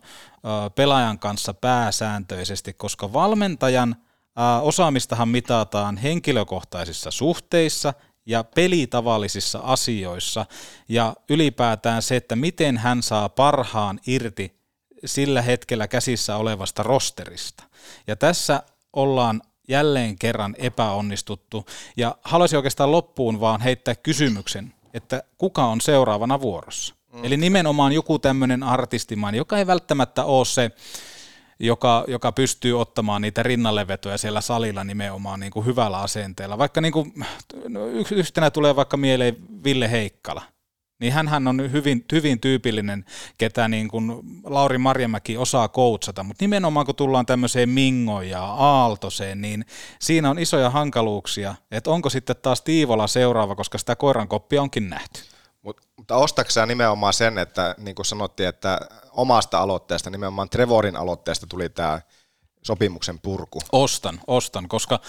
pelaajan 0.75 1.19
kanssa 1.19 1.53
pääsääntöisesti, 1.53 2.73
koska 2.73 3.13
valmentajan 3.13 3.95
osaamistahan 4.61 5.29
mitataan 5.29 5.97
henkilökohtaisissa 5.97 7.11
suhteissa 7.11 7.93
ja 8.25 8.43
pelitavallisissa 8.43 9.59
asioissa 9.59 10.45
ja 10.89 11.15
ylipäätään 11.29 12.01
se, 12.01 12.15
että 12.15 12.35
miten 12.35 12.77
hän 12.77 13.03
saa 13.03 13.29
parhaan 13.29 13.99
irti 14.07 14.59
sillä 15.05 15.41
hetkellä 15.41 15.87
käsissä 15.87 16.35
olevasta 16.35 16.83
rosterista. 16.83 17.63
Ja 18.07 18.15
tässä 18.15 18.63
ollaan 18.93 19.41
jälleen 19.69 20.17
kerran 20.19 20.55
epäonnistuttu. 20.58 21.65
Ja 21.97 22.15
haluaisin 22.23 22.58
oikeastaan 22.58 22.91
loppuun 22.91 23.39
vaan 23.39 23.62
heittää 23.62 23.95
kysymyksen, 23.95 24.73
että 24.93 25.23
kuka 25.38 25.65
on 25.65 25.82
seuraavana 25.82 26.41
vuorossa? 26.41 26.95
Mm. 27.13 27.25
Eli 27.25 27.38
nimenomaan 27.38 27.91
joku 27.91 28.19
tämmöinen 28.19 28.63
artistimainen, 28.63 29.38
joka 29.38 29.58
ei 29.58 29.67
välttämättä 29.67 30.23
ole 30.23 30.45
se 30.45 30.71
joka, 31.60 32.05
joka 32.08 32.32
pystyy 32.32 32.82
ottamaan 32.82 33.21
niitä 33.21 33.43
rinnallevetoja 33.43 34.17
siellä 34.17 34.41
salilla 34.41 34.84
nimenomaan 34.84 35.39
niin 35.39 35.51
kuin 35.51 35.65
hyvällä 35.65 35.99
asenteella. 35.99 36.58
Vaikka 36.58 36.82
niin 36.82 36.91
kuin, 36.91 37.13
no, 37.67 37.86
yhtenä 38.12 38.51
tulee 38.51 38.75
vaikka 38.75 38.97
mieleen 38.97 39.38
Ville 39.63 39.91
Heikkala, 39.91 40.41
niin 40.99 41.13
hän 41.13 41.47
on 41.47 41.71
hyvin, 41.71 42.05
hyvin 42.12 42.39
tyypillinen, 42.39 43.05
ketä 43.38 43.67
niin 43.67 43.88
kuin 43.88 44.12
Lauri 44.43 44.77
Marjamäki 44.77 45.38
osaa 45.38 45.67
koutsata, 45.67 46.23
mutta 46.23 46.43
nimenomaan 46.43 46.85
kun 46.85 46.95
tullaan 46.95 47.25
tämmöiseen 47.25 47.69
Mingoon 47.69 48.29
ja 48.29 48.43
Aaltoseen, 48.43 49.41
niin 49.41 49.65
siinä 49.99 50.29
on 50.29 50.39
isoja 50.39 50.69
hankaluuksia, 50.69 51.55
että 51.71 51.89
onko 51.89 52.09
sitten 52.09 52.35
taas 52.41 52.62
Tiivola 52.62 53.07
seuraava, 53.07 53.55
koska 53.55 53.77
sitä 53.77 53.95
koiran 53.95 54.27
koppia 54.27 54.62
onkin 54.62 54.89
nähty. 54.89 55.19
Mutta 55.97 56.15
ostatko 56.15 56.65
nimenomaan 56.65 57.13
sen, 57.13 57.38
että 57.38 57.75
niin 57.77 57.95
kuin 57.95 58.05
sanottiin, 58.05 58.49
että 58.49 58.79
omasta 59.12 59.59
aloitteesta, 59.59 60.09
nimenomaan 60.09 60.49
Trevorin 60.49 60.95
aloitteesta 60.95 61.47
tuli 61.47 61.69
tämä 61.69 62.01
sopimuksen 62.63 63.19
purku? 63.19 63.59
Ostan, 63.71 64.21
ostan, 64.27 64.67
koska 64.67 64.99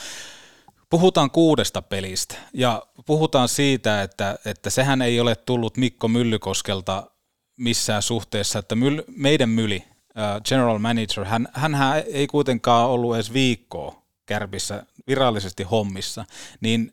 puhutaan 0.90 1.30
kuudesta 1.30 1.82
pelistä 1.82 2.34
ja 2.54 2.82
puhutaan 3.06 3.48
siitä, 3.48 4.02
että, 4.02 4.38
että 4.44 4.70
sehän 4.70 5.02
ei 5.02 5.20
ole 5.20 5.36
tullut 5.36 5.76
Mikko 5.76 6.08
Myllykoskelta 6.08 7.10
missään 7.56 8.02
suhteessa, 8.02 8.58
että 8.58 8.74
myl, 8.74 9.02
meidän 9.16 9.48
myli, 9.48 9.84
uh, 9.86 10.42
general 10.44 10.78
manager, 10.78 11.24
hän, 11.24 11.48
hänhän 11.52 12.02
ei 12.06 12.26
kuitenkaan 12.26 12.88
ollut 12.88 13.14
edes 13.14 13.32
viikkoa 13.32 14.02
kärpissä 14.26 14.86
virallisesti 15.06 15.62
hommissa, 15.62 16.24
niin 16.60 16.92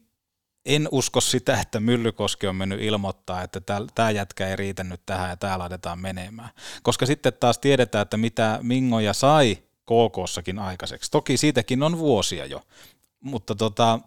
en 0.65 0.87
usko 0.91 1.21
sitä, 1.21 1.61
että 1.61 1.79
Myllykoski 1.79 2.47
on 2.47 2.55
mennyt 2.55 2.81
ilmoittaa, 2.81 3.43
että 3.43 3.61
tämä 3.95 4.11
jätkä 4.11 4.47
ei 4.47 4.55
riitä 4.55 4.83
nyt 4.83 5.01
tähän 5.05 5.29
ja 5.29 5.37
tämä 5.37 5.59
laitetaan 5.59 5.99
menemään. 5.99 6.49
Koska 6.83 7.05
sitten 7.05 7.33
taas 7.33 7.57
tiedetään, 7.57 8.01
että 8.01 8.17
mitä 8.17 8.59
Mingoja 8.61 9.13
sai 9.13 9.57
KK-sakin 9.85 10.59
aikaiseksi. 10.59 11.11
Toki 11.11 11.37
siitäkin 11.37 11.83
on 11.83 11.97
vuosia 11.97 12.45
jo, 12.45 12.61
mutta 13.19 13.55
tota, 13.55 13.99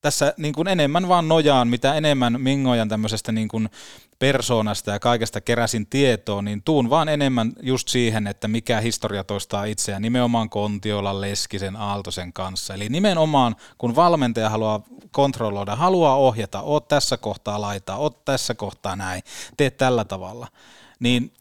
tässä 0.00 0.34
niin 0.36 0.54
kuin 0.54 0.68
enemmän 0.68 1.08
vaan 1.08 1.28
nojaan, 1.28 1.68
mitä 1.68 1.94
enemmän 1.94 2.40
Mingojan 2.40 2.88
tämmöisestä 2.88 3.32
niin 3.32 3.48
kuin 3.48 3.68
persoonasta 4.18 4.90
ja 4.90 4.98
kaikesta 4.98 5.40
keräsin 5.40 5.86
tietoa, 5.86 6.42
niin 6.42 6.62
tuun 6.62 6.90
vaan 6.90 7.08
enemmän 7.08 7.52
just 7.62 7.88
siihen, 7.88 8.26
että 8.26 8.48
mikä 8.48 8.80
historia 8.80 9.24
toistaa 9.24 9.64
itseään 9.64 10.02
nimenomaan 10.02 10.50
Kontiola, 10.50 11.20
Leskisen, 11.20 11.76
Aaltosen 11.76 12.32
kanssa. 12.32 12.74
Eli 12.74 12.88
nimenomaan, 12.88 13.56
kun 13.78 13.96
valmentaja 13.96 14.50
haluaa 14.50 14.82
kontrolloida, 15.10 15.76
haluaa 15.76 16.16
ohjata, 16.16 16.60
oot 16.60 16.88
tässä 16.88 17.16
kohtaa 17.16 17.60
laitaa, 17.60 17.96
oot 17.96 18.24
tässä 18.24 18.54
kohtaa 18.54 18.96
näin, 18.96 19.22
teet 19.56 19.76
tällä 19.76 20.04
tavalla, 20.04 20.48
niin 20.98 21.32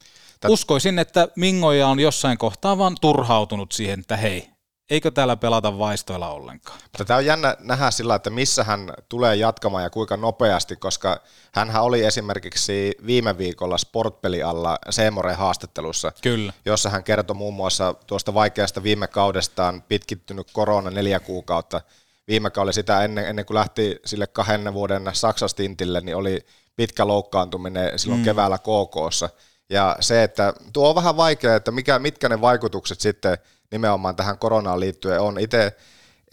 uskoisin, 0.50 1.00
että 1.00 1.28
Mingoja 1.36 1.88
on 1.88 2.00
jossain 2.00 2.38
kohtaa 2.38 2.78
vaan 2.78 2.96
turhautunut 3.02 3.72
siihen, 3.72 4.00
että 4.00 4.18
hei, 4.18 4.53
eikö 4.94 5.12
täällä 5.12 5.36
pelata 5.36 5.78
vaistoilla 5.78 6.30
ollenkaan? 6.30 6.80
Mutta 6.84 7.06
tämä 7.06 7.18
on 7.18 7.26
jännä 7.26 7.58
nähdä 7.60 7.92
sillä, 7.92 8.16
että 8.16 8.30
missä 8.30 8.64
hän 8.64 8.94
tulee 9.10 9.36
jatkamaan 9.36 9.84
ja 9.84 9.90
kuinka 9.90 10.18
nopeasti, 10.18 10.76
koska 10.76 11.22
hän 11.54 11.76
oli 11.82 12.04
esimerkiksi 12.06 12.96
viime 13.06 13.38
viikolla 13.38 13.78
Sportpeli 13.78 14.44
alla 14.44 14.78
Seemoren 14.90 15.36
haastattelussa, 15.36 16.12
Kyllä. 16.22 16.54
jossa 16.66 16.90
hän 16.90 17.04
kertoi 17.04 17.36
muun 17.36 17.54
muassa 17.54 17.94
tuosta 18.08 18.34
vaikeasta 18.34 18.84
viime 18.84 19.08
kaudestaan 19.08 19.82
pitkittynyt 19.82 20.48
korona 20.54 20.90
neljä 20.90 21.20
kuukautta. 21.20 21.82
Viime 22.28 22.50
kaudella 22.50 22.72
sitä 22.72 23.04
ennen, 23.04 23.26
ennen 23.26 23.46
kuin 23.46 23.56
lähti 23.56 24.00
sille 24.06 24.28
kahden 24.28 24.74
vuoden 24.74 25.10
Saksastintille, 25.14 26.02
niin 26.02 26.16
oli 26.16 26.46
pitkä 26.76 27.08
loukkaantuminen 27.08 28.00
silloin 28.00 28.22
mm. 28.22 28.26
keväällä 28.26 28.58
KKssa. 28.58 29.30
Ja 29.70 29.96
se, 30.00 30.24
että 30.24 30.54
tuo 30.74 30.90
on 30.90 30.96
vähän 30.96 31.18
vaikea, 31.18 31.56
että 31.56 31.72
mikä, 31.72 32.00
mitkä 32.00 32.30
ne 32.30 32.42
vaikutukset 32.42 33.00
sitten 33.00 33.38
nimenomaan 33.74 34.16
tähän 34.16 34.38
koronaan 34.38 34.80
liittyen 34.80 35.20
on. 35.20 35.40
Itse 35.40 35.76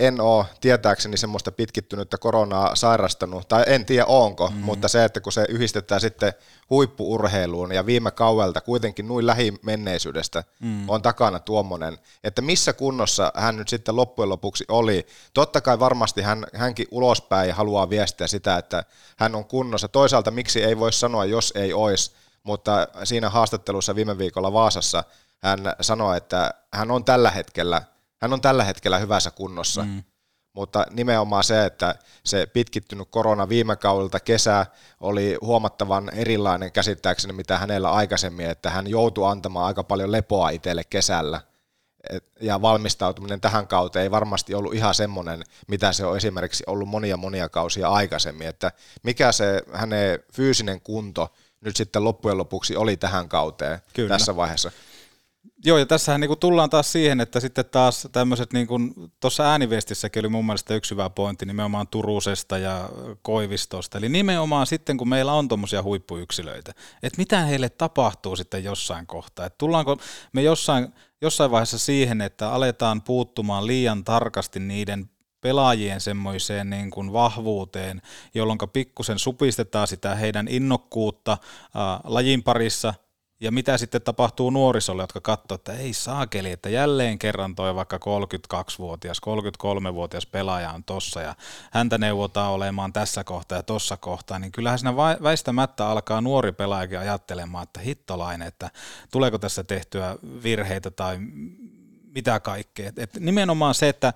en 0.00 0.20
ole 0.20 0.44
tietääkseni 0.60 1.16
semmoista 1.16 1.52
pitkittynyttä 1.52 2.18
koronaa 2.18 2.76
sairastanut, 2.76 3.48
tai 3.48 3.64
en 3.66 3.86
tiedä 3.86 4.04
onko, 4.06 4.48
mm. 4.48 4.56
mutta 4.56 4.88
se, 4.88 5.04
että 5.04 5.20
kun 5.20 5.32
se 5.32 5.46
yhdistetään 5.48 6.00
sitten 6.00 6.32
huippuurheiluun 6.70 7.72
ja 7.72 7.86
viime 7.86 8.10
kauelta 8.10 8.60
kuitenkin 8.60 9.08
nuin 9.08 9.26
lähimenneisyydestä 9.26 10.44
mm. 10.60 10.88
on 10.88 11.02
takana 11.02 11.38
tuommoinen, 11.38 11.98
että 12.24 12.42
missä 12.42 12.72
kunnossa 12.72 13.32
hän 13.34 13.56
nyt 13.56 13.68
sitten 13.68 13.96
loppujen 13.96 14.28
lopuksi 14.28 14.64
oli. 14.68 15.06
Totta 15.34 15.60
kai 15.60 15.78
varmasti 15.78 16.22
hän, 16.22 16.46
hänkin 16.54 16.86
ulospäin 16.90 17.52
haluaa 17.52 17.90
viestiä 17.90 18.26
sitä, 18.26 18.56
että 18.56 18.84
hän 19.16 19.34
on 19.34 19.44
kunnossa. 19.44 19.88
Toisaalta 19.88 20.30
miksi 20.30 20.62
ei 20.62 20.78
voi 20.78 20.92
sanoa, 20.92 21.24
jos 21.24 21.52
ei 21.56 21.72
olisi, 21.72 22.12
mutta 22.42 22.88
siinä 23.04 23.30
haastattelussa 23.30 23.94
viime 23.94 24.18
viikolla 24.18 24.52
Vaasassa– 24.52 25.04
hän 25.42 25.60
sanoi, 25.80 26.16
että 26.16 26.54
hän 26.72 26.90
on 26.90 27.04
tällä 27.04 27.30
hetkellä, 27.30 27.82
hän 28.20 28.32
on 28.32 28.40
tällä 28.40 28.64
hetkellä 28.64 28.98
hyvässä 28.98 29.30
kunnossa. 29.30 29.82
Mm. 29.82 30.02
Mutta 30.52 30.86
nimenomaan 30.90 31.44
se, 31.44 31.64
että 31.64 31.94
se 32.24 32.46
pitkittynyt 32.46 33.08
korona 33.10 33.48
viime 33.48 33.76
kaudelta 33.76 34.20
kesä 34.20 34.66
oli 35.00 35.38
huomattavan 35.40 36.10
erilainen 36.14 36.72
käsittääkseni, 36.72 37.32
mitä 37.32 37.58
hänellä 37.58 37.92
aikaisemmin, 37.92 38.50
että 38.50 38.70
hän 38.70 38.86
joutui 38.86 39.30
antamaan 39.30 39.66
aika 39.66 39.84
paljon 39.84 40.12
lepoa 40.12 40.50
itselle 40.50 40.84
kesällä. 40.84 41.40
Ja 42.40 42.62
valmistautuminen 42.62 43.40
tähän 43.40 43.66
kauteen 43.66 44.02
ei 44.02 44.10
varmasti 44.10 44.54
ollut 44.54 44.74
ihan 44.74 44.94
semmoinen, 44.94 45.42
mitä 45.68 45.92
se 45.92 46.04
on 46.04 46.16
esimerkiksi 46.16 46.64
ollut 46.66 46.88
monia 46.88 47.16
monia 47.16 47.48
kausia 47.48 47.88
aikaisemmin, 47.88 48.48
että 48.48 48.72
mikä 49.02 49.32
se 49.32 49.62
hänen 49.72 50.18
fyysinen 50.32 50.80
kunto 50.80 51.32
nyt 51.60 51.76
sitten 51.76 52.04
loppujen 52.04 52.38
lopuksi 52.38 52.76
oli 52.76 52.96
tähän 52.96 53.28
kauteen 53.28 53.78
Kyllä. 53.92 54.08
tässä 54.08 54.36
vaiheessa. 54.36 54.72
Joo, 55.64 55.78
ja 55.78 55.86
tässähän 55.86 56.20
niin 56.20 56.38
tullaan 56.40 56.70
taas 56.70 56.92
siihen, 56.92 57.20
että 57.20 57.40
sitten 57.40 57.64
taas 57.64 58.08
tämmöiset, 58.12 58.52
niin 58.52 58.66
kuin 58.66 58.94
tuossa 59.20 59.50
ääniviestissäkin 59.50 60.20
oli 60.20 60.28
mun 60.28 60.46
mielestä 60.46 60.74
yksi 60.74 60.90
hyvä 60.90 61.10
pointti 61.10 61.46
nimenomaan 61.46 61.88
Turusesta 61.88 62.58
ja 62.58 62.90
Koivistosta. 63.22 63.98
Eli 63.98 64.08
nimenomaan 64.08 64.66
sitten, 64.66 64.96
kun 64.96 65.08
meillä 65.08 65.32
on 65.32 65.48
tuommoisia 65.48 65.82
huippuyksilöitä, 65.82 66.72
että 67.02 67.18
mitä 67.18 67.44
heille 67.44 67.68
tapahtuu 67.68 68.36
sitten 68.36 68.64
jossain 68.64 69.06
kohtaa. 69.06 69.46
Että 69.46 69.58
tullaanko 69.58 69.96
me 70.32 70.42
jossain, 70.42 70.88
jossain 71.20 71.50
vaiheessa 71.50 71.78
siihen, 71.78 72.20
että 72.20 72.52
aletaan 72.52 73.02
puuttumaan 73.02 73.66
liian 73.66 74.04
tarkasti 74.04 74.60
niiden 74.60 75.10
pelaajien 75.40 76.00
semmoiseen 76.00 76.70
niin 76.70 76.90
kuin 76.90 77.12
vahvuuteen, 77.12 78.02
jolloin 78.34 78.58
pikkusen 78.72 79.18
supistetaan 79.18 79.88
sitä 79.88 80.14
heidän 80.14 80.48
innokkuutta 80.48 81.38
ää, 81.74 82.00
lajin 82.04 82.42
parissa– 82.42 82.94
ja 83.40 83.52
mitä 83.52 83.78
sitten 83.78 84.02
tapahtuu 84.02 84.50
nuorisolle, 84.50 85.02
jotka 85.02 85.20
katsoo, 85.20 85.54
että 85.54 85.72
ei 85.72 85.92
saakeli, 85.92 86.50
että 86.50 86.68
jälleen 86.68 87.18
kerran 87.18 87.54
toi 87.54 87.74
vaikka 87.74 87.96
32-vuotias, 87.96 89.20
33-vuotias 89.26 90.26
pelaaja 90.26 90.72
on 90.72 90.84
tossa 90.84 91.20
ja 91.20 91.34
häntä 91.72 91.98
neuvotaan 91.98 92.52
olemaan 92.52 92.92
tässä 92.92 93.24
kohtaa 93.24 93.58
ja 93.58 93.62
tossa 93.62 93.96
kohtaa, 93.96 94.38
niin 94.38 94.52
kyllähän 94.52 94.78
siinä 94.78 94.96
väistämättä 94.96 95.86
alkaa 95.86 96.20
nuori 96.20 96.52
pelaajakin 96.52 96.98
ajattelemaan, 96.98 97.62
että 97.62 97.80
hittolainen, 97.80 98.48
että 98.48 98.70
tuleeko 99.12 99.38
tässä 99.38 99.64
tehtyä 99.64 100.16
virheitä 100.42 100.90
tai 100.90 101.18
mitä 102.14 102.40
kaikkea. 102.40 102.92
Et 102.96 103.14
nimenomaan 103.20 103.74
se, 103.74 103.88
että 103.88 104.12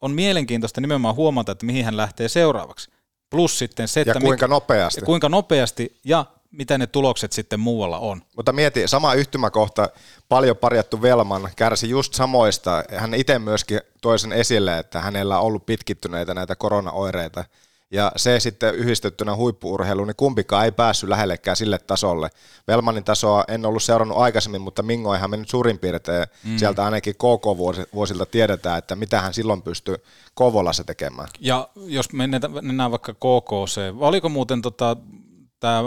on 0.00 0.10
mielenkiintoista 0.10 0.80
nimenomaan 0.80 1.14
huomata, 1.14 1.52
että 1.52 1.66
mihin 1.66 1.84
hän 1.84 1.96
lähtee 1.96 2.28
seuraavaksi. 2.28 2.90
Plus 3.30 3.58
sitten 3.58 3.88
se, 3.88 4.00
että... 4.00 4.12
Ja 4.14 4.20
kuinka 4.20 4.46
nopeasti. 4.48 5.00
Ja 5.00 5.06
kuinka 5.06 5.28
nopeasti 5.28 6.00
ja 6.04 6.26
mitä 6.50 6.78
ne 6.78 6.86
tulokset 6.86 7.32
sitten 7.32 7.60
muualla 7.60 7.98
on. 7.98 8.22
Mutta 8.36 8.52
mieti, 8.52 8.88
sama 8.88 9.14
yhtymäkohta, 9.14 9.88
paljon 10.28 10.56
parjattu 10.56 11.02
Velman 11.02 11.48
kärsi 11.56 11.90
just 11.90 12.14
samoista. 12.14 12.84
Hän 12.96 13.14
itse 13.14 13.38
myöskin 13.38 13.80
toi 14.00 14.18
sen 14.18 14.32
esille, 14.32 14.78
että 14.78 15.00
hänellä 15.00 15.38
on 15.38 15.46
ollut 15.46 15.66
pitkittyneitä 15.66 16.34
näitä 16.34 16.56
koronaoireita. 16.56 17.44
Ja 17.90 18.12
se 18.16 18.40
sitten 18.40 18.74
yhdistettynä 18.74 19.36
huippuurheiluun, 19.36 20.08
niin 20.08 20.16
kumpikaan 20.16 20.64
ei 20.64 20.72
päässyt 20.72 21.08
lähellekään 21.08 21.56
sille 21.56 21.78
tasolle. 21.78 22.30
Velmanin 22.68 23.04
tasoa 23.04 23.44
en 23.48 23.66
ollut 23.66 23.82
seurannut 23.82 24.18
aikaisemmin, 24.18 24.60
mutta 24.60 24.82
Mingo 24.82 25.14
ihan 25.14 25.30
mennyt 25.30 25.48
suurin 25.48 25.78
piirtein. 25.78 26.26
Mm. 26.44 26.56
Sieltä 26.56 26.84
ainakin 26.84 27.14
KK-vuosilta 27.14 28.26
tiedetään, 28.26 28.78
että 28.78 28.96
mitä 28.96 29.20
hän 29.20 29.34
silloin 29.34 29.62
pystyy 29.62 29.96
Kovolassa 30.34 30.84
tekemään. 30.84 31.28
Ja 31.40 31.68
jos 31.76 32.08
mennään 32.62 32.90
vaikka 32.90 33.14
KKC, 33.14 33.80
oliko 34.00 34.28
muuten 34.28 34.62
tota, 34.62 34.96
tämä 35.60 35.82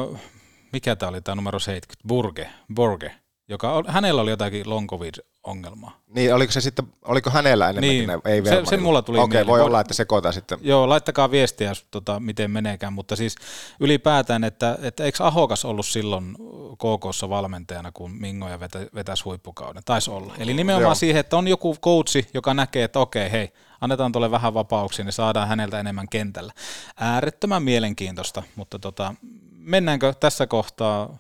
mikä 0.74 0.96
tämä 0.96 1.10
oli 1.10 1.22
tämä 1.22 1.36
numero 1.36 1.60
70, 1.60 2.08
Burge, 2.08 2.50
Borge, 2.74 3.12
joka 3.52 3.84
hänellä 3.88 4.22
oli 4.22 4.30
jotakin 4.30 4.70
long 4.70 4.90
covid-ongelmaa. 4.90 6.00
Niin, 6.08 6.34
oliko 6.34 6.52
se 6.52 6.62
sitten, 6.62 6.86
oliko 7.06 7.30
hänellä 7.30 7.70
enemmänkin 7.70 8.08
niin, 8.08 8.22
ei 8.26 8.46
se, 8.46 8.62
se 8.70 8.78
mulla 8.78 9.02
tuli 9.02 9.20
Okei, 9.20 9.42
okay, 9.42 9.52
voi 9.52 9.62
olla, 9.62 9.82
että 9.82 9.94
sekoita 9.94 10.32
sitten. 10.32 10.58
Joo, 10.62 10.90
laittakaa 10.90 11.32
viestiä, 11.32 11.74
tota, 11.92 12.20
miten 12.20 12.52
meneekään, 12.52 12.94
mutta 12.94 13.16
siis 13.16 13.36
ylipäätään, 13.80 14.44
että, 14.44 14.78
että 14.82 15.04
eikö 15.04 15.24
Ahokas 15.24 15.66
ollut 15.66 15.86
silloin 15.86 16.36
KKssa 16.74 17.30
valmentajana, 17.30 17.92
kun 17.92 18.12
Mingoja 18.12 18.60
vetä, 18.60 18.80
vetäisi 18.96 19.24
huippukauden? 19.24 19.84
Taisi 19.86 20.12
olla. 20.12 20.34
Eli 20.38 20.54
nimenomaan 20.54 20.84
Joo. 20.84 20.96
siihen, 20.96 21.20
että 21.20 21.38
on 21.38 21.48
joku 21.48 21.76
coachi, 21.84 22.28
joka 22.34 22.54
näkee, 22.54 22.84
että 22.84 23.00
okei, 23.00 23.32
hei, 23.32 23.54
annetaan 23.82 24.12
tuolle 24.12 24.32
vähän 24.32 24.54
vapauksia, 24.54 25.06
niin 25.06 25.14
saadaan 25.14 25.48
häneltä 25.48 25.80
enemmän 25.80 26.10
kentällä. 26.10 26.54
Äärettömän 27.00 27.64
mielenkiintoista, 27.64 28.44
mutta 28.56 28.80
tota, 28.80 29.16
mennäänkö 29.58 30.14
tässä 30.14 30.48
kohtaa 30.48 31.20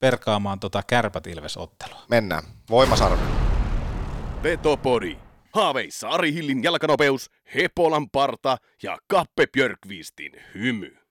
perkaamaan 0.00 0.60
tota 0.60 0.82
kärpät 0.82 1.26
ottelua 1.56 2.02
Mennään. 2.08 2.42
Voimasarvi. 2.70 3.22
Petopodi. 4.42 5.16
Haaveissa 5.52 6.08
Ari 6.08 6.32
Hillin 6.32 6.62
jalkanopeus, 6.62 7.30
Hepolan 7.54 8.10
parta 8.10 8.56
ja 8.82 8.98
Kappe 9.08 9.46
Björkvistin 9.52 10.32
hymy. 10.54 11.05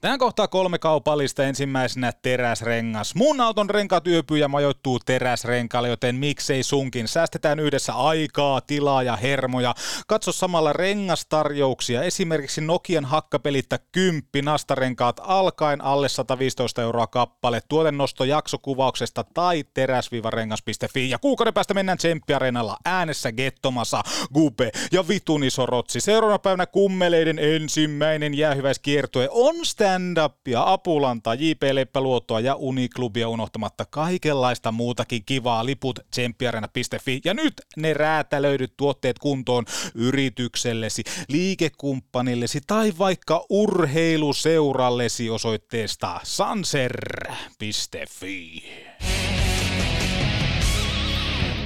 Tähän 0.00 0.18
kohtaa 0.18 0.48
kolme 0.48 0.78
kaupallista 0.78 1.44
ensimmäisenä 1.44 2.12
teräsrengas. 2.22 3.14
Mun 3.14 3.40
auton 3.40 3.70
renkaat 3.70 4.06
yöpyy 4.06 4.38
ja 4.38 4.48
majoittuu 4.48 4.98
teräsrenkaalle, 4.98 5.88
joten 5.88 6.14
miksei 6.14 6.62
sunkin. 6.62 7.08
Säästetään 7.08 7.60
yhdessä 7.60 7.94
aikaa, 7.94 8.60
tilaa 8.60 9.02
ja 9.02 9.16
hermoja. 9.16 9.74
Katso 10.06 10.32
samalla 10.32 10.72
rengastarjouksia. 10.72 12.02
Esimerkiksi 12.02 12.60
Nokian 12.60 13.04
hakkapelittä 13.04 13.78
10 13.92 14.22
nastarenkaat 14.42 15.20
alkaen 15.22 15.80
alle 15.80 16.08
115 16.08 16.82
euroa 16.82 17.06
kappale. 17.06 17.60
Tuotennosto 17.68 18.24
jaksokuvauksesta 18.24 19.24
tai 19.34 19.64
teräsvivarengas.fi. 19.74 21.10
Ja 21.10 21.18
kuukauden 21.18 21.54
päästä 21.54 21.74
mennään 21.74 21.98
Tsemppiareenalla 21.98 22.76
äänessä 22.84 23.32
Gettomassa, 23.32 24.02
Gube 24.34 24.70
ja 24.92 25.08
vitun 25.08 25.44
iso 25.44 25.66
rotsi. 25.66 26.00
Seuraavana 26.00 26.38
päivänä 26.38 26.66
kummeleiden 26.66 27.38
ensimmäinen 27.38 28.34
jäähyväiskiertue 28.34 29.28
on 29.30 29.63
stand-upia, 29.64 30.72
apulantaa, 30.72 31.34
JP 31.34 31.62
Leppäluottoa 31.72 32.40
ja 32.40 32.54
Uniklubia 32.54 33.28
unohtamatta 33.28 33.84
kaikenlaista 33.84 34.72
muutakin 34.72 35.24
kivaa. 35.26 35.66
Liput 35.66 35.98
tsemppiarena.fi. 36.10 37.20
Ja 37.24 37.34
nyt 37.34 37.54
ne 37.76 37.94
räätälöidyt 37.94 38.76
tuotteet 38.76 39.18
kuntoon 39.18 39.64
yrityksellesi, 39.94 41.02
liikekumppanillesi 41.28 42.60
tai 42.66 42.92
vaikka 42.98 43.46
urheiluseurallesi 43.50 45.30
osoitteesta 45.30 46.20
sanser.fi. 46.22 46.94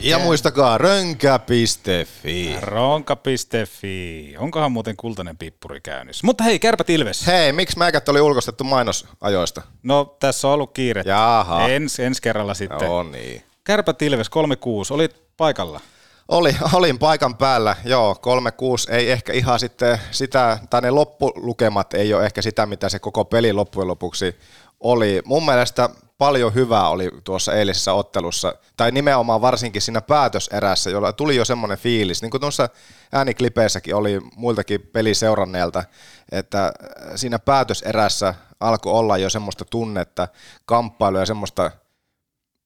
Ja 0.08 0.18
muistakaa 0.18 0.78
rönkä.fi. 0.78 2.56
Ronka.fi. 2.60 4.34
Onkohan 4.38 4.72
muuten 4.72 4.96
kultainen 4.96 5.36
pippuri 5.36 5.80
käynnissä? 5.80 6.26
Mutta 6.26 6.44
hei, 6.44 6.58
kärpät 6.58 6.90
Ilves. 6.90 7.26
Hei, 7.26 7.52
miksi 7.52 7.78
mäkät 7.78 8.08
oli 8.08 8.20
ulkostettu 8.20 8.64
mainosajoista? 8.64 9.62
No, 9.82 10.16
tässä 10.20 10.48
on 10.48 10.54
ollut 10.54 10.72
kiire. 10.72 11.02
Jaha. 11.06 11.68
Ens, 11.68 12.00
ensi 12.00 12.22
kerralla 12.22 12.54
sitten. 12.54 12.88
No 12.88 13.02
niin. 13.02 13.42
Kärpät 13.64 14.02
Ilves 14.02 14.28
36. 14.28 14.94
Olit 14.94 15.16
paikalla. 15.36 15.80
Oli, 16.28 16.56
olin 16.72 16.98
paikan 16.98 17.36
päällä, 17.36 17.76
joo, 17.84 18.16
3-6 18.88 18.94
ei 18.94 19.10
ehkä 19.10 19.32
ihan 19.32 19.58
sitten 19.60 19.98
sitä, 20.10 20.58
tai 20.70 20.80
ne 20.80 20.90
loppulukemat 20.90 21.94
ei 21.94 22.14
ole 22.14 22.26
ehkä 22.26 22.42
sitä, 22.42 22.66
mitä 22.66 22.88
se 22.88 22.98
koko 22.98 23.24
peli 23.24 23.52
loppujen 23.52 23.88
lopuksi 23.88 24.36
oli. 24.80 25.22
Mun 25.24 25.46
mielestä 25.46 25.88
paljon 26.18 26.54
hyvää 26.54 26.88
oli 26.88 27.10
tuossa 27.24 27.54
eilisessä 27.54 27.92
ottelussa, 27.92 28.54
tai 28.76 28.92
nimenomaan 28.92 29.40
varsinkin 29.40 29.82
siinä 29.82 30.00
päätöserässä, 30.00 30.90
jolla 30.90 31.12
tuli 31.12 31.36
jo 31.36 31.44
semmoinen 31.44 31.78
fiilis, 31.78 32.22
niin 32.22 32.30
kuin 32.30 32.40
tuossa 32.40 32.68
ääniklipeissäkin 33.12 33.94
oli 33.94 34.20
muiltakin 34.36 34.80
peliseuranneilta, 34.80 35.84
että 36.32 36.72
siinä 37.16 37.38
päätöserässä 37.38 38.34
alkoi 38.60 38.92
olla 38.92 39.18
jo 39.18 39.30
semmoista 39.30 39.64
tunnetta, 39.64 40.28
kamppailua 40.66 41.20
ja 41.20 41.26
semmoista, 41.26 41.70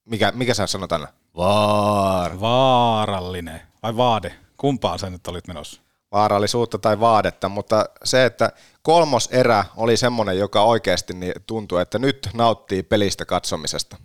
mikä, 0.04 0.32
mikä 0.34 0.54
sä 0.54 0.66
sanot 0.66 0.92
aina? 0.92 1.08
Vaar. 1.36 2.40
Vaarallinen. 2.40 3.62
Vai 3.82 3.96
vaade? 3.96 4.34
Kumpaan 4.56 4.98
sä 4.98 5.10
nyt 5.10 5.26
olit 5.26 5.46
menossa? 5.48 5.82
Vaarallisuutta 6.12 6.78
tai 6.78 7.00
vaadetta, 7.00 7.48
mutta 7.48 7.84
se, 8.04 8.24
että 8.24 8.52
kolmos 8.82 9.28
erä 9.32 9.64
oli 9.76 9.96
semmoinen, 9.96 10.38
joka 10.38 10.62
oikeasti 10.62 11.14
niin 11.14 11.34
tuntui, 11.46 11.82
että 11.82 11.98
nyt 11.98 12.28
nauttii 12.34 12.82
pelistä 12.82 13.24
katsomisesta. 13.24 13.96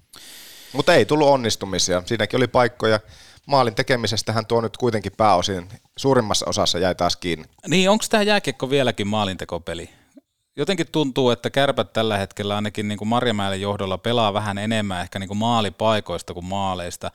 Mutta 0.73 0.93
ei 0.93 1.05
tullut 1.05 1.27
onnistumisia. 1.27 2.03
Siinäkin 2.05 2.37
oli 2.37 2.47
paikkoja. 2.47 2.99
Maalin 3.45 3.75
tekemisestähän 3.75 4.45
tuo 4.45 4.61
nyt 4.61 4.77
kuitenkin 4.77 5.11
pääosin 5.17 5.69
suurimmassa 5.97 6.45
osassa 6.49 6.79
jäi 6.79 6.95
taas 6.95 7.15
kiinni. 7.15 7.45
Niin, 7.67 7.89
onko 7.89 8.05
tämä 8.09 8.23
jääkiekko 8.23 8.69
vieläkin 8.69 9.07
maalintekopeli? 9.07 9.89
Jotenkin 10.55 10.91
tuntuu, 10.91 11.29
että 11.29 11.49
kärpät 11.49 11.93
tällä 11.93 12.17
hetkellä 12.17 12.55
ainakin 12.55 12.87
niin 12.87 12.97
kuin 12.97 13.07
Marjamäelle 13.07 13.57
johdolla 13.57 13.97
pelaa 13.97 14.33
vähän 14.33 14.57
enemmän 14.57 15.01
ehkä 15.01 15.19
niin 15.19 15.27
kuin 15.27 15.37
maalipaikoista 15.37 16.33
kuin 16.33 16.45
maaleista. 16.45 17.11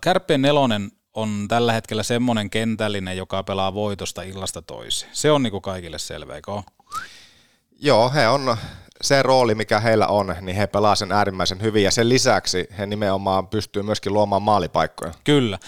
Kärppien 0.00 0.42
nelonen 0.42 0.92
on 1.16 1.46
tällä 1.48 1.72
hetkellä 1.72 2.02
semmoinen 2.02 2.50
kentällinen, 2.50 3.16
joka 3.16 3.42
pelaa 3.42 3.74
voitosta 3.74 4.22
illasta 4.22 4.62
toiseen. 4.62 5.10
Se 5.14 5.30
on 5.30 5.42
niinku 5.42 5.60
kaikille 5.60 5.98
selvä, 5.98 6.34
eikö 6.34 6.62
Joo, 7.80 8.10
he 8.10 8.28
on 8.28 8.56
se 9.00 9.22
rooli, 9.22 9.54
mikä 9.54 9.80
heillä 9.80 10.06
on, 10.06 10.36
niin 10.40 10.56
he 10.56 10.66
pelaa 10.66 10.94
sen 10.94 11.12
äärimmäisen 11.12 11.62
hyvin 11.62 11.84
ja 11.84 11.90
sen 11.90 12.08
lisäksi 12.08 12.68
he 12.78 12.86
nimenomaan 12.86 13.48
pystyy 13.48 13.82
myöskin 13.82 14.12
luomaan 14.12 14.42
maalipaikkoja. 14.42 15.12
Kyllä, 15.24 15.58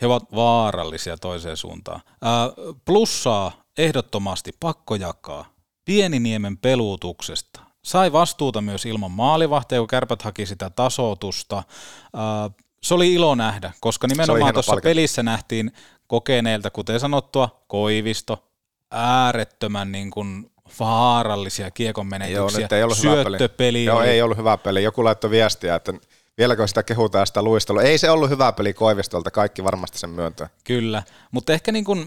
he 0.00 0.06
ovat 0.06 0.22
vaarallisia 0.34 1.16
toiseen 1.16 1.56
suuntaan. 1.56 2.00
Äh, 2.06 2.74
plussaa 2.84 3.52
ehdottomasti 3.78 4.52
pakko 4.60 4.94
jakaa 4.94 5.44
Pieniniemen 5.84 6.58
peluutuksesta. 6.58 7.60
Sai 7.84 8.12
vastuuta 8.12 8.60
myös 8.60 8.86
ilman 8.86 9.10
maalivahteja, 9.10 9.80
kun 9.80 9.88
kärpät 9.88 10.22
haki 10.22 10.46
sitä 10.46 10.70
tasotusta. 10.70 11.56
Äh, 11.58 12.54
se 12.82 12.94
oli 12.94 13.14
ilo 13.14 13.34
nähdä, 13.34 13.72
koska 13.80 14.06
nimenomaan 14.06 14.54
tuossa 14.54 14.76
pelissä 14.82 15.22
nähtiin 15.22 15.72
kokeneilta, 16.06 16.70
kuten 16.70 17.00
sanottua, 17.00 17.64
Koivisto, 17.66 18.44
äärettömän 18.90 19.92
niin 19.92 20.10
kuin 20.10 20.50
vaarallisia 20.80 21.70
kiekon 21.70 22.06
menetyksiä, 22.06 22.60
Joo, 22.60 22.76
ei 22.76 22.82
ollut 22.82 22.98
syöttöpeli. 22.98 23.84
Joo, 23.84 23.98
oli... 23.98 24.08
ei 24.08 24.22
ollut 24.22 24.38
hyvä 24.38 24.56
peli. 24.56 24.82
Joku 24.82 25.04
laittoi 25.04 25.30
viestiä, 25.30 25.74
että 25.74 25.92
vieläkö 26.38 26.66
sitä 26.66 26.82
kehutaan 26.82 27.26
sitä 27.26 27.42
luistelua. 27.42 27.82
Ei 27.82 27.98
se 27.98 28.10
ollut 28.10 28.30
hyvä 28.30 28.52
peli 28.52 28.74
Koivistolta, 28.74 29.30
kaikki 29.30 29.64
varmasti 29.64 29.98
sen 29.98 30.10
myöntää. 30.10 30.48
Kyllä, 30.64 31.02
mutta 31.30 31.52
ehkä 31.52 31.72
niin 31.72 31.84
kuin 31.84 32.06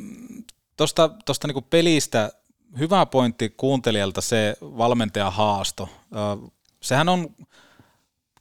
tuosta, 0.77 1.09
tuosta 1.25 1.47
niin 1.47 1.53
kuin 1.53 1.65
pelistä 1.69 2.31
hyvä 2.79 3.05
pointti 3.05 3.49
kuuntelijalta 3.49 4.21
se 4.21 4.57
valmentaja 4.61 5.31
haasto. 5.31 5.89
Sehän 6.81 7.09
on 7.09 7.29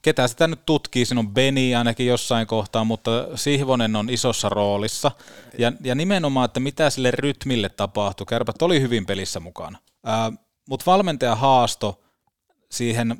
ketä 0.03 0.27
sitä 0.27 0.47
nyt 0.47 0.65
tutkii, 0.65 1.05
siinä 1.05 1.19
on 1.19 1.33
Beni 1.33 1.75
ainakin 1.75 2.07
jossain 2.07 2.47
kohtaa, 2.47 2.83
mutta 2.83 3.11
Sihvonen 3.35 3.95
on 3.95 4.09
isossa 4.09 4.49
roolissa. 4.49 5.11
Ja, 5.57 5.71
ja 5.83 5.95
nimenomaan, 5.95 6.45
että 6.45 6.59
mitä 6.59 6.89
sille 6.89 7.11
rytmille 7.11 7.69
tapahtui. 7.69 8.25
Kärpät 8.25 8.61
oli 8.61 8.81
hyvin 8.81 9.05
pelissä 9.05 9.39
mukana. 9.39 9.77
Mutta 10.69 10.83
valmentaja 10.85 11.35
haasto 11.35 12.03
siihen 12.71 13.17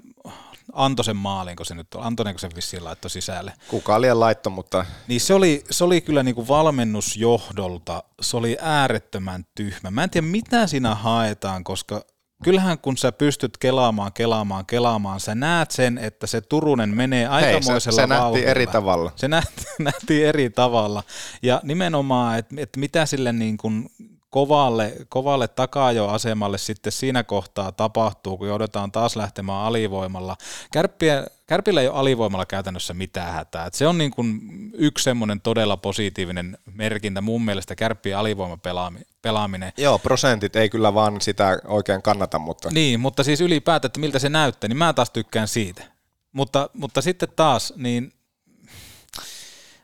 antoi 0.73 1.05
sen 1.05 1.15
maalin, 1.15 1.55
kun 1.55 1.65
se 1.65 1.75
nyt 1.75 1.93
on, 1.93 2.03
Antonenko 2.03 2.39
se 2.39 2.49
vissiin 2.55 2.83
laittoi 2.83 3.09
sisälle. 3.11 3.53
Kuka 3.67 4.01
liian 4.01 4.19
laitto, 4.19 4.49
mutta... 4.49 4.85
Niin 5.07 5.21
se 5.21 5.33
oli, 5.33 5.63
se 5.69 5.83
oli 5.83 6.01
kyllä 6.01 6.23
niin 6.23 6.35
kuin 6.35 6.47
valmennusjohdolta, 6.47 8.03
se 8.21 8.37
oli 8.37 8.57
äärettömän 8.61 9.45
tyhmä. 9.55 9.91
Mä 9.91 10.03
en 10.03 10.09
tiedä 10.09 10.27
mitä 10.27 10.67
siinä 10.67 10.95
haetaan, 10.95 11.63
koska 11.63 12.05
kyllähän 12.43 12.79
kun 12.79 12.97
sä 12.97 13.11
pystyt 13.11 13.57
kelaamaan, 13.57 14.13
kelaamaan, 14.13 14.65
kelaamaan, 14.65 15.19
sä 15.19 15.35
näet 15.35 15.71
sen, 15.71 15.97
että 15.97 16.27
se 16.27 16.41
Turunen 16.41 16.89
menee 16.89 17.27
aikamoisella 17.27 17.73
Hei, 17.73 17.79
se, 17.79 17.91
se 17.91 18.07
nähtiin 18.07 18.47
eri 18.47 18.67
tavalla. 18.67 19.11
Se 19.15 19.27
nähtiin, 19.27 19.65
nähtiin 19.91 20.25
eri 20.25 20.49
tavalla. 20.49 21.03
Ja 21.41 21.61
nimenomaan, 21.63 22.39
että, 22.39 22.55
että 22.57 22.79
mitä 22.79 23.05
sille 23.05 23.33
niin 23.33 23.57
kuin 23.57 23.89
kovalle, 24.33 24.93
kovalle 25.09 25.47
takajoasemalle 25.47 26.57
sitten 26.57 26.91
siinä 26.91 27.23
kohtaa 27.23 27.71
tapahtuu, 27.71 28.37
kun 28.37 28.47
joudutaan 28.47 28.91
taas 28.91 29.15
lähtemään 29.15 29.59
alivoimalla. 29.59 30.37
Kärppiä, 30.71 31.25
Kärpillä 31.47 31.81
ei 31.81 31.87
ole 31.87 31.97
alivoimalla 31.97 32.45
käytännössä 32.45 32.93
mitään 32.93 33.33
hätää. 33.33 33.65
Et 33.65 33.73
se 33.73 33.87
on 33.87 33.97
niin 33.97 34.11
kuin 34.11 34.41
yksi 34.73 35.03
semmoinen 35.03 35.41
todella 35.41 35.77
positiivinen 35.77 36.57
merkintä 36.73 37.21
mun 37.21 37.45
mielestä 37.45 37.75
kärppien 37.75 38.17
alivoimapelaaminen. 38.17 39.73
Joo, 39.77 39.99
prosentit 39.99 40.55
ei 40.55 40.69
kyllä 40.69 40.93
vaan 40.93 41.21
sitä 41.21 41.59
oikein 41.67 42.01
kannata, 42.01 42.39
mutta... 42.39 42.69
Niin, 42.71 42.99
mutta 42.99 43.23
siis 43.23 43.41
ylipäätään, 43.41 43.89
että 43.89 43.99
miltä 43.99 44.19
se 44.19 44.29
näyttää, 44.29 44.67
niin 44.67 44.77
mä 44.77 44.93
taas 44.93 45.09
tykkään 45.09 45.47
siitä. 45.47 45.83
Mutta, 46.31 46.69
mutta 46.73 47.01
sitten 47.01 47.29
taas, 47.35 47.73
niin 47.77 48.13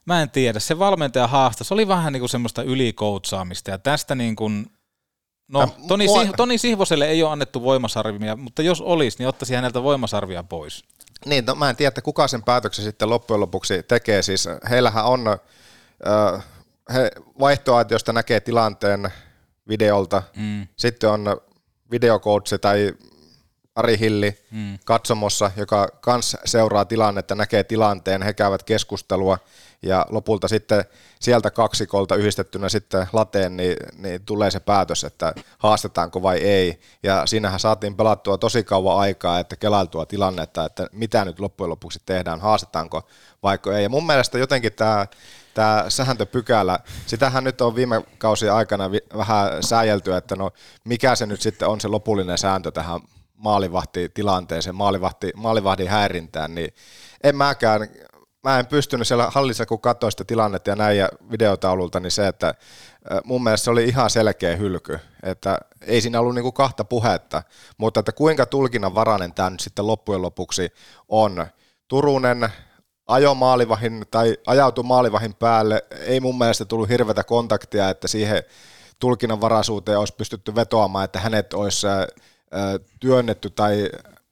mä 0.09 0.21
en 0.21 0.29
tiedä, 0.29 0.59
se 0.59 0.79
valmentaja 0.79 1.27
haasta, 1.27 1.63
se 1.63 1.73
oli 1.73 1.87
vähän 1.87 2.13
niin 2.13 2.21
kuin 2.21 2.29
semmoista 2.29 2.63
ylikoutsaamista 2.63 3.71
ja 3.71 3.77
tästä 3.77 4.15
niin 4.15 4.35
kuin, 4.35 4.71
no 5.47 5.75
Toni, 5.87 6.05
mua... 6.05 6.25
Toni 6.37 6.57
Sihvoselle 6.57 7.07
ei 7.07 7.23
ole 7.23 7.31
annettu 7.31 7.63
voimasarvia, 7.63 8.35
mutta 8.35 8.62
jos 8.62 8.81
olisi, 8.81 9.17
niin 9.19 9.27
ottaisi 9.27 9.55
häneltä 9.55 9.83
voimasarvia 9.83 10.43
pois. 10.43 10.83
Niin, 11.25 11.45
no 11.45 11.55
mä 11.55 11.69
en 11.69 11.75
tiedä, 11.75 11.87
että 11.87 12.01
kuka 12.01 12.27
sen 12.27 12.43
päätöksen 12.43 12.85
sitten 12.85 13.10
loppujen 13.10 13.39
lopuksi 13.39 13.83
tekee, 13.83 14.21
siis 14.21 14.47
heillähän 14.69 15.05
on, 15.05 15.27
äh, 15.27 16.45
he 16.93 17.12
vaihtoaitiosta 17.39 18.13
näkee 18.13 18.39
tilanteen 18.39 19.10
videolta, 19.67 20.23
mm. 20.35 20.67
sitten 20.77 21.10
on 21.10 21.41
videokoutsi 21.91 22.60
tai 22.60 22.93
Ari 23.75 23.99
Hilli 23.99 24.37
Mm. 24.51 24.79
katsomossa, 24.85 25.51
joka 25.55 25.87
kans 26.01 26.37
seuraa 26.45 26.85
tilannetta, 26.85 27.35
näkee 27.35 27.63
tilanteen, 27.63 28.21
he 28.21 28.33
käyvät 28.33 28.63
keskustelua 28.63 29.37
ja 29.82 30.06
lopulta 30.10 30.48
sitten 30.48 30.86
sieltä 31.19 31.52
kaksikolta 31.52 32.15
yhdistettynä 32.15 32.69
sitten 32.69 33.08
lateen, 33.13 33.58
niin, 33.58 33.75
niin 33.98 34.25
tulee 34.25 34.52
se 34.52 34.60
päätös, 34.60 35.04
että 35.04 35.34
haastetaanko 35.58 36.21
vai 36.23 36.38
ei. 36.38 36.80
Ja 37.04 37.25
siinähän 37.25 37.60
saatiin 37.60 37.96
pelattua 37.96 38.38
tosi 38.38 38.63
kauan 38.63 38.98
aikaa, 38.98 39.40
että 39.40 39.56
kelailtua 39.56 40.06
tilannetta, 40.06 40.65
että 40.65 40.88
mitä 40.92 41.25
nyt 41.25 41.40
loppujen 41.40 41.69
lopuksi 41.69 42.00
tehdään, 42.06 42.42
haastetaanko 42.42 43.08
vaikka 43.44 43.77
ei. 43.77 43.84
Ja 43.84 43.90
mun 43.90 44.08
mielestä 44.08 44.38
jotenkin 44.38 44.73
tämä 44.73 45.08
tämä 45.54 45.86
sääntöpykälä, 45.90 46.80
sitähän 47.06 47.44
nyt 47.44 47.62
on 47.62 47.75
viime 47.75 48.02
kausien 48.17 48.54
aikana 48.54 48.92
vi- 48.92 49.08
vähän 49.17 49.63
sääjelty, 49.63 50.15
että 50.15 50.36
no 50.36 50.52
mikä 50.86 51.15
se 51.15 51.25
nyt 51.25 51.42
sitten 51.42 51.67
on 51.67 51.82
se 51.82 51.88
lopullinen 51.88 52.38
sääntö 52.38 52.71
tähän 52.71 53.02
maalivahtitilanteeseen, 53.36 54.75
maalivahti, 54.75 55.32
maalivahdin 55.36 55.88
häirintään, 55.88 56.56
niin 56.56 56.73
en 57.23 57.36
mäkään, 57.36 57.90
mä 58.44 58.60
en 58.60 58.67
pystynyt 58.67 59.08
siellä 59.08 59.29
hallissa, 59.29 59.65
kun 59.65 59.81
katsoin 59.81 60.12
sitä 60.12 60.23
tilannetta 60.23 60.69
ja 60.69 60.75
näin 60.75 60.98
ja 60.98 61.10
videotaululta, 61.31 62.00
niin 62.00 62.12
se, 62.12 62.27
että 62.27 62.54
mun 63.23 63.44
mielestä 63.44 63.63
se 63.63 63.71
oli 63.71 63.83
ihan 63.83 64.10
selkeä 64.10 64.56
hylky, 64.56 65.00
että 65.23 65.58
ei 65.81 66.02
siinä 66.02 66.19
ollut 66.19 66.35
niinku 66.35 66.52
kahta 66.52 66.83
puhetta, 66.83 67.44
mutta 67.77 68.00
että 68.00 68.12
kuinka 68.12 68.46
tulkinnan 68.46 68.96
varainen 68.96 69.33
tämä 69.33 69.50
nyt 69.50 69.60
sitten 69.60 69.87
loppujen 69.87 70.21
lopuksi 70.21 70.73
on. 71.08 71.48
Turunen 71.87 72.50
ajo 73.08 73.33
maalivahin 73.33 74.06
tai 74.12 74.37
ajautui 74.48 74.83
maalivahin 74.83 75.35
päälle, 75.35 75.85
ei 75.92 76.19
mun 76.19 76.37
mielestä 76.37 76.65
tullut 76.65 76.90
hirveätä 76.90 77.23
kontaktia, 77.23 77.90
että 77.90 78.08
siihen 78.08 78.44
tulkinnanvaraisuuteen 79.00 80.00
olisi 80.00 80.15
pystytty 80.15 80.56
vetoamaan, 80.56 81.06
että 81.06 81.19
hänet 81.19 81.54
olisi 81.54 81.87
työnnetty 83.00 83.50
tai 83.50 83.90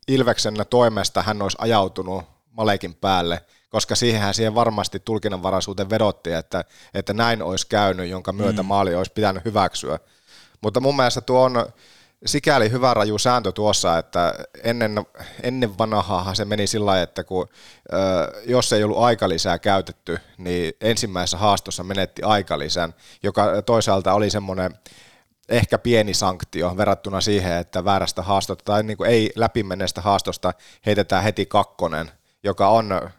Ilveksen 0.07 0.55
toimesta 0.69 1.21
hän 1.21 1.41
olisi 1.41 1.57
ajautunut 1.61 2.23
Malekin 2.51 2.95
päälle, 2.95 3.41
koska 3.69 3.95
siihenhän 3.95 4.33
siihen 4.33 4.55
varmasti 4.55 4.99
tulkinnanvaraisuuteen 4.99 5.89
vedottiin, 5.89 6.35
että, 6.35 6.63
että 6.93 7.13
näin 7.13 7.41
olisi 7.41 7.67
käynyt, 7.67 8.09
jonka 8.09 8.33
myötä 8.33 8.63
Mm. 8.63 8.67
maali 8.67 8.95
olisi 8.95 9.13
pitänyt 9.13 9.45
hyväksyä. 9.45 9.99
Mutta 10.61 10.79
mun 10.79 10.95
mielestä 10.95 11.21
tuo 11.21 11.41
on 11.43 11.65
sikäli 12.25 12.71
hyvä 12.71 12.93
raju 12.93 13.17
sääntö 13.17 13.51
tuossa, 13.51 13.97
että 13.97 14.33
ennen, 14.63 15.05
ennen 15.43 15.77
vanhaahan 15.77 16.35
se 16.35 16.45
meni 16.45 16.67
sillä 16.67 16.85
lailla, 16.85 17.03
että 17.03 17.23
kun, 17.23 17.47
ö, 17.93 17.97
jos 18.45 18.73
ei 18.73 18.83
ollut 18.83 18.97
aikalisää 18.97 19.59
käytetty, 19.59 20.19
niin 20.37 20.73
ensimmäisessä 20.81 21.37
haastossa 21.37 21.83
menetti 21.83 22.21
aikalisän, 22.21 22.93
joka 23.23 23.61
toisaalta 23.61 24.13
oli 24.13 24.29
semmoinen 24.29 24.77
ehkä 25.49 25.77
pieni 25.77 26.13
sanktio 26.13 26.77
verrattuna 26.77 27.21
siihen, 27.21 27.57
että 27.57 27.85
väärästä 27.85 28.21
haastosta 28.21 28.63
tai 28.65 28.83
niin 28.83 28.97
kuin 28.97 29.09
ei 29.09 29.31
läpimenneestä 29.35 30.01
haastosta 30.01 30.53
heitetään 30.85 31.23
heti 31.23 31.45
kakkonen, 31.45 32.11
joka 32.43 32.67
on 32.69 33.09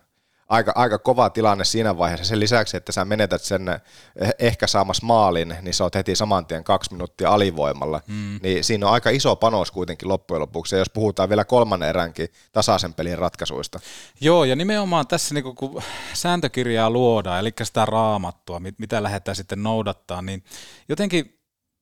aika, 0.48 0.72
aika 0.74 0.98
kova 0.98 1.30
tilanne 1.30 1.64
siinä 1.64 1.98
vaiheessa. 1.98 2.24
Sen 2.24 2.40
lisäksi, 2.40 2.76
että 2.76 2.92
sä 2.92 3.04
menetät 3.04 3.42
sen 3.42 3.68
eh- 3.68 4.30
ehkä 4.38 4.66
saamassa 4.66 5.06
maalin, 5.06 5.56
niin 5.62 5.74
sä 5.74 5.84
oot 5.84 5.94
heti 5.94 6.16
saman 6.16 6.46
tien 6.46 6.64
kaksi 6.64 6.92
minuuttia 6.92 7.30
alivoimalla. 7.30 8.00
Mm. 8.06 8.40
Niin 8.42 8.64
siinä 8.64 8.86
on 8.86 8.92
aika 8.92 9.10
iso 9.10 9.36
panos 9.36 9.70
kuitenkin 9.70 10.08
loppujen 10.08 10.40
lopuksi, 10.40 10.74
ja 10.74 10.78
jos 10.78 10.90
puhutaan 10.90 11.28
vielä 11.28 11.44
kolmannen 11.44 11.88
eränkin 11.88 12.28
tasaisen 12.52 12.94
pelin 12.94 13.18
ratkaisuista. 13.18 13.80
Joo, 14.20 14.44
ja 14.44 14.56
nimenomaan 14.56 15.06
tässä 15.06 15.34
niin 15.34 15.54
kun 15.54 15.82
sääntökirjaa 16.14 16.90
luodaan, 16.90 17.40
eli 17.40 17.52
sitä 17.62 17.84
raamattua, 17.84 18.60
mit- 18.60 18.78
mitä 18.78 19.02
lähdetään 19.02 19.36
sitten 19.36 19.62
noudattaa, 19.62 20.22
niin 20.22 20.44
jotenkin 20.88 21.37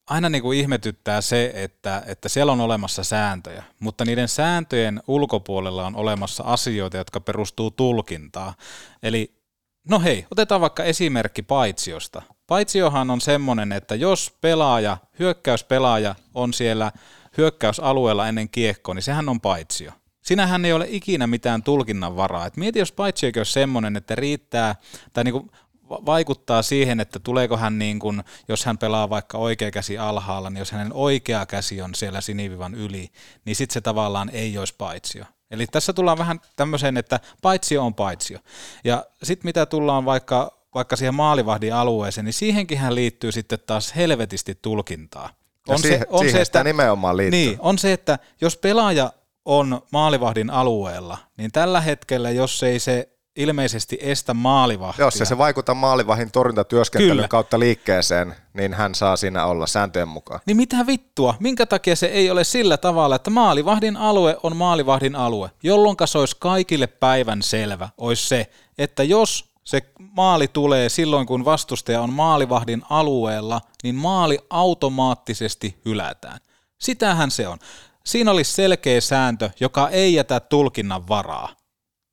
aina 0.06 0.28
niin 0.28 0.42
kuin 0.42 0.58
ihmetyttää 0.58 1.20
se, 1.20 1.52
että, 1.54 2.02
että 2.06 2.28
siellä 2.28 2.52
on 2.52 2.60
olemassa 2.60 3.04
sääntöjä, 3.04 3.62
mutta 3.80 4.04
niiden 4.04 4.28
sääntöjen 4.28 5.02
ulkopuolella 5.06 5.86
on 5.86 5.96
olemassa 5.96 6.44
asioita, 6.46 6.96
jotka 6.96 7.20
perustuu 7.20 7.70
tulkintaan. 7.70 8.54
Eli 9.02 9.34
no 9.88 10.00
hei, 10.00 10.26
otetaan 10.30 10.60
vaikka 10.60 10.84
esimerkki 10.84 11.42
paitsiosta. 11.42 12.22
Paitsiohan 12.46 13.10
on 13.10 13.20
semmoinen, 13.20 13.72
että 13.72 13.94
jos 13.94 14.36
pelaaja, 14.40 14.96
hyökkäyspelaaja 15.18 16.14
on 16.34 16.52
siellä 16.52 16.92
hyökkäysalueella 17.38 18.28
ennen 18.28 18.48
kiekkoa, 18.48 18.94
niin 18.94 19.02
sehän 19.02 19.28
on 19.28 19.40
paitsio. 19.40 19.92
Sinähän 20.22 20.64
ei 20.64 20.72
ole 20.72 20.86
ikinä 20.88 21.26
mitään 21.26 21.62
tulkinnan 21.62 22.16
varaa. 22.16 22.46
Et 22.46 22.56
mieti, 22.56 22.78
jos 22.78 22.92
paitsiokin 22.92 23.40
olisi 23.40 23.52
semmoinen, 23.52 23.96
että 23.96 24.14
riittää, 24.14 24.74
tai 25.12 25.24
niin 25.24 25.32
kuin 25.32 25.50
vaikuttaa 25.88 26.62
siihen, 26.62 27.00
että 27.00 27.18
tuleeko 27.18 27.56
hän, 27.56 27.78
niin 27.78 27.98
kuin, 27.98 28.24
jos 28.48 28.64
hän 28.64 28.78
pelaa 28.78 29.10
vaikka 29.10 29.38
oikea 29.38 29.70
käsi 29.70 29.98
alhaalla, 29.98 30.50
niin 30.50 30.58
jos 30.58 30.72
hänen 30.72 30.92
oikea 30.92 31.46
käsi 31.46 31.82
on 31.82 31.94
siellä 31.94 32.20
sinivivan 32.20 32.74
yli, 32.74 33.10
niin 33.44 33.56
sitten 33.56 33.74
se 33.74 33.80
tavallaan 33.80 34.30
ei 34.32 34.58
olisi 34.58 34.74
paitsio. 34.78 35.24
Eli 35.50 35.66
tässä 35.66 35.92
tullaan 35.92 36.18
vähän 36.18 36.40
tämmöiseen, 36.56 36.96
että 36.96 37.20
paitsio 37.42 37.86
on 37.86 37.94
paitsio. 37.94 38.38
Ja 38.84 39.06
sitten 39.22 39.48
mitä 39.48 39.66
tullaan 39.66 40.04
vaikka, 40.04 40.58
vaikka 40.74 40.96
siihen 40.96 41.14
maalivahdin 41.14 41.74
alueeseen, 41.74 42.24
niin 42.24 42.32
siihenkin 42.32 42.78
liittyy 42.94 43.32
sitten 43.32 43.58
taas 43.66 43.96
helvetisti 43.96 44.58
tulkintaa. 44.62 45.30
Ja 45.68 45.78
siihen- 45.78 46.06
siihen 46.20 46.46
sitä 46.46 46.64
nimenomaan 46.64 47.16
liittyy. 47.16 47.40
Niin, 47.40 47.56
on 47.60 47.78
se, 47.78 47.92
että 47.92 48.18
jos 48.40 48.56
pelaaja 48.56 49.12
on 49.44 49.82
maalivahdin 49.92 50.50
alueella, 50.50 51.18
niin 51.36 51.52
tällä 51.52 51.80
hetkellä, 51.80 52.30
jos 52.30 52.62
ei 52.62 52.78
se 52.78 53.08
ilmeisesti 53.36 53.98
estä 54.00 54.34
maalivahtia. 54.34 55.04
Jos 55.04 55.20
ei 55.20 55.26
se 55.26 55.38
vaikuta 55.38 55.74
maalivahin 55.74 56.32
torjuntatyöskentelyn 56.32 57.16
Kyllä. 57.16 57.28
kautta 57.28 57.58
liikkeeseen, 57.58 58.34
niin 58.54 58.74
hän 58.74 58.94
saa 58.94 59.16
siinä 59.16 59.46
olla 59.46 59.66
sääntöjen 59.66 60.08
mukaan. 60.08 60.40
Niin 60.46 60.56
mitä 60.56 60.86
vittua? 60.86 61.34
Minkä 61.40 61.66
takia 61.66 61.96
se 61.96 62.06
ei 62.06 62.30
ole 62.30 62.44
sillä 62.44 62.76
tavalla, 62.76 63.16
että 63.16 63.30
maalivahdin 63.30 63.96
alue 63.96 64.36
on 64.42 64.56
maalivahdin 64.56 65.16
alue, 65.16 65.50
jolloin 65.62 65.96
se 66.04 66.18
olisi 66.18 66.36
kaikille 66.38 66.86
päivän 66.86 67.42
selvä, 67.42 67.88
olisi 67.98 68.28
se, 68.28 68.50
että 68.78 69.02
jos 69.02 69.56
se 69.64 69.82
maali 69.98 70.48
tulee 70.48 70.88
silloin, 70.88 71.26
kun 71.26 71.44
vastustaja 71.44 72.02
on 72.02 72.12
maalivahdin 72.12 72.82
alueella, 72.90 73.60
niin 73.82 73.94
maali 73.94 74.38
automaattisesti 74.50 75.80
hylätään. 75.84 76.40
Sitähän 76.78 77.30
se 77.30 77.48
on. 77.48 77.58
Siinä 78.04 78.30
olisi 78.30 78.52
selkeä 78.52 79.00
sääntö, 79.00 79.50
joka 79.60 79.88
ei 79.88 80.14
jätä 80.14 80.40
tulkinnan 80.40 81.08
varaa. 81.08 81.48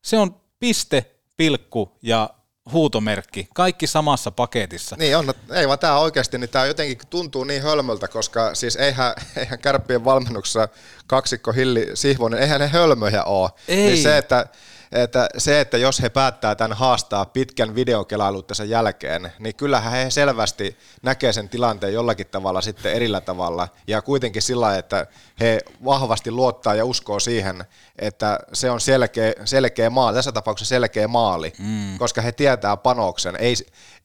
Se 0.01 0.17
on 0.17 0.43
piste, 0.64 1.05
pilkku 1.38 1.97
ja 2.01 2.30
huutomerkki, 2.72 3.47
kaikki 3.53 3.88
samassa 3.88 4.32
paketissa. 4.32 4.95
Niin 4.99 5.18
on, 5.18 5.34
ei 5.51 5.68
vaan 5.68 5.80
tämä 5.80 5.99
oikeasti, 5.99 6.38
niin 6.38 6.49
tämä 6.49 6.66
jotenkin 6.66 6.97
tuntuu 7.09 7.43
niin 7.43 7.61
hölmöltä, 7.61 8.07
koska 8.07 8.55
siis 8.55 8.76
eihän, 8.76 9.14
eihän 9.38 9.59
kärppien 9.59 10.05
valmennuksessa 10.05 10.68
kaksikko 11.07 11.51
Hilli 11.51 11.88
Sihvonen, 11.93 12.39
eihän 12.39 12.61
ne 12.61 12.68
hölmöjä 12.68 13.24
ole. 13.24 13.49
Ei. 13.68 13.78
Niin 13.78 14.03
se, 14.03 14.18
että, 14.18 14.45
että, 14.94 15.30
se, 15.38 15.62
että 15.62 15.78
jos 15.78 16.02
he 16.02 16.10
päättää 16.10 16.56
tämän 16.56 16.78
haastaa 16.78 17.26
pitkän 17.26 17.76
videokelailuttensa 17.76 18.64
jälkeen, 18.64 19.32
niin 19.39 19.56
kyllähän 19.56 19.94
he 19.94 20.10
selvästi 20.10 20.78
näkee 21.02 21.34
sen 21.34 21.50
tilanteen 21.50 21.94
jollakin 21.94 22.28
tavalla 22.28 22.62
sitten 22.62 22.94
erillä 22.94 23.22
tavalla, 23.22 23.68
ja 23.88 24.02
kuitenkin 24.02 24.41
sillä 24.41 24.78
että 24.78 25.08
he 25.39 25.60
vahvasti 25.86 26.32
luottaa 26.32 26.76
ja 26.76 26.86
uskoo 26.86 27.20
siihen, 27.20 27.66
että 28.00 28.39
se 28.54 28.72
on 28.72 28.82
selkeä, 28.82 29.34
selkeä 29.46 29.89
maali, 29.89 30.16
tässä 30.16 30.32
tapauksessa 30.32 30.70
selkeä 30.76 31.08
maali, 31.08 31.54
Mm. 31.60 31.98
koska 31.98 32.22
he 32.22 32.32
tietää 32.32 32.78
panoksen. 32.78 33.36
Ei, 33.36 33.56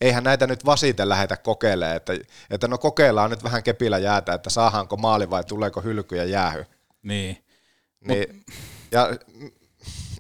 eihän 0.01 0.25
näitä 0.25 0.47
nyt 0.47 0.65
vasiten 0.65 1.09
lähetä 1.09 1.37
kokeilemaan, 1.37 1.97
että, 1.97 2.13
että 2.51 2.69
no 2.69 2.79
kokeillaan 2.79 3.31
nyt 3.31 3.45
vähän 3.45 3.63
kepillä 3.63 3.99
jäätä, 3.99 4.35
että 4.35 4.51
saadaanko 4.51 4.97
maali 4.97 5.31
vai 5.31 5.45
tuleeko 5.45 5.81
hylky 5.81 6.17
ja 6.17 6.25
jäähy. 6.25 6.67
Niin. 7.03 7.45
Niin, 8.01 8.45
ja 8.93 9.11
mm, 9.35 9.51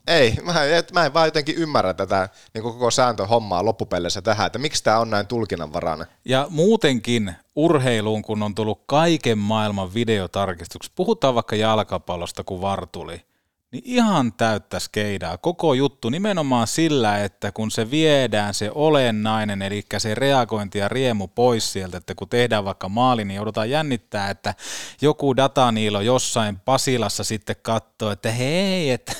ei, 0.08 0.34
mä, 0.42 0.64
en- 0.64 0.84
mä 0.92 1.06
en 1.06 1.14
vaan 1.14 1.26
jotenkin 1.26 1.54
ymmärrä 1.54 1.94
tätä 1.94 2.28
niin 2.54 2.62
koko 2.62 2.90
sääntöhommaa 2.90 3.64
loppupeleissä 3.64 4.22
tähän, 4.22 4.46
että 4.46 4.58
miksi 4.58 4.84
tämä 4.84 4.98
on 4.98 5.10
näin 5.10 5.26
tulkinnanvarainen. 5.26 6.06
Ja 6.24 6.46
muutenkin 6.50 7.34
urheiluun, 7.56 8.22
kun 8.22 8.42
on 8.42 8.54
tullut 8.54 8.82
kaiken 8.86 9.38
maailman 9.38 9.94
videotarkistukset, 9.94 10.92
puhutaan 10.96 11.34
vaikka 11.34 11.56
jalkapallosta 11.56 12.44
kuin 12.44 12.60
vartuli, 12.60 13.24
niin 13.72 13.82
ihan 13.86 14.32
täyttä 14.32 14.78
skeidaa. 14.78 15.38
Koko 15.38 15.74
juttu 15.74 16.10
nimenomaan 16.10 16.66
sillä, 16.66 17.24
että 17.24 17.52
kun 17.52 17.70
se 17.70 17.90
viedään 17.90 18.54
se 18.54 18.70
olennainen, 18.74 19.62
eli 19.62 19.82
se 19.98 20.14
reagointi 20.14 20.78
ja 20.78 20.88
riemu 20.88 21.28
pois 21.28 21.72
sieltä, 21.72 21.96
että 21.96 22.14
kun 22.14 22.28
tehdään 22.28 22.64
vaikka 22.64 22.88
maali, 22.88 23.24
niin 23.24 23.36
joudutaan 23.36 23.70
jännittää, 23.70 24.30
että 24.30 24.54
joku 25.00 25.36
dataniilo 25.36 26.00
jossain 26.00 26.60
Pasilassa 26.64 27.24
sitten 27.24 27.56
katsoo, 27.62 28.10
että 28.10 28.30
hei, 28.30 28.90
että 28.90 29.12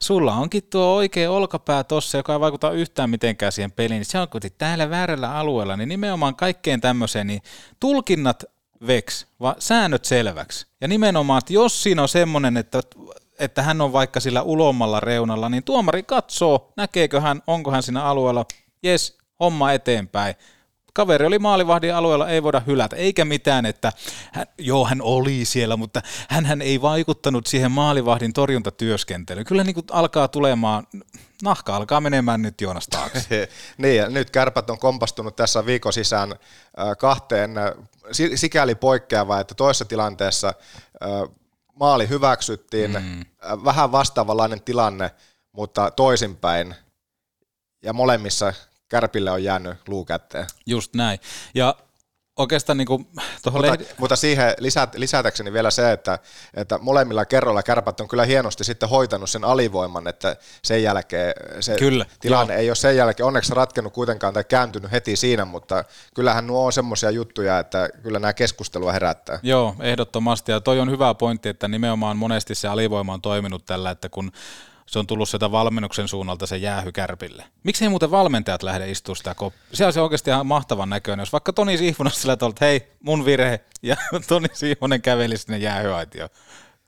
sulla 0.00 0.34
onkin 0.34 0.62
tuo 0.70 0.94
oikea 0.94 1.30
olkapää 1.30 1.84
tossa, 1.84 2.18
joka 2.18 2.32
ei 2.32 2.40
vaikuta 2.40 2.70
yhtään 2.70 3.10
mitenkään 3.10 3.52
siihen 3.52 3.72
peliin, 3.72 3.98
niin 3.98 4.04
se 4.04 4.18
on 4.18 4.28
kuitenkin 4.28 4.58
täällä 4.58 4.90
väärällä 4.90 5.34
alueella, 5.34 5.76
niin 5.76 5.88
nimenomaan 5.88 6.36
kaikkeen 6.36 6.80
tämmöiseen, 6.80 7.26
niin 7.26 7.42
tulkinnat 7.80 8.44
veks, 8.86 9.26
vaan 9.40 9.56
säännöt 9.58 10.04
selväksi. 10.04 10.66
Ja 10.80 10.88
nimenomaan, 10.88 11.38
että 11.38 11.52
jos 11.52 11.82
siinä 11.82 12.02
on 12.02 12.08
semmoinen, 12.08 12.56
että 12.56 12.80
että 13.42 13.62
hän 13.62 13.80
on 13.80 13.92
vaikka 13.92 14.20
sillä 14.20 14.42
ulommalla 14.42 15.00
reunalla, 15.00 15.48
niin 15.48 15.64
tuomari 15.64 16.02
katsoo, 16.02 16.72
näkeekö 16.76 17.20
hän, 17.20 17.42
onko 17.46 17.70
hän 17.70 17.82
siinä 17.82 18.04
alueella, 18.04 18.44
jes, 18.82 19.18
homma 19.40 19.72
eteenpäin. 19.72 20.34
kaveri 20.92 21.26
oli 21.26 21.38
maalivahdin 21.38 21.94
alueella, 21.94 22.28
ei 22.28 22.42
voida 22.42 22.62
hylätä, 22.66 22.96
eikä 22.96 23.24
mitään, 23.24 23.66
että 23.66 23.92
hän, 24.32 24.46
joo, 24.58 24.86
hän 24.86 25.02
oli 25.02 25.44
siellä, 25.44 25.76
mutta 25.76 26.02
hän 26.28 26.62
ei 26.62 26.82
vaikuttanut 26.82 27.46
siihen 27.46 27.70
maalivahdin 27.70 28.32
torjuntatyöskentelyyn. 28.32 29.46
Kyllä 29.46 29.64
niin 29.64 29.74
kuin 29.74 29.86
alkaa 29.90 30.28
tulemaan, 30.28 30.86
nahka 31.42 31.76
alkaa 31.76 32.00
menemään 32.00 32.42
nyt 32.42 32.60
Joonas 32.60 32.88
taakse. 32.88 33.48
niin, 33.78 33.96
ja 33.96 34.08
nyt 34.08 34.30
kärpät 34.30 34.70
on 34.70 34.78
kompastunut 34.78 35.36
tässä 35.36 35.66
viikon 35.66 35.92
sisään 35.92 36.34
kahteen 36.98 37.50
sikäli 38.34 38.74
poikkeavaa, 38.74 39.40
että 39.40 39.54
toisessa 39.54 39.84
tilanteessa 39.84 40.54
maali 41.82 42.08
hyväksyttiin, 42.08 42.90
mm. 42.90 43.24
vähän 43.64 43.92
vastaavanlainen 43.92 44.62
tilanne, 44.62 45.10
mutta 45.52 45.90
toisinpäin, 45.90 46.74
ja 47.82 47.92
molemmissa 47.92 48.52
Kärpille 48.88 49.30
on 49.30 49.44
jäänyt 49.44 49.88
luu 49.88 50.04
kätteen. 50.04 50.46
Just 50.66 50.94
näin. 50.94 51.18
Ja 51.54 51.76
oikeastaan 52.36 52.76
niin 52.76 52.86
kuin 52.86 53.06
mutta, 53.44 53.62
lehdi... 53.62 53.84
mutta 53.98 54.16
siihen 54.16 54.54
lisät, 54.58 54.94
lisätäkseni 54.94 55.52
vielä 55.52 55.70
se, 55.70 55.92
että, 55.92 56.18
että 56.54 56.78
molemmilla 56.78 57.24
kerroilla 57.24 57.62
kärpät 57.62 58.00
on 58.00 58.08
kyllä 58.08 58.24
hienosti 58.24 58.64
sitten 58.64 58.88
hoitanut 58.88 59.30
sen 59.30 59.44
alivoiman, 59.44 60.08
että 60.08 60.36
sen 60.62 60.82
jälkeen 60.82 61.34
se 61.60 61.76
kyllä, 61.76 62.06
tilanne 62.20 62.54
joo. 62.54 62.60
ei 62.60 62.70
ole 62.70 62.76
sen 62.76 62.96
jälkeen 62.96 63.26
onneksi 63.26 63.54
ratkennut 63.54 63.92
kuitenkaan 63.92 64.34
tai 64.34 64.44
kääntynyt 64.44 64.92
heti 64.92 65.16
siinä, 65.16 65.44
mutta 65.44 65.84
kyllähän 66.14 66.46
nuo 66.46 66.66
on 66.66 66.72
semmoisia 66.72 67.10
juttuja, 67.10 67.58
että 67.58 67.88
kyllä 68.02 68.18
nämä 68.18 68.32
keskustelua 68.32 68.92
herättää. 68.92 69.38
Joo, 69.42 69.74
ehdottomasti 69.80 70.52
ja 70.52 70.60
toi 70.60 70.80
on 70.80 70.90
hyvä 70.90 71.14
pointti, 71.14 71.48
että 71.48 71.68
nimenomaan 71.68 72.16
monesti 72.16 72.54
se 72.54 72.68
alivoima 72.68 73.14
on 73.14 73.22
toiminut 73.22 73.66
tällä, 73.66 73.90
että 73.90 74.08
kun 74.08 74.32
se 74.86 74.98
on 74.98 75.06
tullut 75.06 75.28
sieltä 75.28 75.50
valmennuksen 75.52 76.08
suunnalta 76.08 76.46
se 76.46 76.56
jäähy 76.56 76.92
kärpille. 76.92 77.44
Miksi 77.62 77.84
ei 77.84 77.88
muuten 77.88 78.10
valmentajat 78.10 78.62
lähde 78.62 78.90
istumaan 78.90 79.16
sitä 79.16 79.34
koppia? 79.34 79.60
Se 79.72 79.86
on 79.86 79.92
se 79.92 80.00
oikeasti 80.00 80.30
ihan 80.30 80.46
mahtavan 80.46 80.90
näköinen, 80.90 81.22
jos 81.22 81.32
vaikka 81.32 81.52
Toni 81.52 81.78
Sihvonen 81.78 82.12
sillä 82.12 82.36
tavalla, 82.36 82.52
että 82.52 82.64
hei, 82.64 82.92
mun 83.00 83.24
virhe, 83.24 83.60
ja 83.82 83.96
Toni 84.28 84.48
Sihvonen 84.52 85.02
käveli 85.02 85.36
sinne 85.38 85.58
jäähyaitioon. 85.58 86.30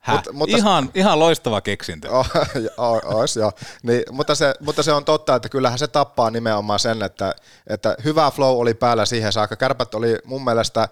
Mut, 0.06 0.28
mutta, 0.32 0.56
ihan, 0.56 0.90
ihan 0.94 1.18
loistava 1.18 1.60
keksintö. 1.60 2.10
Oh, 2.10 2.26
ois, 3.14 3.36
joo. 3.36 3.52
Niin, 3.82 4.02
mutta, 4.10 4.34
se, 4.34 4.54
mutta 4.60 4.82
se 4.82 4.92
on 4.92 5.04
totta, 5.04 5.34
että 5.34 5.48
kyllähän 5.48 5.78
se 5.78 5.86
tappaa 5.86 6.30
nimenomaan 6.30 6.78
sen, 6.78 7.02
että, 7.02 7.34
että 7.66 7.96
hyvä 8.04 8.30
flow 8.30 8.58
oli 8.58 8.74
päällä 8.74 9.06
siihen 9.06 9.32
saakka. 9.32 9.56
Kärpät 9.56 9.94
oli 9.94 10.18
mun 10.24 10.44
mielestä 10.44 10.88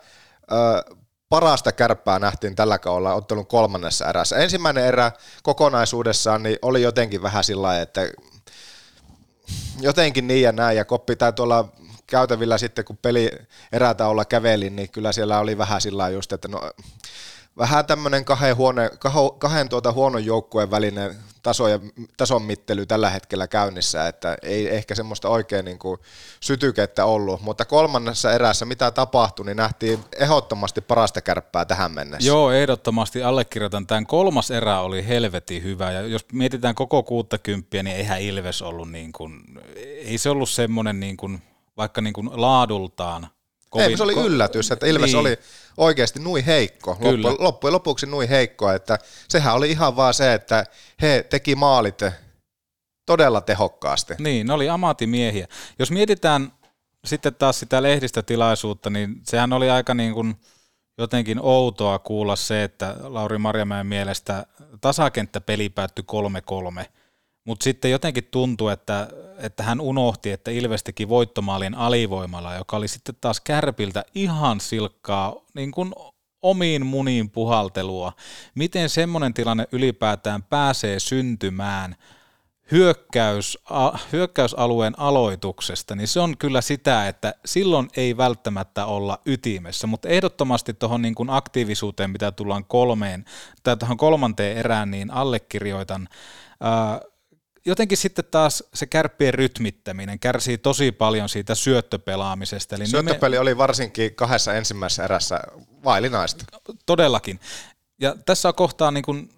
ö, 0.52 0.94
parasta 1.32 1.72
kärppää 1.72 2.18
nähtiin 2.18 2.56
tällä 2.56 2.78
kaudella 2.78 3.14
ottelun 3.14 3.46
kolmannessa 3.46 4.08
erässä. 4.08 4.36
Ensimmäinen 4.36 4.84
erä 4.84 5.12
kokonaisuudessaan 5.42 6.42
niin 6.42 6.58
oli 6.62 6.82
jotenkin 6.82 7.22
vähän 7.22 7.44
sillä 7.44 7.80
että 7.80 8.00
jotenkin 9.80 10.26
niin 10.26 10.42
ja 10.42 10.52
näin, 10.52 10.76
ja 10.76 10.84
koppi 10.84 11.16
tai 11.16 11.32
tuolla 11.32 11.68
käytävillä 12.06 12.58
sitten, 12.58 12.84
kun 12.84 12.96
peli 12.96 13.30
erätaolla 13.72 14.24
käveli, 14.24 14.70
niin 14.70 14.90
kyllä 14.90 15.12
siellä 15.12 15.38
oli 15.38 15.58
vähän 15.58 15.80
sillä 15.80 16.08
just, 16.08 16.32
että 16.32 16.48
no 16.48 16.70
vähän 17.58 17.86
tämmöinen 17.86 18.24
kahden, 18.24 18.56
huone, 18.56 18.90
kahden 19.38 19.68
tuota 19.68 19.92
huonon 19.92 20.24
joukkueen 20.24 20.70
välinen 20.70 21.16
taso 21.42 21.68
ja, 21.68 21.78
tason 22.16 22.42
mittely 22.42 22.86
tällä 22.86 23.10
hetkellä 23.10 23.48
käynnissä, 23.48 24.08
että 24.08 24.36
ei 24.42 24.74
ehkä 24.74 24.94
semmoista 24.94 25.28
oikein 25.28 25.64
niin 25.64 25.78
kuin 25.78 25.98
sytykettä 26.40 27.04
ollut, 27.04 27.40
mutta 27.42 27.64
kolmannessa 27.64 28.32
erässä 28.32 28.64
mitä 28.64 28.90
tapahtui, 28.90 29.46
niin 29.46 29.56
nähtiin 29.56 30.04
ehdottomasti 30.16 30.80
parasta 30.80 31.20
kärppää 31.20 31.64
tähän 31.64 31.92
mennessä. 31.92 32.28
Joo, 32.28 32.52
ehdottomasti 32.52 33.22
allekirjoitan. 33.22 33.86
Tämän 33.86 34.06
kolmas 34.06 34.50
erä 34.50 34.80
oli 34.80 35.08
helvetin 35.08 35.62
hyvä, 35.62 35.92
ja 35.92 36.00
jos 36.00 36.26
mietitään 36.32 36.74
koko 36.74 37.04
kymppiä, 37.42 37.82
niin 37.82 37.96
eihän 37.96 38.22
Ilves 38.22 38.62
ollut 38.62 38.90
niin 38.90 39.12
kuin, 39.12 39.40
ei 39.76 40.18
se 40.18 40.30
ollut 40.30 40.50
semmoinen 40.50 41.00
niin 41.00 41.16
kuin, 41.16 41.42
vaikka 41.76 42.00
niin 42.00 42.14
kuin 42.14 42.30
laadultaan 42.32 43.26
Kovin, 43.72 43.90
Ei, 43.90 43.96
se 43.96 44.02
oli 44.02 44.14
yllätys, 44.14 44.70
että 44.70 44.86
Ilves 44.86 45.10
niin. 45.10 45.16
oli 45.16 45.38
oikeasti 45.76 46.20
nui 46.20 46.46
heikko, 46.46 46.94
Kyllä. 46.94 47.28
loppujen 47.38 47.72
lopuksi 47.72 48.06
nui 48.06 48.28
heikko, 48.28 48.70
että 48.70 48.98
sehän 49.28 49.54
oli 49.54 49.70
ihan 49.70 49.96
vaan 49.96 50.14
se, 50.14 50.34
että 50.34 50.64
he 51.02 51.26
teki 51.30 51.54
maalit 51.54 51.98
todella 53.06 53.40
tehokkaasti. 53.40 54.14
Niin, 54.18 54.46
ne 54.46 54.52
oli 54.52 54.68
amatimiehiä. 54.68 55.48
Jos 55.78 55.90
mietitään 55.90 56.52
sitten 57.04 57.34
taas 57.34 57.60
sitä 57.60 57.82
lehdistötilaisuutta, 57.82 58.90
niin 58.90 59.20
sehän 59.22 59.52
oli 59.52 59.70
aika 59.70 59.94
niin 59.94 60.14
kuin 60.14 60.36
jotenkin 60.98 61.38
outoa 61.42 61.98
kuulla 61.98 62.36
se, 62.36 62.64
että 62.64 62.96
Lauri 63.00 63.38
Marjamäen 63.38 63.86
mielestä 63.86 64.46
tasakenttäpeli 64.80 65.68
päättyi 65.68 66.04
3-3, 66.82 66.84
mutta 67.44 67.64
sitten 67.64 67.90
jotenkin 67.90 68.28
tuntui, 68.30 68.72
että, 68.72 69.08
että 69.38 69.62
hän 69.62 69.80
unohti, 69.80 70.30
että 70.30 70.50
Ilves 70.50 70.82
teki 70.82 71.08
voittomaalin 71.08 71.74
alivoimalla, 71.74 72.54
joka 72.54 72.76
oli 72.76 72.88
sitten 72.88 73.14
taas 73.20 73.40
Kärpiltä 73.40 74.04
ihan 74.14 74.60
silkkaa 74.60 75.34
niin 75.54 75.72
kuin 75.72 75.92
omiin 76.42 76.86
muniin 76.86 77.30
puhaltelua. 77.30 78.12
Miten 78.54 78.88
semmoinen 78.88 79.34
tilanne 79.34 79.66
ylipäätään 79.72 80.42
pääsee 80.42 81.00
syntymään 81.00 81.96
hyökkäys, 82.70 83.58
hyökkäysalueen 84.12 84.98
aloituksesta, 84.98 85.94
niin 85.96 86.08
se 86.08 86.20
on 86.20 86.36
kyllä 86.38 86.60
sitä, 86.60 87.08
että 87.08 87.34
silloin 87.44 87.88
ei 87.96 88.16
välttämättä 88.16 88.86
olla 88.86 89.18
ytimessä, 89.26 89.86
mutta 89.86 90.08
ehdottomasti 90.08 90.74
tuohon 90.74 91.02
niin 91.02 91.14
kuin 91.14 91.30
aktiivisuuteen, 91.30 92.10
mitä 92.10 92.32
tullaan 92.32 92.64
kolmeen, 92.64 93.24
tai 93.62 93.76
tuohon 93.76 93.96
kolmanteen 93.96 94.56
erään, 94.56 94.90
niin 94.90 95.10
allekirjoitan. 95.10 96.08
Ää, 96.60 97.00
jotenkin 97.64 97.98
sitten 97.98 98.24
taas 98.30 98.64
se 98.74 98.86
kärppien 98.86 99.34
rytmittäminen 99.34 100.18
kärsii 100.18 100.58
tosi 100.58 100.92
paljon 100.92 101.28
siitä 101.28 101.54
syöttöpelaamisesta. 101.54 102.76
Eli 102.76 102.86
Syöttöpeli 102.86 103.34
nime... 103.34 103.40
oli 103.40 103.58
varsinkin 103.58 104.14
kahdessa 104.14 104.54
ensimmäisessä 104.54 105.04
erässä 105.04 105.40
vailinaista. 105.84 106.44
Todellakin. 106.86 107.40
Ja 108.00 108.16
tässä 108.26 108.48
on 108.48 108.54
kohtaa 108.54 108.90
niin 108.90 109.04
kuin, 109.04 109.30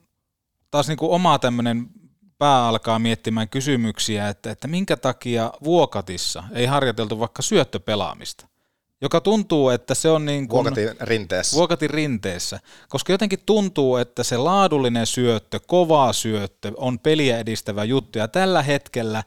taas 0.71 0.89
niin 0.89 0.99
kuin 0.99 1.11
oma 1.11 1.39
tämmöinen 1.39 1.87
pää 2.39 2.67
alkaa 2.67 2.99
miettimään 2.99 3.49
kysymyksiä, 3.49 4.29
että, 4.29 4.51
että 4.51 4.69
minkä 4.69 4.97
takia 4.97 5.53
Vuokatissa 5.65 6.45
ei 6.53 6.67
harjoiteltu 6.67 7.19
vaikka 7.19 7.43
syöttöpelaamista 7.43 8.47
joka 9.05 9.21
tuntuu, 9.21 9.69
että 9.69 9.95
se 9.95 10.11
on 10.11 10.25
niin 10.25 10.49
kuin... 10.49 10.65
Vuokatin 10.65 10.91
rinteessä. 11.01 11.57
Vuokatin 11.57 11.91
rinteessä, 11.91 12.61
koska 12.89 13.13
jotenkin 13.13 13.39
tuntuu, 13.47 13.97
että 13.97 14.23
se 14.23 14.37
laadullinen 14.37 15.07
syöttö, 15.07 15.61
kova 15.67 16.13
syöttö 16.13 16.73
on 16.77 16.99
peliä 16.99 17.39
edistävä 17.39 17.85
juttu, 17.85 18.19
ja 18.19 18.29
tällä 18.29 18.63
hetkellä 18.63 19.23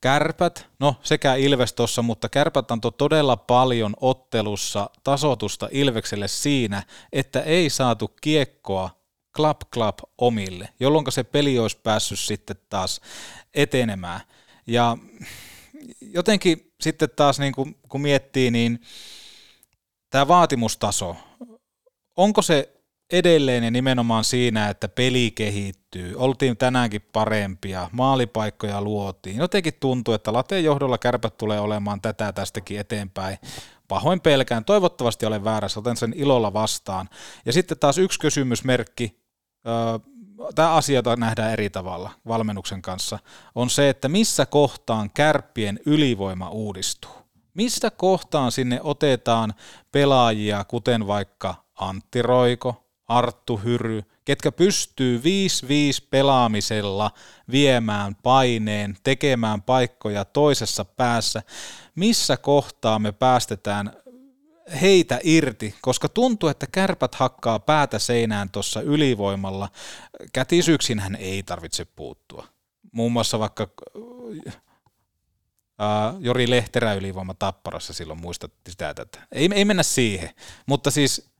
Kärpät, 0.00 0.66
no 0.78 0.96
sekä 1.02 1.34
Ilves 1.34 1.72
tuossa, 1.72 2.02
mutta 2.02 2.28
Kärpät 2.28 2.70
antoi 2.70 2.92
todella 2.98 3.36
paljon 3.36 3.94
ottelussa 4.00 4.90
tasotusta 5.04 5.68
Ilvekselle 5.72 6.28
siinä, 6.28 6.82
että 7.12 7.40
ei 7.40 7.70
saatu 7.70 8.08
kiekkoa 8.20 8.90
klap 9.36 9.60
klap 9.74 9.98
omille, 10.18 10.68
jolloin 10.80 11.12
se 11.12 11.24
peli 11.24 11.58
olisi 11.58 11.78
päässyt 11.82 12.18
sitten 12.18 12.56
taas 12.68 13.00
etenemään. 13.54 14.20
Ja 14.66 14.96
jotenkin 16.00 16.72
sitten 16.80 17.08
taas 17.16 17.38
niin 17.38 17.52
kuin, 17.52 17.76
kun 17.88 18.00
miettii, 18.00 18.50
niin 18.50 18.80
tämä 20.10 20.28
vaatimustaso, 20.28 21.16
onko 22.16 22.42
se 22.42 22.82
edelleen 23.12 23.64
ja 23.64 23.70
nimenomaan 23.70 24.24
siinä, 24.24 24.68
että 24.68 24.88
peli 24.88 25.30
kehittyy, 25.30 26.14
oltiin 26.16 26.56
tänäänkin 26.56 27.02
parempia, 27.12 27.88
maalipaikkoja 27.92 28.82
luotiin, 28.82 29.36
jotenkin 29.36 29.74
tuntuu, 29.80 30.14
että 30.14 30.32
lateen 30.32 30.64
johdolla 30.64 30.98
kärpät 30.98 31.36
tulee 31.36 31.60
olemaan 31.60 32.00
tätä 32.00 32.32
tästäkin 32.32 32.80
eteenpäin, 32.80 33.38
pahoin 33.88 34.20
pelkään, 34.20 34.64
toivottavasti 34.64 35.26
olen 35.26 35.44
väärässä, 35.44 35.80
otan 35.80 35.96
sen 35.96 36.12
ilolla 36.16 36.52
vastaan. 36.52 37.08
Ja 37.46 37.52
sitten 37.52 37.78
taas 37.78 37.98
yksi 37.98 38.18
kysymysmerkki, 38.20 39.22
tämä 40.54 40.74
asia 40.74 41.02
nähdään 41.16 41.52
eri 41.52 41.70
tavalla 41.70 42.10
valmennuksen 42.28 42.82
kanssa, 42.82 43.18
on 43.54 43.70
se, 43.70 43.88
että 43.88 44.08
missä 44.08 44.46
kohtaan 44.46 45.10
kärppien 45.10 45.80
ylivoima 45.86 46.50
uudistuu. 46.50 47.10
Mistä 47.54 47.90
kohtaan 47.90 48.52
sinne 48.52 48.80
otetaan 48.82 49.54
pelaajia, 49.92 50.64
kuten 50.64 51.06
vaikka 51.06 51.54
Antti 51.74 52.22
Roiko, 52.22 52.84
Arttu 53.08 53.56
Hyry, 53.56 54.02
ketkä 54.24 54.52
pystyy 54.52 55.18
5-5 55.18 55.22
pelaamisella 56.10 57.10
viemään 57.50 58.14
paineen, 58.22 58.96
tekemään 59.04 59.62
paikkoja 59.62 60.24
toisessa 60.24 60.84
päässä. 60.84 61.42
Missä 61.94 62.36
kohtaa 62.36 62.98
me 62.98 63.12
päästetään 63.12 63.92
heitä 64.80 65.20
irti, 65.22 65.74
koska 65.80 66.08
tuntuu, 66.08 66.48
että 66.48 66.66
kärpät 66.72 67.14
hakkaa 67.14 67.58
päätä 67.58 67.98
seinään 67.98 68.50
tuossa 68.50 68.80
ylivoimalla. 68.80 69.68
hän 70.98 71.16
ei 71.16 71.42
tarvitse 71.42 71.84
puuttua. 71.84 72.46
Muun 72.92 73.12
muassa 73.12 73.38
vaikka 73.38 73.68
ää, 75.78 76.14
Jori 76.18 76.50
Lehterä 76.50 76.94
ylivoima 76.94 77.34
Tapparassa 77.34 77.92
silloin 77.92 78.20
muistat 78.20 78.52
sitä 78.68 78.94
tätä. 78.94 79.18
Ei, 79.32 79.48
ei 79.54 79.64
mennä 79.64 79.82
siihen, 79.82 80.30
mutta 80.66 80.90
siis 80.90 81.32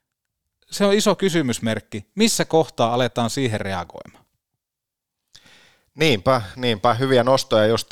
se 0.70 0.84
on 0.84 0.94
iso 0.94 1.14
kysymysmerkki. 1.14 2.06
Missä 2.14 2.44
kohtaa 2.44 2.94
aletaan 2.94 3.30
siihen 3.30 3.60
reagoimaan? 3.60 4.24
Niinpä, 5.94 6.42
niinpä. 6.56 6.94
Hyviä 6.94 7.24
nostoja 7.24 7.66
just 7.66 7.90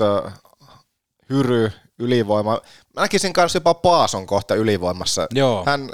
Hyry, 1.30 1.72
ylivoima. 2.00 2.60
Mä 2.94 3.02
näkisin 3.02 3.32
kanssa 3.32 3.56
jopa 3.56 3.74
Paason 3.74 4.26
kohta 4.26 4.54
ylivoimassa. 4.54 5.26
Joo. 5.34 5.62
Hän, 5.66 5.90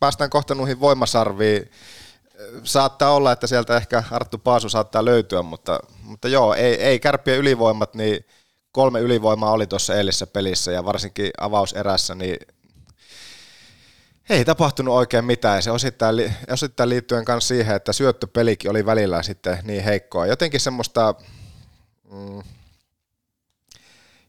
päästään 0.00 0.30
kohta 0.30 0.54
noihin 0.54 0.80
voimasarviin. 0.80 1.70
Saattaa 2.64 3.10
olla, 3.14 3.32
että 3.32 3.46
sieltä 3.46 3.76
ehkä 3.76 4.02
Arttu 4.10 4.38
Paasu 4.38 4.68
saattaa 4.68 5.04
löytyä, 5.04 5.42
mutta, 5.42 5.80
mutta 6.02 6.28
joo, 6.28 6.54
ei, 6.54 6.74
ei 6.74 7.00
kärppien 7.00 7.38
ylivoimat, 7.38 7.94
niin 7.94 8.24
kolme 8.72 9.00
ylivoimaa 9.00 9.52
oli 9.52 9.66
tuossa 9.66 9.94
eilisessä 9.94 10.26
pelissä 10.26 10.72
ja 10.72 10.84
varsinkin 10.84 11.30
avauserässä, 11.40 12.14
niin 12.14 12.36
ei 14.30 14.44
tapahtunut 14.44 14.94
oikein 14.94 15.24
mitään. 15.24 15.56
Ja 15.56 15.62
se 15.62 15.70
osittain, 15.70 16.16
li- 16.16 16.32
osittain 16.52 16.88
liittyen 16.88 17.24
myös 17.28 17.48
siihen, 17.48 17.76
että 17.76 17.92
syöttöpelikin 17.92 18.70
oli 18.70 18.86
välillä 18.86 19.22
sitten 19.22 19.58
niin 19.62 19.84
heikkoa. 19.84 20.26
Jotenkin 20.26 20.60
semmoista, 20.60 21.14
mm, 22.12 22.42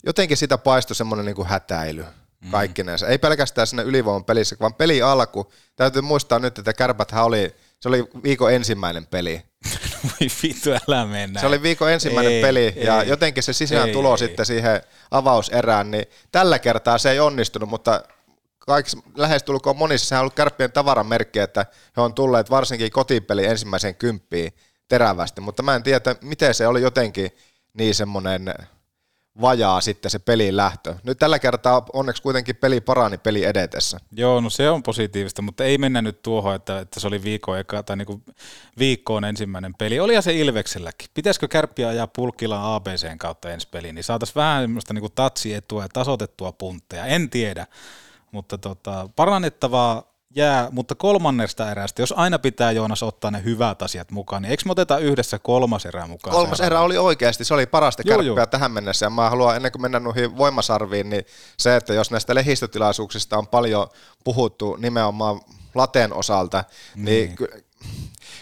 jotenkin 0.04 0.38
sitä 0.38 0.58
paistui 0.58 0.96
semmoinen 0.96 1.26
niin 1.26 1.36
kuin 1.36 1.48
hätäily 1.48 2.06
kaikkinensa. 2.52 3.08
Ei 3.08 3.18
pelkästään 3.18 3.68
sinne 3.68 3.84
ylivoiman 3.84 4.26
pelissä, 4.26 4.56
vaan 4.60 4.74
peli 4.74 5.02
alku. 5.02 5.52
Täytyy 5.76 6.02
muistaa 6.02 6.40
nyt, 6.40 6.60
että 6.60 6.74
Kärpäthän 6.74 7.24
oli, 7.24 7.56
se 7.80 7.90
oli 7.90 8.08
viikon 8.24 8.54
ensimmäinen 8.54 9.08
peli. 9.08 9.42
Voi 10.04 10.28
vittu, 10.44 10.70
älä 10.70 11.06
mennä. 11.06 11.40
Se 11.40 11.48
oli 11.48 11.62
viikon 11.62 11.92
ensimmäinen 11.92 12.34
Ei, 12.34 12.42
peli 12.42 12.74
ja 12.76 13.02
ei. 13.02 13.10
jotenkin 13.10 13.44
se 13.44 13.54
sisään 13.54 13.88
Ei, 13.88 13.94
tulo 13.94 14.12
ei. 14.12 14.18
sitten 14.18 14.46
siihen 14.46 14.82
avauserään, 15.12 15.92
niin 15.92 16.06
tällä 16.32 16.60
kertaa 16.60 16.98
se 16.98 17.12
ei 17.12 17.20
onnistunut, 17.20 17.70
mutta 17.70 18.04
kaikissa 18.60 18.98
lähestulkoon 19.16 19.78
monissa 19.78 20.08
sehän 20.08 20.20
on 20.20 20.24
ollut 20.24 20.34
kärppien 20.34 20.72
tavaramerkki, 20.72 21.40
että 21.40 21.66
he 21.98 22.02
on 22.02 22.14
tulleet 22.14 22.50
varsinkin 22.50 22.92
kotipeli 22.92 23.46
ensimmäiseen 23.46 23.96
kymppiin 23.96 24.54
terävästi, 24.88 25.42
mutta 25.42 25.64
mä 25.64 25.76
en 25.76 25.84
tiedä, 25.84 26.16
miten 26.22 26.54
se 26.54 26.68
oli 26.68 26.82
jotenkin 26.82 27.32
niin 27.74 27.96
semmoinen 27.96 28.54
vajaa 29.42 29.82
sitten 29.82 30.12
se 30.12 30.20
pelin 30.20 30.58
lähtö. 30.58 30.96
Nyt 31.04 31.20
tällä 31.20 31.40
kertaa 31.40 31.86
onneksi 31.94 32.22
kuitenkin 32.22 32.56
peli 32.56 32.82
parani 32.82 33.18
peli 33.18 33.44
edetessä. 33.44 34.00
Joo, 34.12 34.42
no 34.42 34.50
se 34.50 34.70
on 34.70 34.84
positiivista, 34.84 35.42
mutta 35.42 35.64
ei 35.64 35.78
mennä 35.78 36.02
nyt 36.02 36.22
tuohon, 36.22 36.56
että, 36.56 36.80
että 36.80 37.00
se 37.00 37.08
oli 37.08 37.24
viikon 37.24 37.60
eka, 37.60 37.84
tai 37.84 37.98
niinku 37.98 38.22
viikkoon 38.80 39.26
ensimmäinen 39.26 39.74
peli. 39.78 40.00
Olihan 40.00 40.24
se 40.24 40.34
Ilvekselläkin. 40.34 41.10
Pitäisikö 41.14 41.48
kärppiä 41.48 41.88
ajaa 41.88 42.08
pulkkilla 42.08 42.76
ABCn 42.76 43.18
kautta 43.18 43.52
ensi 43.52 43.68
peliin, 43.72 43.96
niin 43.96 44.04
saataisiin 44.04 44.36
vähän 44.36 44.64
semmoista 44.64 44.94
niinku 44.94 45.10
tatsietua 45.10 45.84
ja 45.84 45.90
tasotettua 45.94 46.52
puntteja. 46.52 47.06
En 47.06 47.30
tiedä, 47.30 47.68
mutta 48.32 48.58
tota, 48.58 49.10
parannettavaa 49.16 50.11
jää, 50.36 50.68
mutta 50.72 50.96
kolmannesta 50.96 51.72
erästä, 51.72 52.02
jos 52.02 52.14
aina 52.18 52.40
pitää 52.40 52.72
Joonas 52.72 53.04
ottaa 53.04 53.32
ne 53.32 53.44
hyvät 53.44 53.82
asiat 53.82 54.12
mukaan, 54.12 54.42
niin 54.42 54.52
eikö 54.52 54.64
me 54.66 54.72
oteta 54.72 54.98
yhdessä 54.98 55.40
kolmas 55.40 55.86
erä 55.86 56.08
mukaan? 56.08 56.36
Kolmas 56.36 56.60
erä 56.60 56.82
oli 56.82 56.98
oikeasti, 56.98 57.46
se 57.46 57.54
oli 57.54 57.66
parasta 57.66 58.04
Joo, 58.06 58.18
kärppiä 58.18 58.36
joo. 58.36 58.46
tähän 58.46 58.72
mennessä. 58.72 59.06
Ja 59.06 59.10
mä 59.10 59.30
haluan 59.30 59.56
ennen 59.56 59.72
kuin 59.72 59.82
mennä 59.82 60.00
noihin 60.00 60.38
voimasarviin, 60.38 61.10
niin 61.10 61.26
se, 61.58 61.76
että 61.76 61.94
jos 61.94 62.12
näistä 62.12 62.36
lehdistötilaisuuksista 62.36 63.38
on 63.38 63.48
paljon 63.48 63.88
puhuttu 64.24 64.76
nimenomaan 64.76 65.42
lateen 65.76 66.14
osalta, 66.14 66.64
niin, 66.96 67.06
niin 67.06 67.36
ky- 67.36 67.64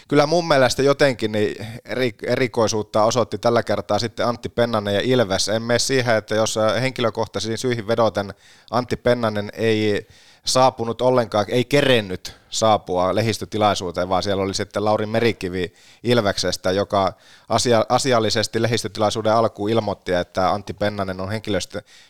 kyllä 0.08 0.26
mun 0.26 0.48
mielestä 0.48 0.82
jotenkin 0.82 1.32
niin 1.32 1.66
eri, 1.84 2.14
erikoisuutta 2.26 3.04
osoitti 3.04 3.38
tällä 3.38 3.62
kertaa 3.62 3.98
sitten 3.98 4.26
Antti 4.26 4.48
Pennanen 4.48 4.94
ja 4.94 5.00
Ilves. 5.00 5.48
En 5.48 5.62
mene 5.62 5.78
siihen, 5.78 6.16
että 6.16 6.34
jos 6.34 6.58
henkilökohtaisiin 6.80 7.58
syihin 7.58 7.86
vedoten 7.86 8.34
Antti 8.70 8.96
Pennanen 8.96 9.50
ei 9.54 10.06
saapunut 10.44 11.02
ollenkaan, 11.02 11.46
ei 11.48 11.64
kerennyt 11.64 12.36
saapua 12.50 13.14
lehdistötilaisuuteen, 13.14 14.08
vaan 14.08 14.22
siellä 14.22 14.42
oli 14.42 14.54
sitten 14.54 14.84
Lauri 14.84 15.06
Merikivi 15.06 15.72
Ilveksestä, 16.02 16.70
joka 16.70 17.12
asia, 17.48 17.86
asiallisesti 17.88 18.62
lehdistötilaisuuden 18.62 19.32
alkuun 19.32 19.70
ilmoitti, 19.70 20.12
että 20.12 20.50
Antti 20.50 20.72
Pennanen 20.72 21.20
on 21.20 21.30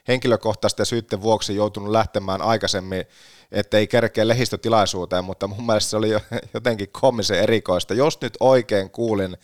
henkilökohtaisten 0.08 0.86
syytten 0.86 1.22
vuoksi 1.22 1.56
joutunut 1.56 1.90
lähtemään 1.90 2.42
aikaisemmin, 2.42 3.04
ettei 3.52 3.86
kerkeä 3.86 4.28
lehdistötilaisuuteen, 4.28 5.24
mutta 5.24 5.46
mun 5.46 5.66
mielestä 5.66 5.90
se 5.90 5.96
oli 5.96 6.10
jo- 6.10 6.20
jotenkin 6.54 6.88
koomisen 6.92 7.38
erikoista. 7.40 7.94
Jos 7.94 8.20
nyt 8.20 8.36
oikein 8.40 8.90
kuulin 8.90 9.36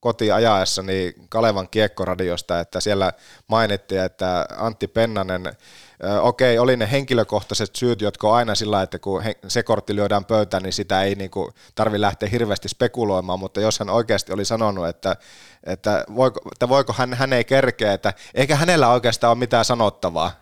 kotiajaessani 0.00 1.14
Kalevan 1.28 1.68
kiekkoradiosta, 1.68 2.60
että 2.60 2.80
siellä 2.80 3.12
mainittiin, 3.48 4.00
että 4.00 4.46
Antti 4.56 4.88
Pennanen 4.88 5.56
Okei, 6.20 6.58
oli 6.58 6.76
ne 6.76 6.90
henkilökohtaiset 6.90 7.76
syyt, 7.76 8.00
jotka 8.00 8.28
on 8.28 8.34
aina 8.34 8.54
sillä, 8.54 8.82
että 8.82 8.98
kun 8.98 9.22
se 9.48 9.62
kortti 9.62 9.96
lyödään 9.96 10.24
pöytään, 10.24 10.62
niin 10.62 10.72
sitä 10.72 11.02
ei 11.02 11.14
niin 11.14 11.30
tarvi 11.74 12.00
lähteä 12.00 12.28
hirveästi 12.28 12.68
spekuloimaan, 12.68 13.38
mutta 13.40 13.60
jos 13.60 13.78
hän 13.78 13.90
oikeasti 13.90 14.32
oli 14.32 14.44
sanonut, 14.44 14.88
että, 14.88 15.16
että, 15.64 16.04
voiko, 16.16 16.40
että 16.52 16.68
voiko 16.68 16.92
hän, 16.98 17.14
hän 17.14 17.32
ei 17.32 17.44
kerkeä, 17.44 17.92
että 17.92 18.12
eikä 18.34 18.56
hänellä 18.56 18.88
oikeastaan 18.88 19.30
ole 19.30 19.38
mitään 19.38 19.64
sanottavaa, 19.64 20.32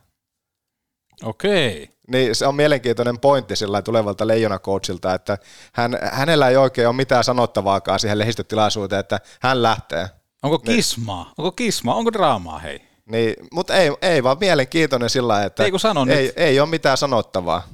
Okei. 1.22 1.90
niin 2.08 2.34
se 2.34 2.46
on 2.46 2.54
mielenkiintoinen 2.54 3.20
pointti 3.20 3.56
sillä 3.56 3.82
tulevalta 3.82 4.26
leijona 4.26 4.58
coachilta, 4.58 5.14
että 5.14 5.38
hän, 5.72 5.98
hänellä 6.12 6.48
ei 6.48 6.56
oikein 6.56 6.88
ole 6.88 6.96
mitään 6.96 7.24
sanottavaakaan 7.24 8.00
siihen 8.00 8.18
lehdistötilaisuuteen, 8.18 9.00
että 9.00 9.20
hän 9.40 9.62
lähtee. 9.62 10.08
Onko 10.42 10.58
kismaa? 10.58 11.32
Onko 11.38 11.52
kismaa? 11.52 11.94
Onko 11.94 12.12
draamaa, 12.12 12.58
hei? 12.58 12.93
Niin, 13.06 13.34
mutta 13.52 13.74
ei, 13.74 13.90
ei 14.02 14.22
vaan 14.22 14.36
mielenkiintoinen 14.40 15.10
sillä 15.10 15.44
että 15.44 15.64
Ei 15.64 15.70
kun 15.70 15.80
sano 15.80 16.06
ei, 16.08 16.26
nyt. 16.26 16.32
ei 16.36 16.60
ole 16.60 16.68
mitään 16.68 16.96
sanottavaa. 16.96 17.68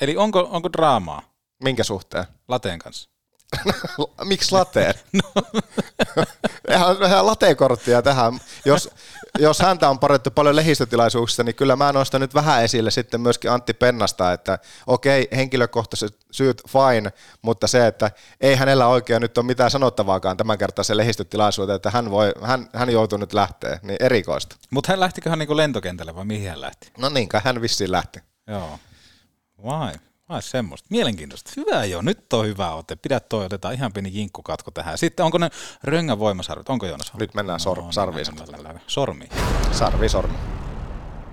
Eli 0.00 0.16
onko, 0.16 0.48
onko 0.50 0.72
draamaa 0.72 1.22
Minkä 1.64 1.84
suhteen? 1.84 2.24
lateen 2.48 2.78
kanssa? 2.78 3.10
Miksi 4.24 4.52
lateen? 4.52 4.94
Eihän 6.68 7.00
vähän 7.00 7.26
latekorttia 7.26 8.02
tähän. 8.02 8.40
Jos, 8.64 8.90
jos 9.38 9.60
häntä 9.60 9.88
on 9.88 9.98
parettu 9.98 10.30
paljon 10.30 10.56
lehdistötilaisuuksista, 10.56 11.44
niin 11.44 11.54
kyllä 11.54 11.76
mä 11.76 11.92
nostan 11.92 12.20
nyt 12.20 12.34
vähän 12.34 12.64
esille 12.64 12.90
sitten 12.90 13.20
myöskin 13.20 13.50
Antti 13.50 13.74
Pennasta, 13.74 14.32
että 14.32 14.58
okei, 14.86 15.28
henkilökohtaiset 15.36 16.16
syyt 16.30 16.62
fine, 16.68 17.12
mutta 17.42 17.66
se, 17.66 17.86
että 17.86 18.10
ei 18.40 18.56
hänellä 18.56 18.86
oikein 18.86 19.22
nyt 19.22 19.38
ole 19.38 19.46
mitään 19.46 19.70
sanottavaakaan 19.70 20.36
tämän 20.36 20.58
kertaisen 20.58 20.96
lehdistötilaisuuteen, 20.96 21.76
että 21.76 21.90
hän, 21.90 22.10
voi, 22.10 22.32
hän, 22.42 22.68
hän 22.74 22.90
joutuu 22.90 23.18
nyt 23.18 23.32
lähteä, 23.32 23.80
niin 23.82 23.96
erikoista. 24.00 24.56
Mutta 24.70 24.92
hän 24.92 25.00
lähtiköhän 25.00 25.38
niinku 25.38 25.56
lentokentälle 25.56 26.14
vai 26.14 26.24
mihin 26.24 26.50
hän 26.50 26.60
lähti? 26.60 26.92
No 26.98 27.08
niin, 27.08 27.28
kai 27.28 27.40
hän 27.44 27.62
vissiin 27.62 27.92
lähti. 27.92 28.20
Joo. 28.46 28.78
Vai, 29.64 29.92
vai 30.28 30.42
semmoista. 30.42 30.86
Mielenkiintoista. 30.90 31.50
Hyvä 31.56 31.84
jo, 31.84 32.02
nyt 32.02 32.32
on 32.32 32.46
hyvä 32.46 32.74
ote. 32.74 32.96
Pidä 32.96 33.20
toi, 33.20 33.44
otetaan 33.46 33.74
ihan 33.74 33.92
pieni 33.92 34.10
jinkkukatko 34.12 34.70
tähän. 34.70 34.98
Sitten 34.98 35.24
onko 35.26 35.38
ne 35.38 35.50
röngän 35.82 36.18
voimasarvit? 36.18 36.68
Onko 36.68 36.86
Joonas? 36.86 37.14
Nyt 37.14 37.34
mennään 37.34 37.60
sor- 37.60 37.82
No, 37.82 37.92
sarviin. 37.92 38.26
Sormi. 38.86 39.28
Sarvi, 39.72 40.08
sormi. 40.08 40.38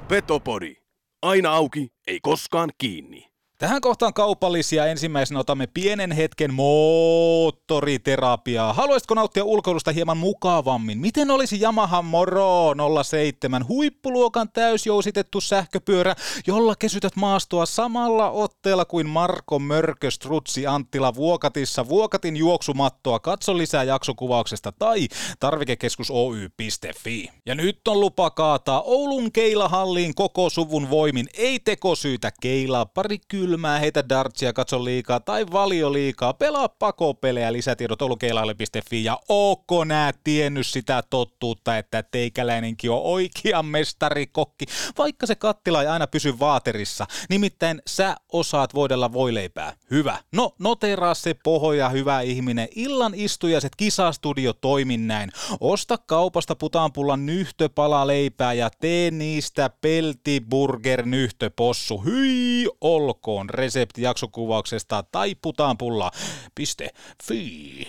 Petopodi. 0.07 0.75
Aina 1.21 1.51
auki, 1.51 1.93
ei 2.07 2.19
koskaan 2.21 2.69
kiinni. 2.77 3.34
Tähän 3.57 3.81
kohtaan 3.81 4.13
kaupallisia. 4.13 4.85
Ensimmäisenä 4.85 5.39
otamme 5.39 5.67
pienen 5.67 6.11
hetken 6.11 6.53
moottoriterapiaa. 6.53 8.73
Haluaisitko 8.73 9.13
nauttia 9.13 9.43
ulkoilusta 9.43 9.91
hieman 9.91 10.17
mukavammin? 10.17 10.97
Miten 10.97 11.31
olisi 11.31 11.61
Yamaha 11.61 12.01
Moro 12.01 12.73
07 13.03 13.67
huippuluokan 13.67 14.49
täysjousitettu 14.53 15.41
sähköpyörä, 15.41 16.15
jolla 16.47 16.75
kesytät 16.79 17.15
maastoa 17.15 17.65
samalla 17.65 18.29
otteella 18.29 18.85
kuin 18.85 19.09
Marko 19.09 19.59
Mörkö 19.59 20.11
Strutsi 20.11 20.67
Anttila 20.67 21.15
Vuokatissa 21.15 21.89
Vuokatin 21.89 22.37
juoksumattoa. 22.37 23.19
Katso 23.19 23.57
lisää 23.57 23.83
jaksokuvauksesta 23.83 24.73
tai 24.79 25.07
tarvikekeskus 25.39 26.11
Oy.fi. 26.11 27.29
Ja 27.45 27.55
nyt 27.55 27.87
on 27.87 27.99
lupa 27.99 28.29
kaataa 28.29 28.81
Oulun 28.81 29.31
Keilahalliin 29.31 30.15
koko 30.15 30.49
suvun 30.49 30.89
voimin. 30.89 31.27
Ei 31.37 31.59
tekosyytä 31.59 32.31
keilaa, 32.41 32.85
pari 32.85 33.17
kylmää, 33.45 33.79
heitä 33.79 34.09
dartsia, 34.09 34.53
katso 34.53 34.85
liikaa 34.85 35.19
tai 35.19 35.45
valio 35.51 35.93
liikaa. 35.93 36.33
Pelaa 36.33 36.69
pakopelejä, 36.69 37.53
lisätiedot 37.53 38.01
oulukeilahalli.fi 38.01 39.03
ja 39.03 39.19
ootko 39.29 39.83
nää 39.83 40.11
tiennyt 40.23 40.67
sitä 40.67 41.03
tottuutta, 41.09 41.77
että 41.77 42.03
teikäläinenkin 42.03 42.91
on 42.91 43.01
oikea 43.03 43.63
mestarikokki, 43.63 44.65
vaikka 44.97 45.25
se 45.25 45.35
kattila 45.35 45.81
ei 45.81 45.87
aina 45.87 46.07
pysy 46.07 46.39
vaaterissa. 46.39 47.05
Nimittäin 47.29 47.81
sä 47.87 48.15
osaat 48.31 48.73
voidella 48.73 49.13
voileipää. 49.13 49.73
Hyvä. 49.91 50.17
No, 50.31 50.51
noteraa 50.59 51.13
se 51.13 51.35
pohja, 51.43 51.89
hyvä 51.89 52.21
ihminen. 52.21 52.67
Illan 52.75 53.13
istujaiset 53.15 53.75
kisastudio 53.77 54.53
toimin 54.53 55.07
näin. 55.07 55.31
Osta 55.59 55.97
kaupasta 55.97 56.55
putaanpullan 56.55 57.25
nyhtöpala 57.25 58.07
leipää 58.07 58.53
ja 58.53 58.69
tee 58.79 59.11
niistä 59.11 59.69
peltiburger 59.81 61.05
nyhtöpossu. 61.05 61.97
Hyi 61.97 62.69
olkoon 62.81 63.34
resepti 63.49 64.01
jaksokuvauksesta 64.01 65.03
tai 65.11 65.35
putaanpulla.fi. 65.41 67.87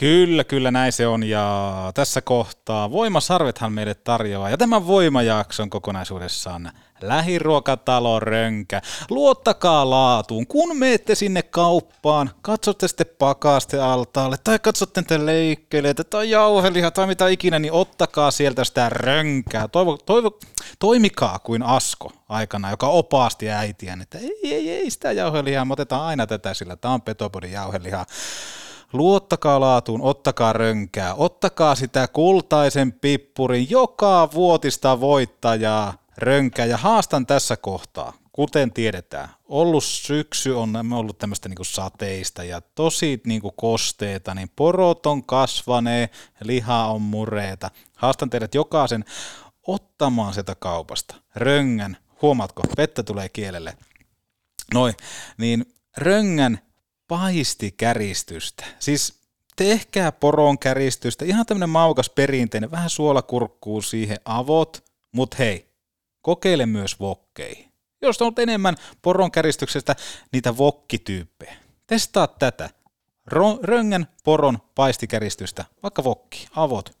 Kyllä, 0.00 0.44
kyllä 0.44 0.70
näin 0.70 0.92
se 0.92 1.06
on 1.06 1.24
ja 1.24 1.72
tässä 1.94 2.20
kohtaa 2.20 2.90
Voimasarvethan 2.90 3.72
meille 3.72 3.94
tarjoaa 3.94 4.50
ja 4.50 4.56
tämän 4.56 4.86
voimajakson 4.86 5.70
kokonaisuudessaan 5.70 6.72
lähiruokatalo 7.00 8.20
Rönkä. 8.20 8.80
Luottakaa 9.10 9.90
laatuun, 9.90 10.46
kun 10.46 10.76
menette 10.76 11.14
sinne 11.14 11.42
kauppaan, 11.42 12.30
katsotte 12.42 12.88
sitten 12.88 13.06
pakaste 13.18 13.80
altaalle 13.80 14.36
tai 14.44 14.58
katsotte 14.58 15.00
niitä 15.00 15.26
leikkeleitä 15.26 16.04
tai 16.04 16.30
jauheliha 16.30 16.90
tai 16.90 17.06
mitä 17.06 17.28
ikinä, 17.28 17.58
niin 17.58 17.72
ottakaa 17.72 18.30
sieltä 18.30 18.64
sitä 18.64 18.88
rönkää. 18.88 19.68
Toivo, 19.68 19.96
toivo, 19.96 20.38
toimikaa 20.78 21.38
kuin 21.38 21.62
Asko 21.62 22.12
aikana, 22.28 22.70
joka 22.70 22.88
opasti 22.88 23.50
äitiään, 23.50 24.02
että 24.02 24.18
ei, 24.18 24.54
ei, 24.54 24.70
ei 24.70 24.90
sitä 24.90 25.12
jauhelihaa, 25.12 25.64
me 25.64 25.72
otetaan 25.72 26.02
aina 26.02 26.26
tätä, 26.26 26.54
sillä 26.54 26.76
tämä 26.76 26.94
on 26.94 27.02
Petopodin 27.02 27.52
jauhelihaa. 27.52 28.06
Luottakaa 28.92 29.60
laatuun, 29.60 30.02
ottakaa 30.02 30.52
rönkää, 30.52 31.14
ottakaa 31.14 31.74
sitä 31.74 32.08
kultaisen 32.08 32.92
pippurin 32.92 33.70
joka 33.70 34.28
vuotista 34.34 35.00
voittajaa 35.00 36.03
rönkää. 36.18 36.66
Ja 36.66 36.76
haastan 36.76 37.26
tässä 37.26 37.56
kohtaa, 37.56 38.12
kuten 38.32 38.72
tiedetään, 38.72 39.28
ollut 39.44 39.84
syksy 39.84 40.50
on 40.50 40.92
ollut 40.92 41.18
tämmöistä 41.18 41.48
niinku 41.48 41.64
sateista 41.64 42.44
ja 42.44 42.60
tosi 42.60 43.20
niinku 43.26 43.50
kosteita, 43.50 44.34
niin 44.34 44.50
porot 44.56 45.06
on 45.06 45.24
kasvanee, 45.24 46.10
liha 46.40 46.86
on 46.86 47.02
mureeta. 47.02 47.70
Haastan 47.96 48.30
teidät 48.30 48.54
jokaisen 48.54 49.04
ottamaan 49.66 50.34
sieltä 50.34 50.54
kaupasta. 50.54 51.14
Röngän, 51.34 51.96
huomaatko, 52.22 52.62
vettä 52.76 53.02
tulee 53.02 53.28
kielelle, 53.28 53.76
noin, 54.74 54.94
niin 55.38 55.74
röngän 55.96 56.58
paistikäristystä. 57.08 58.64
Siis 58.78 59.20
tehkää 59.56 60.12
poron 60.12 60.58
käristystä, 60.58 61.24
ihan 61.24 61.46
tämmöinen 61.46 61.70
maukas 61.70 62.10
perinteinen, 62.10 62.70
vähän 62.70 62.90
suolakurkkuu 62.90 63.82
siihen 63.82 64.16
avot, 64.24 64.84
mut 65.12 65.38
hei, 65.38 65.73
kokeile 66.24 66.66
myös 66.66 67.00
vokkeihin. 67.00 67.72
Jos 68.02 68.22
on 68.22 68.32
enemmän 68.38 68.76
poron 69.02 69.30
käristyksestä 69.30 69.96
niitä 70.32 70.56
vokkityyppejä, 70.56 71.56
testaa 71.86 72.26
tätä. 72.26 72.70
Ro- 73.30 73.58
röngän 73.62 74.06
poron 74.24 74.58
paistikäristystä, 74.74 75.64
vaikka 75.82 76.04
vokki, 76.04 76.48
avot. 76.56 76.96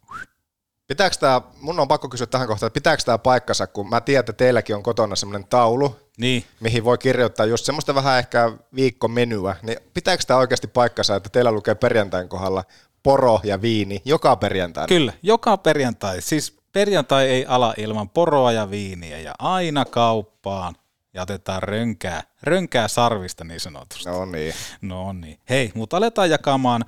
Pitääkö 0.86 1.16
tämä, 1.20 1.40
mun 1.60 1.80
on 1.80 1.88
pakko 1.88 2.08
kysyä 2.08 2.26
tähän 2.26 2.48
kohtaan, 2.48 2.66
että 2.66 2.74
pitääkö 2.74 3.02
tämä 3.02 3.18
paikkansa, 3.18 3.66
kun 3.66 3.88
mä 3.88 4.00
tiedän, 4.00 4.20
että 4.20 4.32
teilläkin 4.32 4.76
on 4.76 4.82
kotona 4.82 5.16
semmoinen 5.16 5.48
taulu, 5.48 5.96
niin. 6.18 6.44
mihin 6.60 6.84
voi 6.84 6.98
kirjoittaa 6.98 7.46
just 7.46 7.64
semmoista 7.64 7.94
vähän 7.94 8.18
ehkä 8.18 8.52
viikkomenyä, 8.74 9.56
niin 9.62 9.78
pitääkö 9.94 10.24
tämä 10.26 10.40
oikeasti 10.40 10.66
paikkansa, 10.66 11.16
että 11.16 11.28
teillä 11.28 11.52
lukee 11.52 11.74
perjantain 11.74 12.28
kohdalla 12.28 12.64
poro 13.02 13.40
ja 13.42 13.62
viini 13.62 14.02
joka 14.04 14.36
perjantai? 14.36 14.86
Kyllä, 14.86 15.12
joka 15.22 15.56
perjantai. 15.56 16.22
Siis 16.22 16.63
perjantai 16.74 17.28
ei 17.28 17.46
ala 17.48 17.74
ilman 17.76 18.08
poroa 18.08 18.52
ja 18.52 18.70
viiniä 18.70 19.18
ja 19.18 19.34
aina 19.38 19.84
kauppaan 19.84 20.74
ja 21.14 21.22
otetaan 21.22 21.62
rönkää, 21.62 22.22
rönkää 22.42 22.88
sarvista 22.88 23.44
niin 23.44 23.60
sanotusti. 23.60 24.10
No 24.10 24.24
niin. 24.24 24.54
No 24.80 25.12
niin. 25.12 25.38
Hei, 25.48 25.72
mutta 25.74 25.96
aletaan 25.96 26.30
jakamaan 26.30 26.84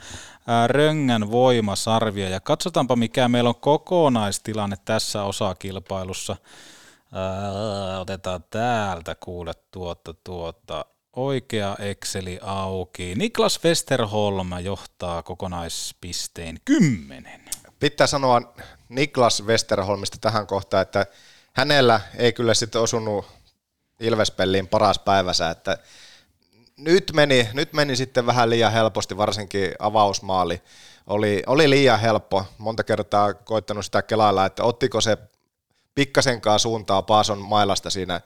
ää, 0.46 0.66
röngän 0.66 1.30
voimasarvia 1.30 2.28
ja 2.28 2.40
katsotaanpa 2.40 2.96
mikä 2.96 3.28
meillä 3.28 3.48
on 3.48 3.60
kokonaistilanne 3.60 4.76
tässä 4.84 5.22
osakilpailussa. 5.22 6.36
Ää, 7.12 8.00
otetaan 8.00 8.44
täältä 8.50 9.14
kuule 9.14 9.52
tuota, 9.70 10.14
tuota, 10.24 10.84
oikea 11.16 11.76
Exceli 11.78 12.38
auki. 12.42 13.14
Niklas 13.14 13.60
Westerholm 13.64 14.50
johtaa 14.62 15.22
kokonaispistein 15.22 16.58
10. 16.64 17.45
Pitää 17.80 18.06
sanoa 18.06 18.42
Niklas 18.88 19.42
Westerholmista 19.46 20.18
tähän 20.20 20.46
kohtaan, 20.46 20.82
että 20.82 21.06
hänellä 21.52 22.00
ei 22.16 22.32
kyllä 22.32 22.54
sitten 22.54 22.80
osunut 22.80 23.26
Ilvespelliin 24.00 24.68
paras 24.68 24.98
päivänsä, 24.98 25.50
että 25.50 25.78
nyt 26.76 27.10
meni, 27.14 27.48
nyt 27.52 27.72
meni 27.72 27.96
sitten 27.96 28.26
vähän 28.26 28.50
liian 28.50 28.72
helposti, 28.72 29.16
varsinkin 29.16 29.74
avausmaali. 29.78 30.62
Oli, 31.06 31.42
oli 31.46 31.70
liian 31.70 32.00
helppo, 32.00 32.44
monta 32.58 32.84
kertaa 32.84 33.34
koittanut 33.34 33.84
sitä 33.84 34.02
kelailla, 34.02 34.46
että 34.46 34.64
ottiko 34.64 35.00
se 35.00 35.18
pikkasenkaan 35.94 36.60
suuntaa 36.60 37.02
Paason 37.02 37.38
mailasta 37.38 37.90
siinä 37.90 38.20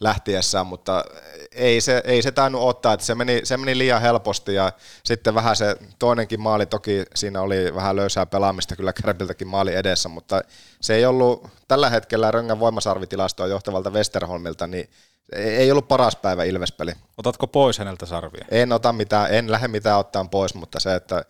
lähtiessään, 0.00 0.66
mutta 0.66 1.04
ei 1.52 1.80
se, 1.80 2.02
ei 2.04 2.22
se 2.22 2.32
tainnut 2.32 2.62
ottaa, 2.62 2.92
että 2.92 3.06
se 3.06 3.14
meni, 3.14 3.40
se 3.44 3.56
meni 3.56 3.78
liian 3.78 4.00
helposti 4.00 4.54
ja 4.54 4.72
sitten 5.04 5.34
vähän 5.34 5.56
se 5.56 5.76
toinenkin 5.98 6.40
maali, 6.40 6.66
toki 6.66 7.04
siinä 7.14 7.40
oli 7.40 7.74
vähän 7.74 7.96
löysää 7.96 8.26
pelaamista 8.26 8.76
kyllä 8.76 8.92
Kärpiltäkin 8.92 9.48
maali 9.48 9.74
edessä, 9.74 10.08
mutta 10.08 10.40
se 10.80 10.94
ei 10.94 11.06
ollut 11.06 11.48
tällä 11.68 11.90
hetkellä 11.90 12.30
Röngän 12.30 12.60
voimasarvitilastoa 12.60 13.46
johtavalta 13.46 13.90
Westerholmilta, 13.90 14.66
niin 14.66 14.90
ei 15.32 15.70
ollut 15.70 15.88
paras 15.88 16.16
päivä 16.16 16.44
Ilvespeli. 16.44 16.92
Otatko 17.18 17.46
pois 17.46 17.78
häneltä 17.78 18.06
sarvia? 18.06 18.44
En 18.50 18.72
ota 18.72 18.92
mitään, 18.92 19.34
en 19.34 19.50
lähde 19.50 19.68
mitään 19.68 19.98
ottaa 19.98 20.24
pois, 20.24 20.54
mutta 20.54 20.80
se, 20.80 20.94
että 20.94 21.24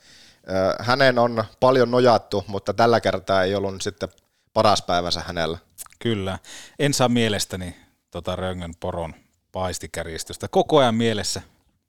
hänen 0.81 1.19
on 1.19 1.45
paljon 1.61 1.91
nojattu, 1.91 2.45
mutta 2.47 2.75
tällä 2.75 3.01
kertaa 3.01 3.43
ei 3.43 3.55
ollut 3.55 3.83
sitten 3.83 4.09
paras 4.55 4.83
päivänsä 4.83 5.21
hänellä. 5.21 5.59
Kyllä. 5.99 6.39
En 6.79 6.95
saa 6.95 7.09
mielestäni 7.09 7.86
tota 8.17 8.37
Röngön 8.37 8.75
poron 8.81 9.15
paistikäristystä 9.53 10.49
koko 10.49 10.79
ajan 10.79 10.95
mielessä. 10.95 11.43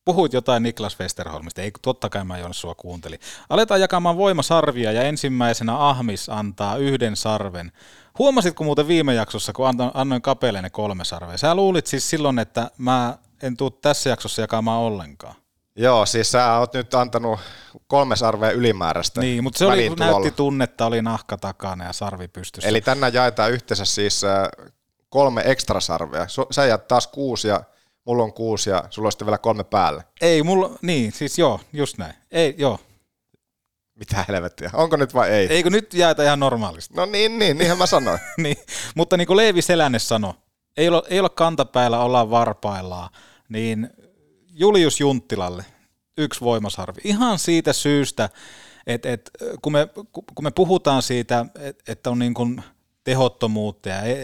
Puhuit 0.05 0.33
jotain 0.33 0.63
Niklas 0.63 0.99
Westerholmista, 0.99 1.61
ei 1.61 1.71
totta 1.81 2.09
kai 2.09 2.23
mä 2.23 2.37
Joonas 2.37 2.61
sua 2.61 2.75
kuuntelin. 2.75 3.19
Aletaan 3.49 3.81
jakamaan 3.81 4.17
voimasarvia 4.17 4.91
ja 4.91 5.03
ensimmäisenä 5.03 5.89
Ahmis 5.89 6.29
antaa 6.29 6.77
yhden 6.77 7.15
sarven. 7.15 7.71
Huomasitko 8.19 8.63
muuten 8.63 8.87
viime 8.87 9.13
jaksossa, 9.13 9.53
kun 9.53 9.65
annoin 9.93 10.21
kapeleenne 10.21 10.69
kolme 10.69 11.05
sarvea? 11.05 11.37
Sä 11.37 11.55
luulit 11.55 11.87
siis 11.87 12.09
silloin, 12.09 12.39
että 12.39 12.71
mä 12.77 13.17
en 13.43 13.57
tuu 13.57 13.71
tässä 13.71 14.09
jaksossa 14.09 14.41
jakamaan 14.41 14.79
ollenkaan. 14.79 15.35
Joo, 15.75 16.05
siis 16.05 16.31
sä 16.31 16.57
oot 16.57 16.73
nyt 16.73 16.93
antanut 16.93 17.39
kolme 17.87 18.15
sarvea 18.15 18.51
ylimääräistä. 18.51 19.21
Niin, 19.21 19.43
mutta 19.43 19.57
se 19.57 19.65
oli, 19.65 19.89
näytti 19.99 20.31
tunnetta, 20.31 20.85
oli 20.85 21.01
nahka 21.01 21.37
takana 21.37 21.85
ja 21.85 21.93
sarvi 21.93 22.27
pystyssä. 22.27 22.69
Eli 22.69 22.81
tänään 22.81 23.13
jaetaan 23.13 23.51
yhteensä 23.51 23.85
siis 23.85 24.21
kolme 25.09 25.41
ekstrasarvea. 25.45 26.27
Sä 26.51 26.65
jäät 26.65 26.87
taas 26.87 27.07
kuusi 27.07 27.47
ja 27.47 27.63
mulla 28.05 28.23
on 28.23 28.33
kuusi 28.33 28.69
ja 28.69 28.83
sulla 28.89 29.07
on 29.07 29.11
sitten 29.11 29.25
vielä 29.25 29.37
kolme 29.37 29.63
päälle. 29.63 30.03
Ei, 30.21 30.43
mulla, 30.43 30.77
niin, 30.81 31.11
siis 31.11 31.39
joo, 31.39 31.59
just 31.73 31.97
näin. 31.97 32.13
Ei, 32.31 32.55
joo. 32.57 32.79
Mitä 33.95 34.25
helvettiä, 34.27 34.69
onko 34.73 34.95
nyt 34.95 35.13
vai 35.13 35.29
ei? 35.29 35.47
Eikö 35.47 35.69
nyt 35.69 35.93
jaeta 35.93 36.23
ihan 36.23 36.39
normaalisti? 36.39 36.93
No 36.93 37.05
niin, 37.05 37.39
niin, 37.39 37.57
niinhän 37.57 37.77
mä 37.77 37.85
sanoin. 37.85 38.19
niin, 38.43 38.57
mutta 38.95 39.17
niin 39.17 39.27
kuin 39.27 39.37
Leevi 39.37 39.61
Selänne 39.61 39.99
sanoi, 39.99 40.33
ei 40.77 40.89
ole, 40.89 41.03
ei 41.09 41.19
ole 41.19 41.29
kantapäällä, 41.29 41.99
ollaan 41.99 42.29
varpaillaan, 42.29 43.09
niin 43.49 43.89
Julius 44.49 44.99
Junttilalle 44.99 45.65
yksi 46.17 46.41
voimasarvi. 46.41 47.01
Ihan 47.03 47.39
siitä 47.39 47.73
syystä, 47.73 48.29
että, 48.87 49.11
että 49.11 49.31
kun, 49.61 49.71
me, 49.71 49.87
kun 50.11 50.43
me 50.43 50.51
puhutaan 50.51 51.01
siitä, 51.01 51.45
että 51.87 52.09
on 52.09 52.19
niin 52.19 52.33
kuin– 52.33 52.63
tehottomuutta 53.07 53.89
ja 53.89 54.01
ei, 54.01 54.15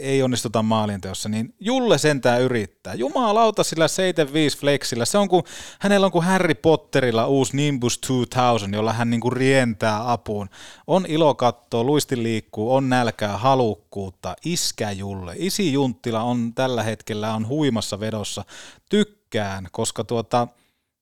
ei 0.00 0.22
onnistuta 0.22 0.62
maalinteossa, 0.62 1.28
niin 1.28 1.54
Julle 1.60 1.98
sentään 1.98 2.42
yrittää. 2.42 2.94
Jumalauta 2.94 3.64
sillä 3.64 3.88
75 3.88 4.58
flexillä. 4.58 5.04
Se 5.04 5.18
on 5.18 5.28
kuin, 5.28 5.44
hänellä 5.78 6.06
on 6.06 6.12
kuin 6.12 6.24
Harry 6.24 6.54
Potterilla 6.54 7.26
uusi 7.26 7.56
Nimbus 7.56 7.98
2000, 7.98 8.76
jolla 8.76 8.92
hän 8.92 9.10
niin 9.10 9.20
kuin 9.20 9.32
rientää 9.32 10.12
apuun. 10.12 10.48
On 10.86 11.06
ilo 11.08 11.34
katsoa, 11.34 11.84
luisti 11.84 12.22
liikkuu, 12.22 12.74
on 12.74 12.88
nälkää, 12.88 13.36
halukkuutta, 13.36 14.36
iskä 14.44 14.90
Julle. 14.90 15.34
Isi 15.36 15.72
Junttila 15.72 16.22
on 16.22 16.54
tällä 16.54 16.82
hetkellä 16.82 17.34
on 17.34 17.48
huimassa 17.48 18.00
vedossa. 18.00 18.44
Tykkään, 18.88 19.68
koska 19.72 20.04
tuota, 20.04 20.48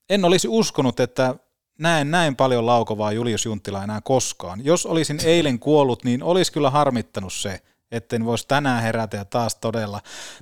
en 0.08 0.24
olisi 0.24 0.48
uskonut, 0.48 1.00
että 1.00 1.34
näen 1.80 2.10
näin 2.10 2.36
paljon 2.36 2.66
laukovaa 2.66 3.12
Julius 3.12 3.44
Junttila 3.44 3.84
enää 3.84 4.00
koskaan. 4.04 4.64
Jos 4.64 4.86
olisin 4.86 5.20
eilen 5.24 5.58
kuollut, 5.58 6.04
niin 6.04 6.22
olisi 6.22 6.52
kyllä 6.52 6.70
harmittanut 6.70 7.32
se, 7.32 7.60
etten 7.92 8.24
voisi 8.24 8.48
tänään 8.48 8.82
herätä 8.82 9.16
ja 9.16 9.24
taas 9.24 9.54
todella 9.54 10.00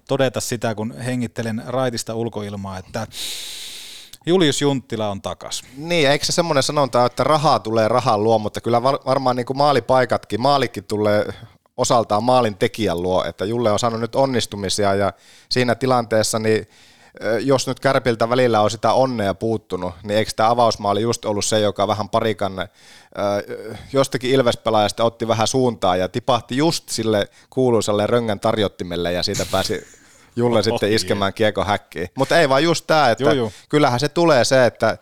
todeta 0.08 0.40
sitä, 0.40 0.74
kun 0.74 0.94
hengittelen 0.98 1.62
raitista 1.66 2.14
ulkoilmaa, 2.14 2.78
että 2.78 3.06
Julius 4.26 4.62
Junttila 4.62 5.08
on 5.08 5.22
takas. 5.22 5.62
Niin, 5.76 6.10
eikö 6.10 6.24
se 6.24 6.32
semmoinen 6.32 6.62
sanonta, 6.62 7.06
että 7.06 7.24
rahaa 7.24 7.58
tulee 7.58 7.88
rahan 7.88 8.24
luo, 8.24 8.38
mutta 8.38 8.60
kyllä 8.60 8.82
varmaan 8.82 9.36
niin 9.36 9.46
kuin 9.46 9.56
maalipaikatkin, 9.56 10.40
maalikin 10.40 10.84
tulee 10.84 11.26
osaltaan 11.76 12.24
maalin 12.24 12.56
tekijän 12.56 13.02
luo, 13.02 13.24
että 13.24 13.44
Julle 13.44 13.70
on 13.72 13.78
saanut 13.78 14.00
nyt 14.00 14.14
onnistumisia 14.14 14.94
ja 14.94 15.12
siinä 15.48 15.74
tilanteessa 15.74 16.38
niin 16.38 16.68
jos 17.40 17.66
nyt 17.66 17.80
Kärpiltä 17.80 18.30
välillä 18.30 18.60
on 18.60 18.70
sitä 18.70 18.92
onnea 18.92 19.34
puuttunut, 19.34 19.94
niin 20.02 20.18
eikö 20.18 20.30
tämä 20.36 20.50
avausmaali 20.50 21.02
just 21.02 21.24
ollut 21.24 21.44
se, 21.44 21.60
joka 21.60 21.88
vähän 21.88 22.08
parikan 22.08 22.68
jostakin 23.92 24.30
Ilvespelaajasta 24.30 25.04
otti 25.04 25.28
vähän 25.28 25.46
suuntaa 25.46 25.96
ja 25.96 26.08
tipahti 26.08 26.56
just 26.56 26.88
sille 26.88 27.28
kuuluisalle 27.50 28.06
röngän 28.06 28.40
tarjottimelle 28.40 29.12
ja 29.12 29.22
siitä 29.22 29.46
pääsi 29.50 29.86
Julle 30.36 30.62
sitten 30.62 30.92
iskemään 30.92 31.34
kiekko 31.34 31.64
häkkiin. 31.64 32.08
Mutta 32.14 32.40
ei 32.40 32.48
vaan 32.48 32.64
just 32.64 32.86
tämä, 32.86 33.10
että 33.10 33.24
joo, 33.24 33.32
joo. 33.32 33.52
kyllähän 33.68 34.00
se 34.00 34.08
tulee 34.08 34.44
se, 34.44 34.66
että 34.66 34.98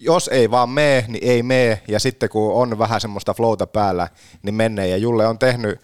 jos 0.00 0.28
ei 0.28 0.50
vaan 0.50 0.70
mee, 0.70 1.04
niin 1.08 1.24
ei 1.24 1.42
mee, 1.42 1.82
ja 1.88 2.00
sitten 2.00 2.28
kun 2.28 2.52
on 2.54 2.78
vähän 2.78 3.00
semmoista 3.00 3.34
flowta 3.34 3.66
päällä, 3.66 4.08
niin 4.42 4.54
menee, 4.54 4.88
ja 4.88 4.96
Julle 4.96 5.26
on 5.26 5.38
tehnyt, 5.38 5.80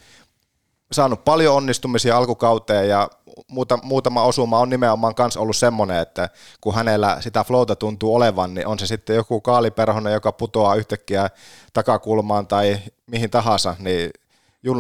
saanut 0.93 1.25
paljon 1.25 1.55
onnistumisia 1.55 2.17
alkukauteen, 2.17 2.89
ja 2.89 3.11
muuta, 3.49 3.79
muutama 3.83 4.23
osuma 4.23 4.59
on 4.59 4.71
nimenomaan 4.71 5.15
kanssa 5.15 5.41
ollut 5.41 5.57
semmoinen, 5.57 5.99
että 5.99 6.29
kun 6.61 6.75
hänellä 6.75 7.17
sitä 7.21 7.45
flowta 7.45 7.77
tuntuu 7.77 8.15
olevan, 8.15 8.55
niin 8.55 8.67
on 8.67 8.79
se 8.79 8.87
sitten 8.87 9.17
joku 9.17 9.41
kaaliperhonen, 9.41 10.13
joka 10.13 10.33
putoaa 10.33 10.75
yhtäkkiä 10.75 11.31
takakulmaan 11.73 12.47
tai 12.47 12.79
mihin 13.07 13.31
tahansa, 13.31 13.77
niin 13.79 14.11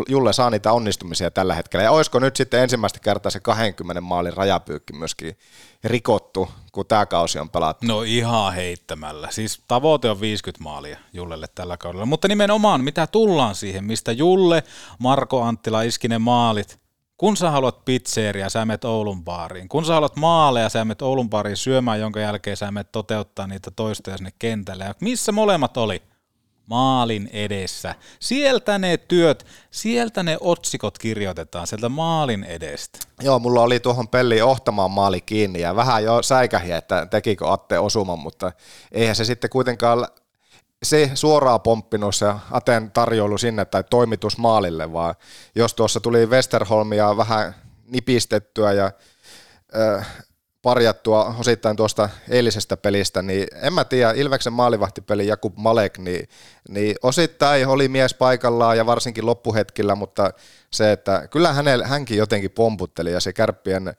Julle 0.08 0.32
saa 0.32 0.50
niitä 0.50 0.72
onnistumisia 0.72 1.30
tällä 1.30 1.54
hetkellä. 1.54 1.84
Ja 1.84 1.90
olisiko 1.90 2.18
nyt 2.18 2.36
sitten 2.36 2.60
ensimmäistä 2.60 2.98
kertaa 2.98 3.30
se 3.30 3.40
20 3.40 4.00
maalin 4.00 4.32
rajapyykki 4.32 4.92
myöskin 4.92 5.38
rikottu, 5.84 6.48
kun 6.72 6.86
tämä 6.86 7.06
kausi 7.06 7.38
on 7.38 7.50
pelattu? 7.50 7.86
No 7.86 8.02
ihan 8.02 8.54
heittämällä. 8.54 9.28
Siis 9.30 9.60
tavoite 9.68 10.10
on 10.10 10.20
50 10.20 10.64
maalia 10.64 10.98
Jullelle 11.12 11.46
tällä 11.54 11.76
kaudella. 11.76 12.06
Mutta 12.06 12.28
nimenomaan, 12.28 12.84
mitä 12.84 13.06
tullaan 13.06 13.54
siihen, 13.54 13.84
mistä 13.84 14.12
Julle, 14.12 14.62
Marko 14.98 15.42
Anttila 15.42 15.82
iski 15.82 16.08
ne 16.08 16.18
maalit, 16.18 16.78
kun 17.16 17.36
sä 17.36 17.50
haluat 17.50 17.84
pizzeria, 17.84 18.50
sä 18.50 18.64
menet 18.64 18.84
Oulun 18.84 19.24
baariin. 19.24 19.68
Kun 19.68 19.84
sä 19.84 19.94
haluat 19.94 20.16
maaleja, 20.16 20.68
sä 20.68 20.84
menet 20.84 21.02
Oulun 21.02 21.30
baariin 21.30 21.56
syömään, 21.56 22.00
jonka 22.00 22.20
jälkeen 22.20 22.56
sä 22.56 22.70
menet 22.70 22.92
toteuttaa 22.92 23.46
niitä 23.46 23.70
toistoja 23.70 24.16
sinne 24.16 24.32
kentälle. 24.38 24.84
Ja 24.84 24.94
missä 25.00 25.32
molemmat 25.32 25.76
oli? 25.76 26.02
maalin 26.66 27.30
edessä. 27.32 27.94
Sieltä 28.20 28.78
ne 28.78 28.96
työt, 28.96 29.46
sieltä 29.70 30.22
ne 30.22 30.36
otsikot 30.40 30.98
kirjoitetaan, 30.98 31.66
sieltä 31.66 31.88
maalin 31.88 32.44
edestä. 32.44 32.98
Joo, 33.22 33.38
mulla 33.38 33.62
oli 33.62 33.80
tuohon 33.80 34.08
peliin 34.08 34.44
ohtamaan 34.44 34.90
maali 34.90 35.20
kiinni 35.20 35.60
ja 35.60 35.76
vähän 35.76 36.04
jo 36.04 36.22
säikähi, 36.22 36.72
että 36.72 37.06
tekikö 37.06 37.52
Atte 37.52 37.78
osuman, 37.78 38.18
mutta 38.18 38.52
eihän 38.92 39.16
se 39.16 39.24
sitten 39.24 39.50
kuitenkaan 39.50 40.06
se 40.84 41.10
suoraan 41.14 41.60
pomppinut 41.60 42.14
se 42.14 42.26
Aten 42.50 42.90
tarjoulu 42.90 43.38
sinne 43.38 43.64
tai 43.64 43.84
toimitus 43.90 44.38
maalille, 44.38 44.92
vaan 44.92 45.14
jos 45.54 45.74
tuossa 45.74 46.00
tuli 46.00 46.26
Westerholmia 46.26 47.16
vähän 47.16 47.54
nipistettyä 47.86 48.72
ja 48.72 48.90
äh, 49.76 50.06
parjattua 50.62 51.34
osittain 51.38 51.76
tuosta 51.76 52.08
eilisestä 52.28 52.76
pelistä, 52.76 53.22
niin 53.22 53.46
en 53.62 53.72
mä 53.72 53.84
tiedä, 53.84 54.12
Ilveksen 54.12 54.52
maalivahtipeli 54.52 55.26
Jakub 55.26 55.56
Malek, 55.56 55.98
niin, 55.98 56.28
niin 56.68 56.96
osittain 57.02 57.68
oli 57.68 57.88
mies 57.88 58.14
paikallaan 58.14 58.76
ja 58.76 58.86
varsinkin 58.86 59.26
loppuhetkillä, 59.26 59.94
mutta 59.94 60.30
se, 60.70 60.92
että 60.92 61.28
kyllä 61.28 61.52
hänelle, 61.52 61.86
hänkin 61.86 62.18
jotenkin 62.18 62.50
pomputteli 62.50 63.12
ja 63.12 63.20
se 63.20 63.32
kärppien 63.32 63.94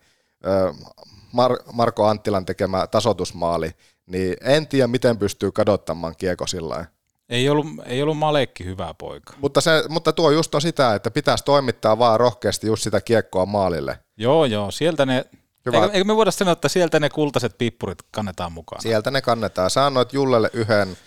Mar- 1.35 1.63
Marko 1.73 2.05
Anttilan 2.05 2.45
tekemä 2.45 2.87
tasotusmaali, 2.87 3.71
niin 4.05 4.35
en 4.41 4.67
tiedä, 4.67 4.87
miten 4.87 5.17
pystyy 5.17 5.51
kadottamaan 5.51 6.15
kieko 6.17 6.47
sillä 6.47 6.85
ei 7.29 7.49
ollut, 7.49 7.65
ei 7.85 8.01
ollut 8.01 8.17
Malekki 8.17 8.65
hyvä 8.65 8.93
poika. 8.97 9.33
Mutta, 9.37 9.61
se, 9.61 9.83
mutta 9.89 10.13
tuo 10.13 10.31
just 10.31 10.55
on 10.55 10.61
sitä, 10.61 10.95
että 10.95 11.11
pitäisi 11.11 11.43
toimittaa 11.43 11.99
vaan 11.99 12.19
rohkeasti 12.19 12.67
just 12.67 12.83
sitä 12.83 13.01
kiekkoa 13.01 13.45
maalille. 13.45 13.99
Joo, 14.17 14.45
joo. 14.45 14.71
Sieltä 14.71 15.05
ne, 15.05 15.25
Hyvä. 15.65 15.77
Eikö, 15.77 15.93
eikö 15.93 16.03
me 16.03 16.15
voida 16.15 16.31
sanoa, 16.31 16.51
että 16.51 16.69
sieltä 16.69 16.99
ne 16.99 17.09
kultaiset 17.09 17.57
pippurit 17.57 17.97
kannetaan 18.11 18.51
mukaan? 18.51 18.81
Sieltä 18.81 19.11
ne 19.11 19.21
kannetaan. 19.21 19.69
Sä 19.69 19.85
annoit 19.85 20.13
Jullelle 20.13 20.49
yhden, 20.53 20.97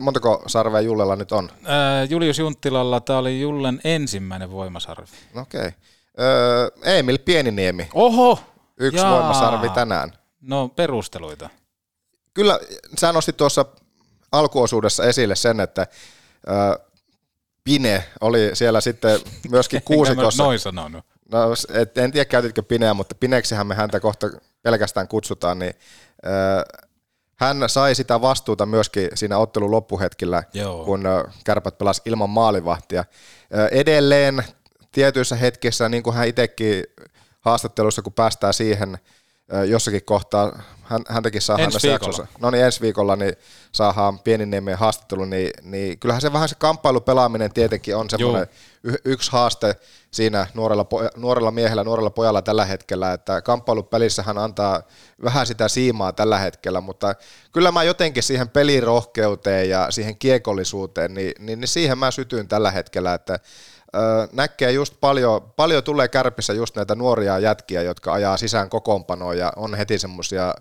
montako 0.00 0.42
sarvea 0.46 0.80
Jullella 0.80 1.16
nyt 1.16 1.32
on? 1.32 1.50
Ää, 1.64 2.04
Julius 2.04 2.38
Junttilalla 2.38 3.00
tämä 3.00 3.18
oli 3.18 3.40
Jullen 3.40 3.80
ensimmäinen 3.84 4.50
voimasarvi. 4.50 5.06
Okei. 5.34 5.60
Okay. 5.60 5.72
Öö, 6.20 6.68
Emil 6.84 7.18
Pieniniemi. 7.24 7.88
Oho! 7.94 8.38
Yksi 8.80 9.00
Jaa. 9.00 9.12
voimasarvi 9.14 9.68
tänään. 9.68 10.12
No 10.40 10.68
perusteluita. 10.68 11.50
Kyllä, 12.34 12.60
sä 13.00 13.12
nostit 13.12 13.36
tuossa 13.36 13.64
alkuosuudessa 14.32 15.04
esille 15.04 15.36
sen, 15.36 15.60
että 15.60 15.86
ö, 16.48 16.78
Pine 17.64 18.04
oli 18.20 18.50
siellä 18.54 18.80
sitten 18.80 19.20
myöskin 19.50 19.82
kuusikossa. 19.94 20.42
noin 20.42 20.58
sanonut. 20.58 21.04
No, 21.32 21.38
et, 21.72 21.98
en 21.98 22.12
tiedä 22.12 22.24
käytitkö 22.24 22.62
Pineä, 22.62 22.94
mutta 22.94 23.14
Pineksihän 23.14 23.66
me 23.66 23.74
häntä 23.74 24.00
kohta 24.00 24.30
pelkästään 24.62 25.08
kutsutaan, 25.08 25.58
niin 25.58 25.74
ö, 26.26 26.84
hän 27.36 27.56
sai 27.66 27.94
sitä 27.94 28.20
vastuuta 28.20 28.66
myöskin 28.66 29.08
siinä 29.14 29.38
ottelun 29.38 29.70
loppuhetkellä, 29.70 30.42
Joo. 30.54 30.84
kun 30.84 31.04
kärpät 31.44 31.78
pelasi 31.78 32.02
ilman 32.04 32.30
maalivahtia. 32.30 33.04
Edelleen 33.70 34.44
tietyissä 34.92 35.36
hetkissä, 35.36 35.88
niin 35.88 36.02
kuin 36.02 36.16
hän 36.16 36.28
itsekin 36.28 36.84
haastattelussa, 37.40 38.02
kun 38.02 38.12
päästään 38.12 38.54
siihen, 38.54 38.98
jossakin 39.66 40.04
kohtaa, 40.04 40.62
hän, 40.82 41.02
häntäkin 41.08 41.42
saadaan 41.42 41.72
ensi 41.74 41.88
viikolla. 41.88 42.26
No 42.40 42.50
niin, 42.50 42.64
ensi 42.64 42.80
viikolla 42.80 43.16
niin 43.16 43.34
saadaan 43.72 44.18
Pieniniemen 44.18 44.78
haastattelu, 44.78 45.24
niin, 45.24 45.50
niin 45.62 45.98
kyllähän 45.98 46.20
se 46.20 46.32
vähän 46.32 46.48
se 46.48 46.54
kamppailupelaaminen 46.54 47.52
tietenkin 47.52 47.96
on 47.96 48.10
semmoinen 48.10 48.46
y- 48.84 48.94
yksi 49.04 49.32
haaste 49.32 49.76
siinä 50.10 50.46
nuorella, 50.54 50.86
nuorella 51.16 51.50
miehellä, 51.50 51.84
nuorella 51.84 52.10
pojalla 52.10 52.42
tällä 52.42 52.64
hetkellä, 52.64 53.12
että 53.12 53.42
kamppailupelissä 53.42 54.22
hän 54.22 54.38
antaa 54.38 54.82
vähän 55.24 55.46
sitä 55.46 55.68
siimaa 55.68 56.12
tällä 56.12 56.38
hetkellä, 56.38 56.80
mutta 56.80 57.14
kyllä 57.52 57.72
mä 57.72 57.82
jotenkin 57.82 58.22
siihen 58.22 58.48
pelirohkeuteen 58.48 59.68
ja 59.68 59.90
siihen 59.90 60.18
kiekollisuuteen, 60.18 61.14
niin, 61.14 61.32
niin, 61.38 61.60
niin 61.60 61.68
siihen 61.68 61.98
mä 61.98 62.10
sytyn 62.10 62.48
tällä 62.48 62.70
hetkellä, 62.70 63.14
että 63.14 63.38
näkee 64.32 64.72
just 64.72 64.94
paljon, 65.00 65.52
paljon 65.56 65.84
tulee 65.84 66.08
kärpissä 66.08 66.52
just 66.52 66.76
näitä 66.76 66.94
nuoria 66.94 67.38
jätkiä, 67.38 67.82
jotka 67.82 68.12
ajaa 68.12 68.36
sisään 68.36 68.70
kokoonpanoa 68.70 69.34
ja 69.34 69.52
on 69.56 69.74
heti 69.74 69.98
semmoisia 69.98 70.54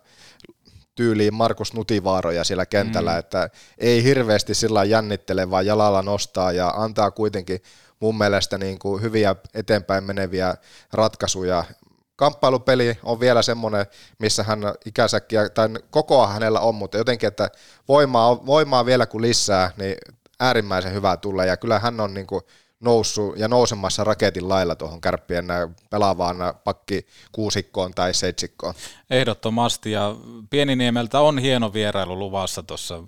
tyyliin 0.95 1.33
Markus 1.33 1.73
Nutivaaroja 1.73 2.43
siellä 2.43 2.65
kentällä, 2.65 3.11
mm. 3.11 3.19
että 3.19 3.49
ei 3.77 4.03
hirveästi 4.03 4.53
sillä 4.53 4.83
jännittele, 4.83 5.51
vaan 5.51 5.65
jalalla 5.65 6.01
nostaa 6.01 6.51
ja 6.51 6.69
antaa 6.69 7.11
kuitenkin 7.11 7.59
mun 7.99 8.17
mielestä 8.17 8.57
niin 8.57 8.79
kuin 8.79 9.01
hyviä 9.01 9.35
eteenpäin 9.53 10.03
meneviä 10.03 10.55
ratkaisuja. 10.93 11.63
Kamppailupeli 12.15 12.97
on 13.03 13.19
vielä 13.19 13.41
semmoinen, 13.41 13.85
missä 14.19 14.43
hän 14.43 14.59
ikäsäkkiä, 14.85 15.49
tai 15.49 15.69
kokoa 15.89 16.27
hänellä 16.27 16.59
on, 16.59 16.75
mutta 16.75 16.97
jotenkin, 16.97 17.27
että 17.27 17.49
voimaa, 17.87 18.45
voimaa 18.45 18.85
vielä 18.85 19.05
kun 19.05 19.21
lisää, 19.21 19.71
niin 19.77 19.95
äärimmäisen 20.39 20.93
hyvää 20.93 21.17
tulee, 21.17 21.47
ja 21.47 21.57
kyllä 21.57 21.79
hän 21.79 21.99
on 21.99 22.13
niin 22.13 22.27
kuin 22.27 22.41
noussut 22.83 23.37
ja 23.37 23.47
nousemassa 23.47 24.03
raketin 24.03 24.49
lailla 24.49 24.75
tuohon 24.75 25.01
kärppien 25.01 25.45
pelaavaan 25.89 26.37
pakki 26.63 27.05
kuusikkoon 27.31 27.93
tai 27.93 28.13
seitsikkoon. 28.13 28.73
Ehdottomasti 29.09 29.91
ja 29.91 30.15
Pieniniemeltä 30.49 31.19
on 31.19 31.39
hieno 31.39 31.73
vierailu 31.73 32.19
luvassa 32.19 32.63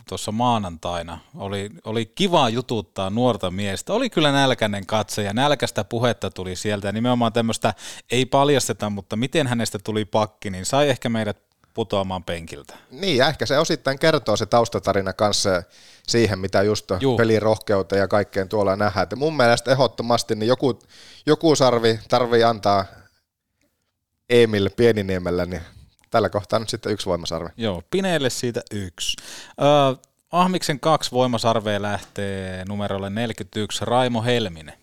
tuossa 0.10 0.32
maanantaina. 0.32 1.20
Oli, 1.36 1.70
oli 1.86 2.06
kiva 2.06 2.50
jututtaa 2.50 3.10
nuorta 3.10 3.52
miestä. 3.52 3.94
Oli 3.94 4.10
kyllä 4.10 4.32
nälkäinen 4.32 4.86
katse 4.86 5.24
ja 5.24 5.34
nälkästä 5.34 5.84
puhetta 5.84 6.32
tuli 6.32 6.56
sieltä 6.56 6.92
nimenomaan 6.92 7.34
tämmöistä 7.34 7.74
ei 8.12 8.26
paljasteta, 8.26 8.90
mutta 8.90 9.16
miten 9.16 9.48
hänestä 9.48 9.80
tuli 9.84 10.06
pakki, 10.06 10.50
niin 10.50 10.66
sai 10.66 10.90
ehkä 10.90 11.10
meidät 11.10 11.38
putoamaan 11.76 12.24
penkiltä. 12.24 12.76
Niin, 12.92 13.18
ja 13.18 13.28
ehkä 13.28 13.46
se 13.46 13.60
osittain 13.60 14.00
kertoo 14.00 14.38
se 14.38 14.46
taustatarina 14.46 15.14
kanssa 15.14 15.64
siihen, 16.08 16.40
mitä 16.40 16.64
just 16.64 16.92
Juh. 17.00 17.18
pelin 17.18 17.42
rohkeutta 17.42 17.96
ja 17.96 18.08
kaikkeen 18.08 18.50
tuolla 18.50 18.76
nähdään. 18.76 19.04
Että 19.04 19.16
mun 19.16 19.38
mielestä 19.38 19.72
ehdottomasti 19.72 20.36
niin 20.36 20.48
joku, 20.48 20.80
joku 21.26 21.56
sarvi 21.56 22.00
tarvii 22.10 22.44
antaa 22.44 22.86
Emil 24.30 24.70
Pieniniemellä, 24.78 25.46
niin 25.46 25.62
tällä 26.10 26.30
kohtaa 26.30 26.60
nyt 26.60 26.70
sitten 26.70 26.92
yksi 26.92 27.06
voimasarve. 27.06 27.50
Joo, 27.58 27.84
Pineelle 27.92 28.30
siitä 28.30 28.62
yksi. 28.72 29.18
Uh, 29.50 30.00
Ahmiksen 30.32 30.80
kaksi 30.80 31.12
voimasarvea 31.12 31.82
lähtee 31.82 32.66
numerolle 32.66 33.10
41 33.10 33.86
Raimo 33.86 34.24
Helminen. 34.24 34.74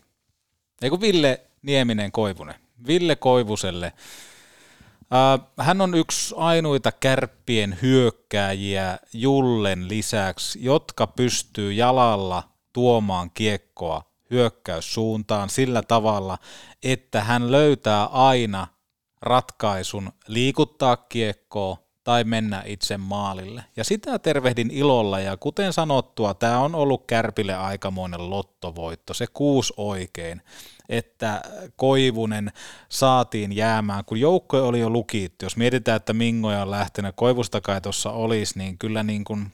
Eikö 0.83 1.01
Ville 1.01 1.41
Nieminen 1.63 2.13
Koivunen? 2.13 2.55
Ville 2.87 3.17
Koivuselle 3.17 3.93
hän 5.59 5.81
on 5.81 5.95
yksi 5.95 6.35
ainoita 6.39 6.93
kärppien 6.93 7.79
hyökkääjiä 7.83 8.99
Jullen 9.13 9.89
lisäksi, 9.89 10.65
jotka 10.65 11.07
pystyy 11.07 11.73
jalalla 11.73 12.43
tuomaan 12.73 13.31
kiekkoa 13.31 14.03
hyökkäyssuuntaan 14.31 15.51
sillä 15.51 15.83
tavalla, 15.83 16.39
että 16.83 17.21
hän 17.21 17.53
löytää 17.53 18.05
aina 18.05 18.67
ratkaisun 19.23 20.13
liikuttaa 20.27 20.97
kiekkoa 20.97 21.82
tai 22.05 22.25
mennä 22.25 22.63
itse 22.67 22.97
maalille. 22.97 23.65
Ja 23.77 23.85
sitä 23.85 24.19
tervehdin 24.19 24.71
ilolla, 24.71 25.21
ja 25.21 25.37
kuten 25.37 25.73
sanottua, 25.73 26.35
tämä 26.35 26.59
on 26.59 26.75
ollut 26.75 27.05
Kärpille 27.07 27.55
aikamoinen 27.55 28.31
lottovoitto, 28.31 29.15
se 29.15 29.27
kuusi 29.27 29.73
oikein 29.77 30.43
että 30.89 31.43
Koivunen 31.77 32.53
saatiin 32.89 33.57
jäämään, 33.57 34.05
kun 34.05 34.21
joukko 34.21 34.69
oli 34.69 34.81
jo 34.81 34.91
lukittu. 34.91 35.45
Jos 35.45 35.57
mietitään, 35.57 35.97
että 35.97 36.13
Mingoja 36.13 36.63
on 36.63 36.71
lähtenyt, 36.71 37.17
Koivusta 37.17 37.61
kai 37.61 37.81
tuossa 37.81 38.11
olisi, 38.11 38.59
niin 38.59 38.79
kyllä 38.79 39.03
niin 39.03 39.25
kuin 39.25 39.53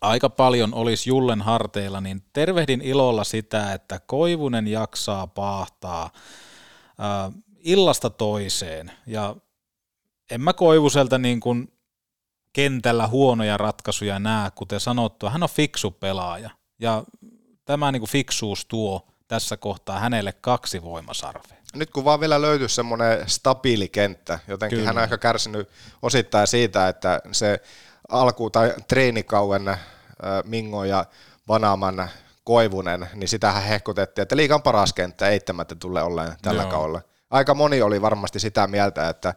aika 0.00 0.30
paljon 0.30 0.74
olisi 0.74 1.10
Jullen 1.10 1.42
harteilla, 1.42 2.00
niin 2.00 2.22
tervehdin 2.32 2.80
ilolla 2.80 3.24
sitä, 3.24 3.72
että 3.72 4.00
Koivunen 4.06 4.66
jaksaa 4.68 5.26
paahtaa 5.26 6.04
äh, 6.04 7.34
illasta 7.58 8.10
toiseen. 8.10 8.92
Ja 9.06 9.36
en 10.30 10.40
mä 10.40 10.52
Koivuselta 10.52 11.18
niin 11.18 11.40
kuin 11.40 11.72
kentällä 12.52 13.06
huonoja 13.06 13.56
ratkaisuja 13.56 14.18
näe, 14.18 14.50
kuten 14.54 14.80
sanottua. 14.80 15.30
Hän 15.30 15.42
on 15.42 15.48
fiksu 15.48 15.90
pelaaja 15.90 16.50
ja 16.78 17.04
tämä 17.64 17.92
niin 17.92 18.00
kuin 18.00 18.10
fiksuus 18.10 18.66
tuo 18.66 19.06
tässä 19.28 19.56
kohtaa 19.56 19.98
hänelle 19.98 20.32
kaksi 20.32 20.82
voimasarvea. 20.82 21.56
Nyt 21.74 21.90
kun 21.90 22.04
vaan 22.04 22.20
vielä 22.20 22.42
löytyy 22.42 22.68
semmoinen 22.68 23.30
stabiili 23.30 23.88
kenttä, 23.88 24.38
jotenkin 24.48 24.78
Kyllä. 24.78 24.86
hän 24.86 24.98
on 24.98 25.04
ehkä 25.04 25.18
kärsinyt 25.18 25.68
osittain 26.02 26.46
siitä, 26.46 26.88
että 26.88 27.20
se 27.32 27.60
alku- 28.08 28.50
tai 28.50 28.74
treenikauen 28.88 29.68
äh, 29.68 29.78
Mingo 30.44 30.84
ja 30.84 31.04
Vanaman 31.48 32.08
Koivunen, 32.44 33.08
niin 33.14 33.28
sitähän 33.28 33.62
hehkutettiin, 33.62 34.22
että 34.22 34.36
liikan 34.36 34.62
paras 34.62 34.92
kenttä 34.92 35.28
eittämättä 35.28 35.74
tulee 35.74 36.02
olleen 36.02 36.36
tällä 36.42 36.62
Joo. 36.62 36.70
kaudella. 36.70 37.00
Aika 37.30 37.54
moni 37.54 37.82
oli 37.82 38.02
varmasti 38.02 38.40
sitä 38.40 38.66
mieltä, 38.66 39.08
että 39.08 39.34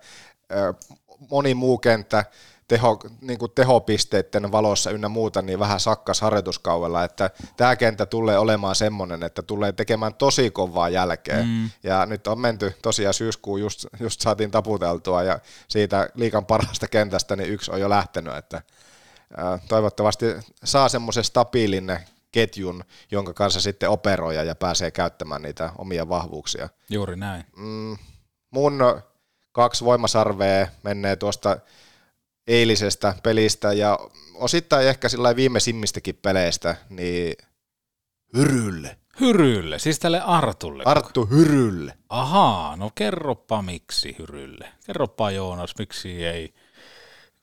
moni 1.29 1.53
muu 1.53 1.77
kenttä 1.77 2.25
teho, 2.67 2.99
niin 3.21 3.39
kuin 3.39 3.51
tehopisteiden 3.55 4.51
valossa 4.51 4.91
ynnä 4.91 5.09
muuta, 5.09 5.41
niin 5.41 5.59
vähän 5.59 5.79
sakkas 5.79 6.21
harjoituskaudella, 6.21 7.03
että 7.03 7.29
tämä 7.57 7.75
kenttä 7.75 8.05
tulee 8.05 8.37
olemaan 8.37 8.75
semmoinen, 8.75 9.23
että 9.23 9.41
tulee 9.41 9.71
tekemään 9.71 10.13
tosi 10.13 10.51
kovaa 10.51 10.89
jälkeen. 10.89 11.47
Mm. 11.47 11.69
Ja 11.83 12.05
nyt 12.05 12.27
on 12.27 12.39
menty 12.39 12.73
tosiaan 12.81 13.13
syyskuun, 13.13 13.61
just, 13.61 13.85
just 13.99 14.21
saatiin 14.21 14.51
taputeltua 14.51 15.23
ja 15.23 15.39
siitä 15.67 16.09
liikan 16.15 16.45
parasta 16.45 16.87
kentästä 16.87 17.35
niin 17.35 17.49
yksi 17.49 17.71
on 17.71 17.81
jo 17.81 17.89
lähtenyt, 17.89 18.35
että 18.35 18.61
ää, 19.37 19.59
toivottavasti 19.67 20.25
saa 20.63 20.89
semmoisen 20.89 21.23
stabiilin 21.23 21.99
ketjun, 22.31 22.83
jonka 23.11 23.33
kanssa 23.33 23.61
sitten 23.61 23.89
operoija 23.89 24.43
ja 24.43 24.55
pääsee 24.55 24.91
käyttämään 24.91 25.41
niitä 25.41 25.71
omia 25.77 26.09
vahvuuksia. 26.09 26.69
Juuri 26.89 27.15
näin. 27.15 27.45
Mm, 27.57 27.97
mun 28.51 28.79
kaksi 29.55 29.85
voimasarvea 29.85 30.67
menee 30.83 31.15
tuosta 31.15 31.57
eilisestä 32.47 33.15
pelistä 33.23 33.73
ja 33.73 33.99
osittain 34.33 34.87
ehkä 34.87 35.09
sillä 35.09 35.35
viimeisimmistäkin 35.35 36.19
peleistä, 36.21 36.75
niin 36.89 37.35
Hyrylle. 38.33 38.97
Hyrylle, 39.19 39.79
siis 39.79 39.99
tälle 39.99 40.21
Artulle. 40.21 40.83
Arttu 40.85 41.25
Hyrylle. 41.25 41.97
Ahaa, 42.09 42.75
no 42.75 42.91
kerropa 42.95 43.61
miksi 43.61 44.15
Hyrylle. 44.19 44.69
Kerropa 44.85 45.31
Joonas, 45.31 45.73
miksi 45.79 46.25
ei. 46.25 46.53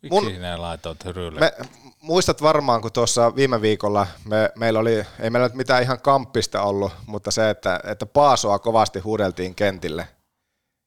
Miksi 0.02 0.20
Mun- 0.20 0.30
sinä 0.30 0.62
laitoit 0.62 1.04
Hyrylle? 1.04 1.40
Me, 1.40 1.52
muistat 2.00 2.42
varmaan, 2.42 2.82
kun 2.82 2.92
tuossa 2.92 3.36
viime 3.36 3.60
viikolla 3.60 4.06
me, 4.24 4.50
meillä 4.58 4.78
oli, 4.78 5.04
ei 5.20 5.30
meillä 5.30 5.48
nyt 5.48 5.56
mitään 5.56 5.82
ihan 5.82 6.00
kamppista 6.00 6.62
ollut, 6.62 6.92
mutta 7.06 7.30
se, 7.30 7.50
että, 7.50 7.80
että 7.84 8.06
Paasoa 8.06 8.58
kovasti 8.58 9.00
huudeltiin 9.00 9.54
kentille. 9.54 10.08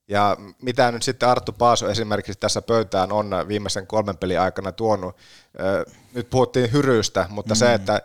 Ja 0.07 0.37
mitä 0.61 0.91
nyt 0.91 1.03
sitten 1.03 1.29
Arttu 1.29 1.51
Paaso 1.51 1.89
esimerkiksi 1.89 2.39
tässä 2.39 2.61
pöytään 2.61 3.11
on 3.11 3.29
viimeisen 3.47 3.87
kolmen 3.87 4.17
pelin 4.17 4.39
aikana 4.39 4.71
tuonut, 4.71 5.17
nyt 6.13 6.29
puhuttiin 6.29 6.71
Hyrystä, 6.71 7.25
mutta 7.29 7.53
mm. 7.53 7.57
se, 7.57 7.73
että 7.73 8.01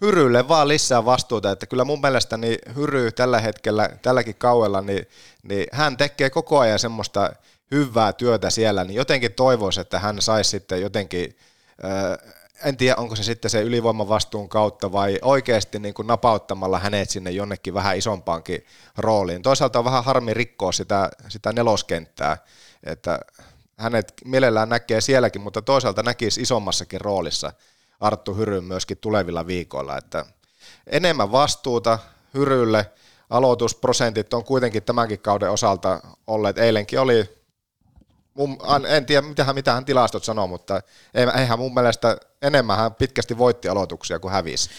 Hyrylle 0.00 0.48
vaan 0.48 0.68
lisää 0.68 1.04
vastuuta, 1.04 1.50
että 1.50 1.66
kyllä 1.66 1.84
mun 1.84 2.00
mielestä 2.00 2.36
niin 2.36 2.58
Hyry 2.76 3.12
tällä 3.12 3.40
hetkellä, 3.40 3.90
tälläkin 4.02 4.34
kauella, 4.34 4.80
niin, 4.80 5.08
niin 5.42 5.66
hän 5.72 5.96
tekee 5.96 6.30
koko 6.30 6.58
ajan 6.58 6.78
semmoista 6.78 7.32
hyvää 7.70 8.12
työtä 8.12 8.50
siellä, 8.50 8.84
niin 8.84 8.94
jotenkin 8.94 9.32
toivoisi, 9.32 9.80
että 9.80 9.98
hän 9.98 10.22
saisi 10.22 10.50
sitten 10.50 10.80
jotenkin, 10.80 11.36
ö, 11.84 12.18
en 12.64 12.76
tiedä 12.76 12.96
onko 12.96 13.16
se 13.16 13.22
sitten 13.22 13.50
se 13.50 13.62
ylivoimavastuun 13.62 14.48
kautta 14.48 14.92
vai 14.92 15.18
oikeasti 15.22 15.78
niin 15.78 15.94
kuin 15.94 16.06
napauttamalla 16.06 16.78
hänet 16.78 17.10
sinne 17.10 17.30
jonnekin 17.30 17.74
vähän 17.74 17.96
isompaankin 17.96 18.66
rooliin. 18.98 19.42
Toisaalta 19.42 19.78
on 19.78 19.84
vähän 19.84 20.04
harmi 20.04 20.34
rikkoa 20.34 20.72
sitä, 20.72 21.10
sitä 21.28 21.52
neloskenttää, 21.52 22.36
että 22.84 23.20
hänet 23.76 24.12
mielellään 24.24 24.68
näkee 24.68 25.00
sielläkin, 25.00 25.42
mutta 25.42 25.62
toisaalta 25.62 26.02
näkisi 26.02 26.40
isommassakin 26.40 27.00
roolissa 27.00 27.52
Arttu 28.00 28.34
Hyryn 28.34 28.64
myöskin 28.64 28.98
tulevilla 28.98 29.46
viikoilla, 29.46 29.98
että 29.98 30.24
enemmän 30.86 31.32
vastuuta 31.32 31.98
Hyrylle, 32.34 32.90
aloitusprosentit 33.30 34.34
on 34.34 34.44
kuitenkin 34.44 34.82
tämänkin 34.82 35.18
kauden 35.18 35.50
osalta 35.50 36.00
olleet, 36.26 36.58
eilenkin 36.58 37.00
oli 37.00 37.35
mun, 38.36 38.58
en 38.88 39.06
tiedä 39.06 39.26
mitähän, 39.26 39.54
mitähän 39.54 39.84
tilastot 39.84 40.24
sanoo, 40.24 40.46
mutta 40.46 40.80
ei- 41.14 41.26
eihän 41.38 41.58
mun 41.58 41.74
mielestä 41.74 42.16
enemmän 42.42 42.76
hän 42.78 42.94
pitkästi 42.94 43.38
voitti 43.38 43.68
aloituksia 43.68 44.18
kuin 44.18 44.32
hävisi. 44.32 44.70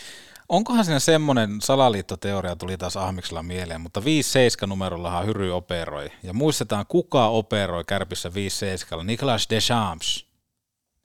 Onkohan 0.49 0.85
siinä 0.85 0.99
semmoinen 0.99 1.61
salaliittoteoria 1.61 2.55
tuli 2.55 2.77
taas 2.77 2.97
Ahmiksella 2.97 3.43
mieleen, 3.43 3.81
mutta 3.81 3.99
5-7 3.99 4.67
numerollahan 4.67 5.25
Hyry 5.25 5.51
operoi. 5.55 6.11
Ja 6.23 6.33
muistetaan, 6.33 6.85
kuka 6.87 7.27
operoi 7.27 7.83
kärpissä 7.83 8.29
5-7, 8.29 9.03
Niklas 9.03 9.47
Deschamps. 9.49 10.27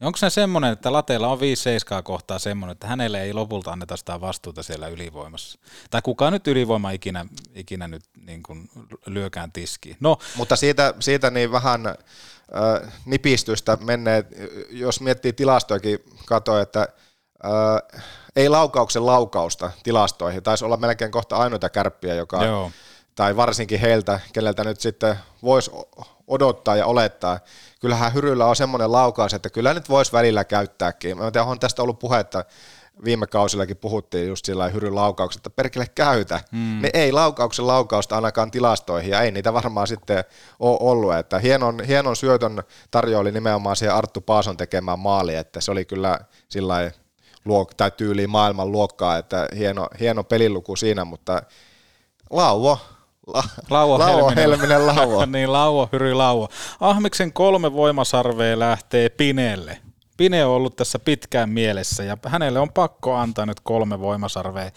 Onko 0.02 0.16
se 0.16 0.30
semmoinen, 0.30 0.72
että 0.72 0.92
Lateella 0.92 1.28
on 1.28 1.38
5-7 1.38 2.02
kohtaa 2.02 2.38
semmoinen, 2.38 2.72
että 2.72 2.86
hänelle 2.86 3.22
ei 3.22 3.32
lopulta 3.32 3.72
anneta 3.72 3.96
sitä 3.96 4.20
vastuuta 4.20 4.62
siellä 4.62 4.88
ylivoimassa? 4.88 5.58
Tai 5.90 6.02
kuka 6.02 6.30
nyt 6.30 6.46
ylivoima 6.46 6.90
ikinä, 6.90 7.26
ikinä 7.54 7.88
nyt 7.88 8.04
niin 8.26 8.42
kuin 8.42 8.70
lyökään 9.06 9.52
tiskiin? 9.52 9.96
No, 10.00 10.18
Mutta 10.36 10.56
siitä, 10.56 10.94
siitä 11.00 11.30
niin 11.30 11.52
vähän 11.52 11.80
äh, 12.56 12.92
nipistystä 13.04 13.78
menee, 13.80 14.24
jos 14.70 15.00
miettii 15.00 15.32
tilastoikin, 15.32 15.98
kato, 16.26 16.58
että 16.58 16.88
äh, 17.44 18.02
ei 18.36 18.48
laukauksen 18.48 19.06
laukausta 19.06 19.70
tilastoihin. 19.82 20.42
Taisi 20.42 20.64
olla 20.64 20.76
melkein 20.76 21.10
kohta 21.10 21.36
ainoita 21.36 21.68
kärppiä, 21.68 22.14
joka, 22.14 22.44
Joo. 22.44 22.70
tai 23.14 23.36
varsinkin 23.36 23.80
heiltä, 23.80 24.20
keneltä 24.32 24.64
nyt 24.64 24.80
sitten 24.80 25.18
voisi 25.42 25.70
odottaa 26.26 26.76
ja 26.76 26.86
olettaa. 26.86 27.40
Kyllähän 27.80 28.14
Hyryllä 28.14 28.46
on 28.46 28.56
semmoinen 28.56 28.92
laukaus, 28.92 29.34
että 29.34 29.50
kyllä 29.50 29.74
nyt 29.74 29.88
voisi 29.88 30.12
välillä 30.12 30.44
käyttääkin. 30.44 31.18
Mä 31.18 31.26
en 31.26 31.32
tiedä, 31.32 31.44
on 31.44 31.60
tästä 31.60 31.82
ollut 31.82 31.98
puhetta, 31.98 32.44
viime 33.04 33.26
kausillakin 33.26 33.76
puhuttiin 33.76 34.28
just 34.28 34.44
sillä 34.44 34.68
Hyryn 34.68 34.94
laukauksesta, 34.94 35.38
että 35.48 35.56
perkele 35.56 35.86
käytä. 35.94 36.40
Mm. 36.52 36.78
Ne 36.82 36.90
ei 36.94 37.12
laukauksen 37.12 37.66
laukausta 37.66 38.16
ainakaan 38.16 38.50
tilastoihin, 38.50 39.10
ja 39.10 39.20
ei 39.20 39.30
niitä 39.30 39.52
varmaan 39.52 39.86
sitten 39.86 40.24
ole 40.60 40.78
ollut. 40.80 41.14
Että 41.14 41.38
hienon, 41.38 41.80
hienon 41.84 42.16
syötön 42.16 42.62
tarjoili 42.90 43.32
nimenomaan 43.32 43.76
siihen 43.76 43.94
Arttu 43.94 44.20
Paason 44.20 44.56
tekemään 44.56 44.98
maali, 44.98 45.34
että 45.34 45.60
se 45.60 45.70
oli 45.70 45.84
kyllä 45.84 46.18
sillä 46.48 46.90
luok, 47.44 47.74
tai 47.74 47.90
tyyliin 47.90 48.30
maailman 48.30 48.72
luokkaa, 48.72 49.18
että 49.18 49.48
hieno, 49.56 49.88
hieno 50.00 50.24
peliluku 50.24 50.76
siinä, 50.76 51.04
mutta 51.04 51.42
lauvo, 52.30 52.78
la, 53.26 53.42
Lauo, 53.70 53.98
lauvo 53.98 54.28
Helminen. 54.28 54.50
helminen 54.50 54.86
lauvo. 54.86 55.26
niin, 55.26 55.52
lauo, 55.52 55.88
hyry, 55.92 56.14
lauo. 56.14 56.48
Ahmiksen 56.80 57.32
kolme 57.32 57.72
voimasarvea 57.72 58.58
lähtee 58.58 59.08
Pinelle. 59.08 59.78
Pine 60.16 60.44
on 60.44 60.52
ollut 60.52 60.76
tässä 60.76 60.98
pitkään 60.98 61.50
mielessä 61.50 62.04
ja 62.04 62.16
hänelle 62.26 62.60
on 62.60 62.72
pakko 62.72 63.14
antaa 63.14 63.46
nyt 63.46 63.60
kolme 63.60 64.00
voimasarvea. 64.00 64.70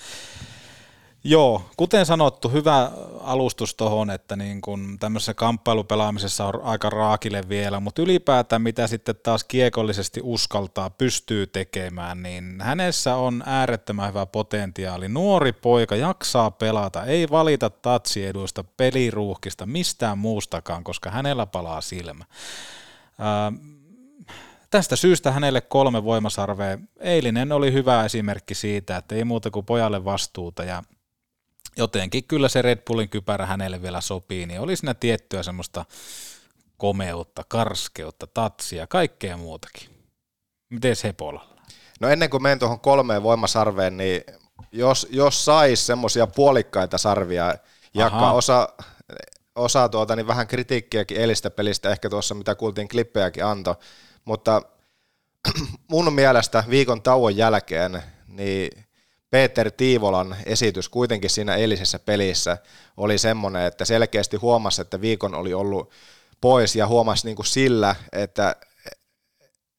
Joo, 1.27 1.61
kuten 1.77 2.05
sanottu, 2.05 2.49
hyvä 2.49 2.91
alustus 3.21 3.75
tuohon, 3.75 4.09
että 4.09 4.36
niin 4.36 4.61
kun 4.61 4.97
tämmöisessä 4.99 5.33
kamppailupelaamisessa 5.33 6.45
on 6.45 6.61
aika 6.63 6.89
raakille 6.89 7.43
vielä, 7.49 7.79
mutta 7.79 8.01
ylipäätään 8.01 8.61
mitä 8.61 8.88
sitten 8.88 9.15
taas 9.23 9.43
kiekollisesti 9.43 10.19
uskaltaa, 10.23 10.89
pystyy 10.89 11.47
tekemään, 11.47 12.23
niin 12.23 12.61
hänessä 12.61 13.15
on 13.15 13.43
äärettömän 13.45 14.09
hyvä 14.09 14.25
potentiaali. 14.25 15.09
Nuori 15.09 15.51
poika 15.53 15.95
jaksaa 15.95 16.51
pelata, 16.51 17.05
ei 17.05 17.29
valita 17.29 17.69
tatsieduista, 17.69 18.63
peliruuhkista, 18.63 19.65
mistään 19.65 20.17
muustakaan, 20.17 20.83
koska 20.83 21.11
hänellä 21.11 21.45
palaa 21.45 21.81
silmä. 21.81 22.25
Ää, 23.19 23.51
tästä 24.76 24.95
syystä 24.95 25.32
hänelle 25.32 25.61
kolme 25.61 26.03
voimasarvea. 26.03 26.78
Eilinen 26.99 27.51
oli 27.51 27.73
hyvä 27.73 28.05
esimerkki 28.05 28.55
siitä, 28.55 28.97
että 28.97 29.15
ei 29.15 29.23
muuta 29.23 29.51
kuin 29.51 29.65
pojalle 29.65 30.05
vastuuta 30.05 30.63
ja 30.63 30.84
jotenkin 31.78 32.23
kyllä 32.23 32.49
se 32.49 32.61
Red 32.61 32.80
Bullin 32.88 33.09
kypärä 33.09 33.45
hänelle 33.45 33.82
vielä 33.82 34.01
sopii, 34.01 34.45
niin 34.45 34.59
oli 34.59 34.76
siinä 34.76 34.93
tiettyä 34.93 35.43
semmoista 35.43 35.86
komeutta, 36.78 37.43
karskeutta, 37.47 38.28
tatsia, 38.28 38.88
kaikkea 38.88 39.38
muutakin. 39.38 39.89
Miten 40.69 40.95
Hepolalla? 41.03 41.55
No 41.99 42.09
ennen 42.09 42.30
kuin 42.30 42.43
menen 42.43 42.59
tuohon 42.59 42.80
kolmeen 42.80 43.23
voimasarveen, 43.23 43.97
niin 43.97 44.21
jos, 44.71 45.07
jos 45.09 45.45
sais 45.45 45.88
semmoisia 45.88 46.28
puolikkaita 46.28 46.97
sarvia 46.97 47.55
jakaa, 47.93 48.34
osa, 48.34 48.69
osa 49.55 49.89
tuota, 49.89 50.15
niin 50.15 50.28
vähän 50.28 50.47
kritiikkiäkin 50.47 51.17
eilistä 51.17 51.49
pelistä, 51.49 51.89
ehkä 51.89 52.09
tuossa 52.09 52.36
mitä 52.36 52.55
kuultiin 52.55 52.88
klippejäkin 52.88 53.45
anto, 53.45 53.80
mutta 54.26 54.61
mun 55.91 56.13
mielestä 56.13 56.63
viikon 56.69 57.01
tauon 57.01 57.38
jälkeen 57.38 58.03
niin 58.28 58.86
Peter 59.30 59.71
Tiivolan 59.71 60.36
esitys 60.45 60.89
kuitenkin 60.89 61.30
siinä 61.30 61.55
eilisessä 61.55 61.99
pelissä 61.99 62.57
oli 62.97 63.17
semmoinen, 63.17 63.61
että 63.61 63.86
selkeästi 63.86 64.38
huomasi, 64.38 64.82
että 64.82 65.01
viikon 65.01 65.36
oli 65.36 65.53
ollut 65.53 65.91
pois 66.41 66.76
ja 66.76 66.88
huomasi 66.88 67.26
niin 67.26 67.36
kuin 67.36 67.45
sillä, 67.45 67.95
että 68.11 68.55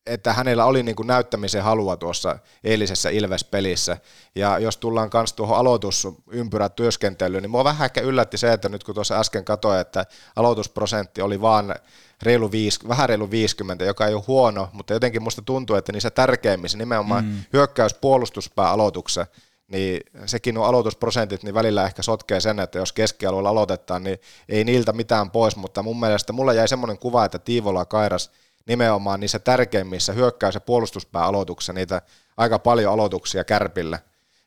että 0.06 0.32
hänellä 0.32 0.64
oli 0.64 0.82
niin 0.82 0.96
kuin 0.96 1.06
näyttämisen 1.06 1.62
halua 1.62 1.96
tuossa 1.96 2.38
eilisessä 2.64 3.10
Ilves-pelissä. 3.10 3.96
Ja 4.34 4.58
jos 4.58 4.76
tullaan 4.76 5.10
myös 5.14 5.32
tuohon 5.32 5.58
aloitusympyrän 5.58 6.72
työskentelyyn, 6.72 7.42
niin 7.42 7.50
mua 7.50 7.64
vähän 7.64 7.84
ehkä 7.84 8.00
yllätti 8.00 8.38
se, 8.38 8.52
että 8.52 8.68
nyt 8.68 8.84
kun 8.84 8.94
tuossa 8.94 9.20
äsken 9.20 9.44
katsoin, 9.44 9.80
että 9.80 10.06
aloitusprosentti 10.36 11.22
oli 11.22 11.40
vaan 11.40 11.74
reilu 12.22 12.52
viis, 12.52 12.88
vähän 12.88 13.08
reilu 13.08 13.30
50, 13.30 13.84
joka 13.84 14.06
ei 14.06 14.14
ole 14.14 14.22
huono, 14.26 14.68
mutta 14.72 14.92
jotenkin 14.92 15.22
musta 15.22 15.42
tuntuu, 15.42 15.76
että 15.76 15.92
niissä 15.92 16.10
tärkeimmissä, 16.10 16.78
nimenomaan 16.78 17.24
mm. 17.24 17.42
hyökkäys-puolustuspää 17.52 18.70
aloituksessa, 18.70 19.26
niin 19.68 20.00
sekin 20.26 20.54
nuo 20.54 20.64
aloitusprosentit 20.64 21.42
niin 21.42 21.54
välillä 21.54 21.84
ehkä 21.84 22.02
sotkee 22.02 22.40
sen, 22.40 22.60
että 22.60 22.78
jos 22.78 22.92
keskialueella 22.92 23.48
aloitetaan, 23.48 24.04
niin 24.04 24.18
ei 24.48 24.64
niiltä 24.64 24.92
mitään 24.92 25.30
pois, 25.30 25.56
mutta 25.56 25.82
mun 25.82 26.00
mielestä 26.00 26.32
mulla 26.32 26.52
jäi 26.52 26.68
semmoinen 26.68 26.98
kuva, 26.98 27.24
että 27.24 27.38
Tiivola 27.38 27.84
Kairas 27.84 28.30
nimenomaan 28.66 29.20
niissä 29.20 29.38
tärkeimmissä 29.38 30.12
hyökkäys- 30.12 30.54
ja 30.54 30.60
puolustuspääaloituksissa 30.60 31.72
niitä 31.72 32.02
aika 32.36 32.58
paljon 32.58 32.92
aloituksia 32.92 33.44
kärpillä. 33.44 33.98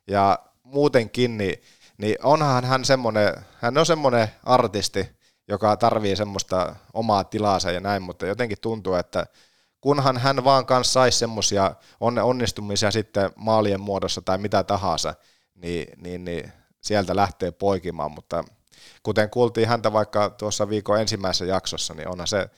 Ja 0.07 0.39
muutenkin, 0.63 1.37
niin, 1.37 1.61
niin 1.97 2.15
onhan 2.23 2.65
hän 2.65 2.85
semmoinen, 2.85 3.33
hän 3.55 3.77
on 3.77 3.85
semmoinen 3.85 4.27
artisti, 4.43 5.09
joka 5.49 5.77
tarvii 5.77 6.15
semmoista 6.15 6.75
omaa 6.93 7.23
tilaansa 7.23 7.71
ja 7.71 7.79
näin, 7.79 8.01
mutta 8.01 8.25
jotenkin 8.25 8.57
tuntuu, 8.61 8.93
että 8.93 9.25
kunhan 9.81 10.17
hän 10.17 10.43
vaan 10.43 10.65
kanssa 10.65 10.93
saisi 10.93 11.17
semmoisia 11.17 11.75
onnistumisia 11.99 12.91
sitten 12.91 13.31
maalien 13.35 13.81
muodossa 13.81 14.21
tai 14.21 14.37
mitä 14.37 14.63
tahansa, 14.63 15.13
niin, 15.55 15.87
niin, 16.03 16.25
niin 16.25 16.51
sieltä 16.81 17.15
lähtee 17.15 17.51
poikimaan, 17.51 18.11
mutta 18.11 18.43
kuten 19.03 19.29
kuultiin 19.29 19.67
häntä 19.67 19.93
vaikka 19.93 20.29
tuossa 20.29 20.69
viikon 20.69 21.01
ensimmäisessä 21.01 21.45
jaksossa, 21.45 21.93
niin 21.93 22.07
onhan 22.07 22.27
se, 22.27 22.49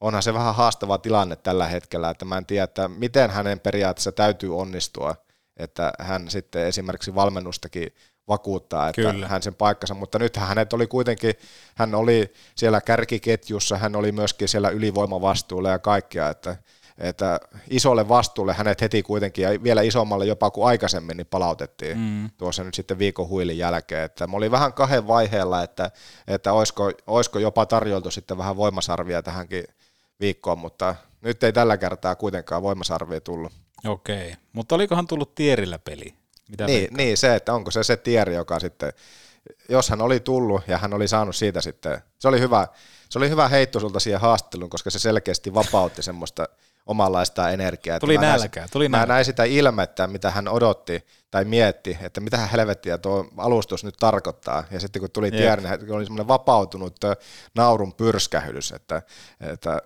onhan 0.00 0.22
se 0.22 0.34
vähän 0.34 0.54
haastava 0.54 0.98
tilanne 0.98 1.36
tällä 1.36 1.66
hetkellä, 1.66 2.10
että 2.10 2.24
mä 2.24 2.38
en 2.38 2.46
tiedä, 2.46 2.64
että 2.64 2.88
miten 2.88 3.30
hänen 3.30 3.60
periaatteessa 3.60 4.12
täytyy 4.12 4.58
onnistua, 4.58 5.16
että 5.56 5.92
hän 5.98 6.30
sitten 6.30 6.66
esimerkiksi 6.66 7.14
valmennustakin 7.14 7.94
vakuuttaa, 8.28 8.88
että 8.88 9.02
Kyllä. 9.02 9.28
hän 9.28 9.42
sen 9.42 9.54
paikkansa, 9.54 9.94
mutta 9.94 10.18
nyt 10.18 10.36
hänet 10.36 10.72
oli 10.72 10.86
kuitenkin, 10.86 11.34
hän 11.74 11.94
oli 11.94 12.32
siellä 12.54 12.80
kärkiketjussa, 12.80 13.76
hän 13.76 13.96
oli 13.96 14.12
myöskin 14.12 14.48
siellä 14.48 14.68
ylivoimavastuulla 14.70 15.70
ja 15.70 15.78
kaikkia, 15.78 16.28
että, 16.28 16.56
että 16.98 17.40
isolle 17.70 18.08
vastuulle 18.08 18.52
hänet 18.52 18.80
heti 18.80 19.02
kuitenkin 19.02 19.42
ja 19.42 19.62
vielä 19.62 19.82
isommalle 19.82 20.26
jopa 20.26 20.50
kuin 20.50 20.66
aikaisemmin 20.66 21.16
niin 21.16 21.26
palautettiin 21.26 21.98
mm. 21.98 22.30
tuossa 22.38 22.64
nyt 22.64 22.74
sitten 22.74 22.98
viikon 22.98 23.28
huilin 23.28 23.58
jälkeen, 23.58 24.04
että 24.04 24.26
mä 24.26 24.36
olin 24.36 24.50
vähän 24.50 24.72
kahden 24.72 25.06
vaiheella, 25.06 25.62
että, 25.62 25.90
että 26.28 26.52
olisiko, 26.52 26.92
olisiko 27.06 27.38
jopa 27.38 27.66
tarjoltu 27.66 28.10
sitten 28.10 28.38
vähän 28.38 28.56
voimasarvia 28.56 29.22
tähänkin 29.22 29.64
viikkoon, 30.20 30.58
mutta 30.58 30.94
nyt 31.20 31.42
ei 31.42 31.52
tällä 31.52 31.76
kertaa 31.76 32.14
kuitenkaan 32.14 32.62
voimasarvia 32.62 33.20
tullut. 33.20 33.52
Okei, 33.86 34.34
mutta 34.52 34.74
olikohan 34.74 35.06
tullut 35.06 35.34
tierillä 35.34 35.78
peli? 35.78 36.21
Mitä 36.52 36.66
niin, 36.66 36.94
niin, 36.96 37.16
se, 37.16 37.34
että 37.34 37.54
onko 37.54 37.70
se 37.70 37.82
se 37.82 37.96
tieri, 37.96 38.34
joka 38.34 38.60
sitten, 38.60 38.92
jos 39.68 39.90
hän 39.90 40.00
oli 40.00 40.20
tullut 40.20 40.62
ja 40.68 40.78
hän 40.78 40.94
oli 40.94 41.08
saanut 41.08 41.36
siitä 41.36 41.60
sitten, 41.60 42.02
se 42.18 42.28
oli 42.28 42.40
hyvä, 42.40 42.66
se 43.08 43.18
oli 43.18 43.30
hyvä 43.30 43.48
heitto 43.48 43.80
sulta 43.80 44.00
siihen 44.00 44.20
haastatteluun, 44.20 44.70
koska 44.70 44.90
se 44.90 44.98
selkeästi 44.98 45.54
vapautti 45.54 46.02
semmoista 46.02 46.48
omanlaista 46.86 47.50
energiaa. 47.50 48.00
Tuli 48.00 48.18
nälkää, 48.18 48.68
tuli 48.72 48.88
nälkää. 48.88 49.06
Mä 49.06 49.14
näin 49.14 49.24
sitä 49.24 49.44
ilmettä, 49.44 50.06
mitä 50.06 50.30
hän 50.30 50.48
odotti 50.48 51.06
tai 51.30 51.44
mietti, 51.44 51.98
että 52.00 52.20
mitä 52.20 52.36
helvettiä 52.36 52.98
tuo 52.98 53.26
alustus 53.36 53.84
nyt 53.84 53.94
tarkoittaa. 54.00 54.64
Ja 54.70 54.80
sitten 54.80 55.00
kun 55.00 55.10
tuli 55.10 55.30
tieri, 55.30 55.62
niin 55.62 55.92
oli 55.92 56.04
semmoinen 56.04 56.28
vapautunut 56.28 56.96
naurun 57.54 57.94
pyrskähydys, 57.94 58.72
että, 58.72 59.02
että 59.40 59.82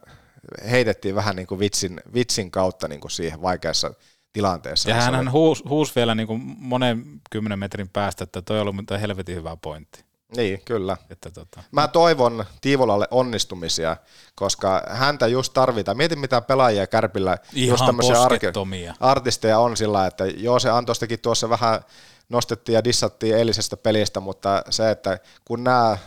heitettiin 0.70 1.14
vähän 1.14 1.36
niin 1.36 1.46
kuin 1.46 1.58
vitsin, 1.58 2.00
vitsin 2.14 2.50
kautta 2.50 2.88
niin 2.88 3.00
kuin 3.00 3.10
siihen 3.10 3.42
vaikeassa 3.42 3.94
tilanteessa. 4.36 4.90
Ja 4.90 4.94
hän 4.94 5.32
huusi 5.32 5.64
huus 5.68 5.96
vielä 5.96 6.14
niin 6.14 6.26
kuin 6.26 6.42
monen 6.58 7.04
kymmenen 7.30 7.58
metrin 7.58 7.88
päästä, 7.88 8.24
että 8.24 8.42
toi 8.42 8.60
on 8.60 8.68
ollut 8.68 9.00
helvetin 9.00 9.36
hyvä 9.36 9.56
pointti. 9.62 10.04
Niin, 10.36 10.60
kyllä. 10.64 10.96
Että 11.10 11.30
tota. 11.30 11.62
Mä 11.72 11.88
toivon 11.88 12.44
Tiivolalle 12.60 13.08
onnistumisia, 13.10 13.96
koska 14.34 14.82
häntä 14.88 15.26
just 15.26 15.52
tarvitaan. 15.52 15.96
Mietin 15.96 16.18
mitä 16.18 16.40
pelaajia 16.40 16.86
Kärpillä, 16.86 17.38
Ihan 17.52 17.72
just 17.72 17.86
tämmöisiä 17.86 18.16
artisteja 19.00 19.58
on 19.58 19.76
sillä, 19.76 20.06
että 20.06 20.26
joo 20.26 20.58
se 20.58 20.70
Antostakin 20.70 21.20
tuossa 21.20 21.48
vähän 21.48 21.80
nostettiin 22.28 22.74
ja 22.74 22.84
dissattiin 22.84 23.36
eilisestä 23.36 23.76
pelistä, 23.76 24.20
mutta 24.20 24.62
se, 24.70 24.90
että 24.90 25.18
kun 25.44 25.64
nämä 25.64 25.98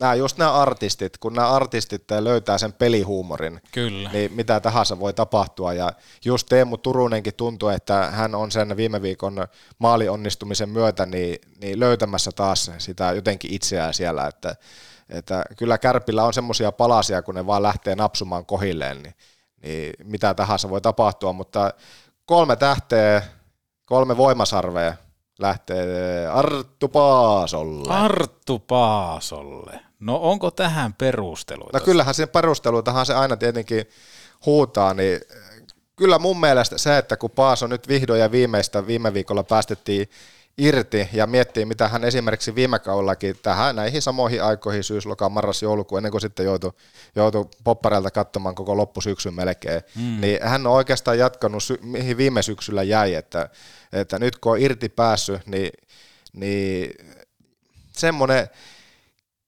nämä 0.00 0.14
just 0.14 0.38
nämä 0.38 0.52
artistit, 0.52 1.18
kun 1.18 1.32
nämä 1.32 1.50
artistit 1.50 2.04
löytää 2.20 2.58
sen 2.58 2.72
pelihuumorin, 2.72 3.60
Kyllä. 3.72 4.10
niin 4.12 4.32
mitä 4.32 4.60
tahansa 4.60 5.00
voi 5.00 5.12
tapahtua. 5.12 5.72
Ja 5.72 5.92
just 6.24 6.46
Teemu 6.48 6.78
Turunenkin 6.78 7.34
tuntuu, 7.34 7.68
että 7.68 8.10
hän 8.10 8.34
on 8.34 8.50
sen 8.50 8.76
viime 8.76 9.02
viikon 9.02 9.46
maalionnistumisen 9.78 10.68
myötä 10.68 11.06
niin, 11.06 11.38
niin 11.60 11.80
löytämässä 11.80 12.30
taas 12.32 12.70
sitä 12.78 13.12
jotenkin 13.12 13.54
itseään 13.54 13.94
siellä, 13.94 14.26
että, 14.26 14.56
että 15.08 15.44
kyllä 15.56 15.78
Kärpillä 15.78 16.24
on 16.24 16.34
semmoisia 16.34 16.72
palasia, 16.72 17.22
kun 17.22 17.34
ne 17.34 17.46
vaan 17.46 17.62
lähtee 17.62 17.94
napsumaan 17.94 18.46
kohilleen, 18.46 19.02
niin, 19.02 19.14
niin 19.62 19.92
mitä 20.04 20.34
tahansa 20.34 20.70
voi 20.70 20.80
tapahtua, 20.80 21.32
mutta 21.32 21.74
kolme 22.26 22.56
tähteä, 22.56 23.22
kolme 23.84 24.16
voimasarvea, 24.16 24.94
lähtee 25.38 26.26
Arttu 26.26 26.88
Paasolle. 26.88 27.94
Arttu 27.94 28.58
Paasolle. 28.58 29.89
No 30.00 30.16
onko 30.22 30.50
tähän 30.50 30.94
perusteluita? 30.94 31.78
No 31.78 31.84
kyllähän 31.84 32.14
sen 32.14 32.28
perusteluitahan 32.28 33.06
se 33.06 33.14
aina 33.14 33.36
tietenkin 33.36 33.84
huutaa, 34.46 34.94
niin 34.94 35.20
kyllä 35.96 36.18
mun 36.18 36.40
mielestä 36.40 36.78
se, 36.78 36.98
että 36.98 37.16
kun 37.16 37.30
Paaso 37.30 37.66
nyt 37.66 37.88
vihdoin 37.88 38.20
ja 38.20 38.32
viimeistä 38.32 38.86
viime 38.86 39.14
viikolla 39.14 39.42
päästettiin 39.42 40.08
irti 40.58 41.08
ja 41.12 41.26
miettii, 41.26 41.64
mitä 41.64 41.88
hän 41.88 42.04
esimerkiksi 42.04 42.54
viime 42.54 42.78
kaudellakin 42.78 43.36
tähän 43.42 43.76
näihin 43.76 44.02
samoihin 44.02 44.42
aikoihin, 44.42 44.84
syysloka, 44.84 45.28
marras, 45.28 45.62
joulukuun, 45.62 45.98
ennen 45.98 46.10
kuin 46.10 46.20
sitten 46.20 46.46
joutui, 46.46 46.72
joutui 47.16 47.48
poppareilta 47.64 48.10
katsomaan 48.10 48.54
koko 48.54 48.76
loppusyksyn 48.76 49.34
melkein, 49.34 49.82
mm. 49.96 50.20
niin 50.20 50.38
hän 50.42 50.66
on 50.66 50.72
oikeastaan 50.72 51.18
jatkanut, 51.18 51.62
mihin 51.82 52.16
viime 52.16 52.42
syksyllä 52.42 52.82
jäi, 52.82 53.14
että, 53.14 53.48
että 53.92 54.18
nyt 54.18 54.38
kun 54.38 54.52
on 54.52 54.58
irti 54.58 54.88
päässyt, 54.88 55.46
niin, 55.46 55.72
niin 56.32 56.90
semmoinen 57.92 58.48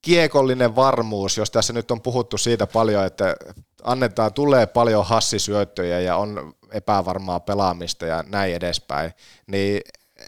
kiekollinen 0.03 0.75
varmuus, 0.75 1.37
jos 1.37 1.51
tässä 1.51 1.73
nyt 1.73 1.91
on 1.91 2.01
puhuttu 2.01 2.37
siitä 2.37 2.67
paljon, 2.67 3.05
että 3.05 3.35
annetaan, 3.83 4.33
tulee 4.33 4.65
paljon 4.65 5.05
hassisyöttöjä 5.05 5.99
ja 5.99 6.15
on 6.15 6.55
epävarmaa 6.71 7.39
pelaamista 7.39 8.05
ja 8.05 8.23
näin 8.27 8.55
edespäin, 8.55 9.11
niin 9.47 9.81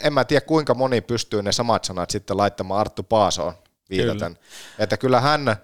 en 0.04 0.14
mä 0.14 0.26
tiedä 0.26 0.46
kuinka 0.46 0.74
moni 0.74 1.02
pystyy 1.02 1.44
ne 1.44 1.52
samat 1.52 1.84
sanat 1.84 2.10
sitten 2.10 2.38
laittamaan 2.38 2.80
Arttu 2.80 3.04
Paasoon 3.04 3.54
viitaten. 3.90 4.34
Kyllä. 4.34 4.46
Että 4.80 4.98
kyllä 4.98 5.22
hän 5.22 5.56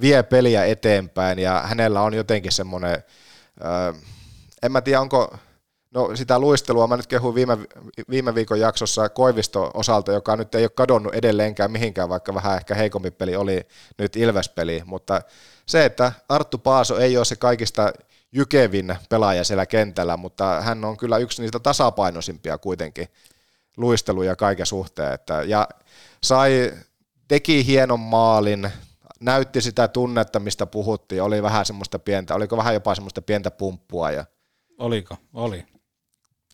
vie 0.00 0.22
peliä 0.22 0.64
eteenpäin 0.64 1.38
ja 1.38 1.62
hänellä 1.66 2.00
on 2.00 2.14
jotenkin 2.14 2.52
semmoinen, 2.52 3.02
äh, 3.64 4.02
en 4.62 4.72
mä 4.72 4.80
tiedä 4.80 5.00
onko, 5.00 5.36
no 5.94 6.16
sitä 6.16 6.38
luistelua 6.38 6.86
mä 6.86 6.96
nyt 6.96 7.06
kehuin 7.06 7.34
viime, 7.34 7.58
viime 8.10 8.34
viikon 8.34 8.60
jaksossa 8.60 9.08
Koivisto 9.08 9.70
osalta, 9.74 10.12
joka 10.12 10.36
nyt 10.36 10.54
ei 10.54 10.64
ole 10.64 10.70
kadonnut 10.74 11.14
edelleenkään 11.14 11.70
mihinkään, 11.70 12.08
vaikka 12.08 12.34
vähän 12.34 12.56
ehkä 12.56 12.74
heikompi 12.74 13.10
peli 13.10 13.36
oli 13.36 13.66
nyt 13.98 14.16
Ilves-peli, 14.16 14.82
mutta 14.84 15.22
se, 15.66 15.84
että 15.84 16.12
Arttu 16.28 16.58
Paaso 16.58 16.98
ei 16.98 17.16
ole 17.16 17.24
se 17.24 17.36
kaikista 17.36 17.92
jykevin 18.32 18.96
pelaaja 19.08 19.44
siellä 19.44 19.66
kentällä, 19.66 20.16
mutta 20.16 20.60
hän 20.60 20.84
on 20.84 20.96
kyllä 20.96 21.18
yksi 21.18 21.42
niistä 21.42 21.58
tasapainoisimpia 21.58 22.58
kuitenkin 22.58 23.08
luisteluja 23.76 24.36
kaiken 24.36 24.66
suhteen. 24.66 25.12
Että, 25.12 25.42
ja 25.42 25.68
sai, 26.22 26.72
teki 27.28 27.66
hienon 27.66 28.00
maalin, 28.00 28.70
näytti 29.20 29.60
sitä 29.60 29.88
tunnetta, 29.88 30.40
mistä 30.40 30.66
puhuttiin, 30.66 31.22
oli 31.22 31.42
vähän 31.42 31.66
semmoista 31.66 31.98
pientä, 31.98 32.34
oliko 32.34 32.56
vähän 32.56 32.74
jopa 32.74 32.94
semmoista 32.94 33.22
pientä 33.22 33.50
pumppua. 33.50 34.10
Ja... 34.10 34.24
Oliko? 34.78 35.16
Oli. 35.34 35.71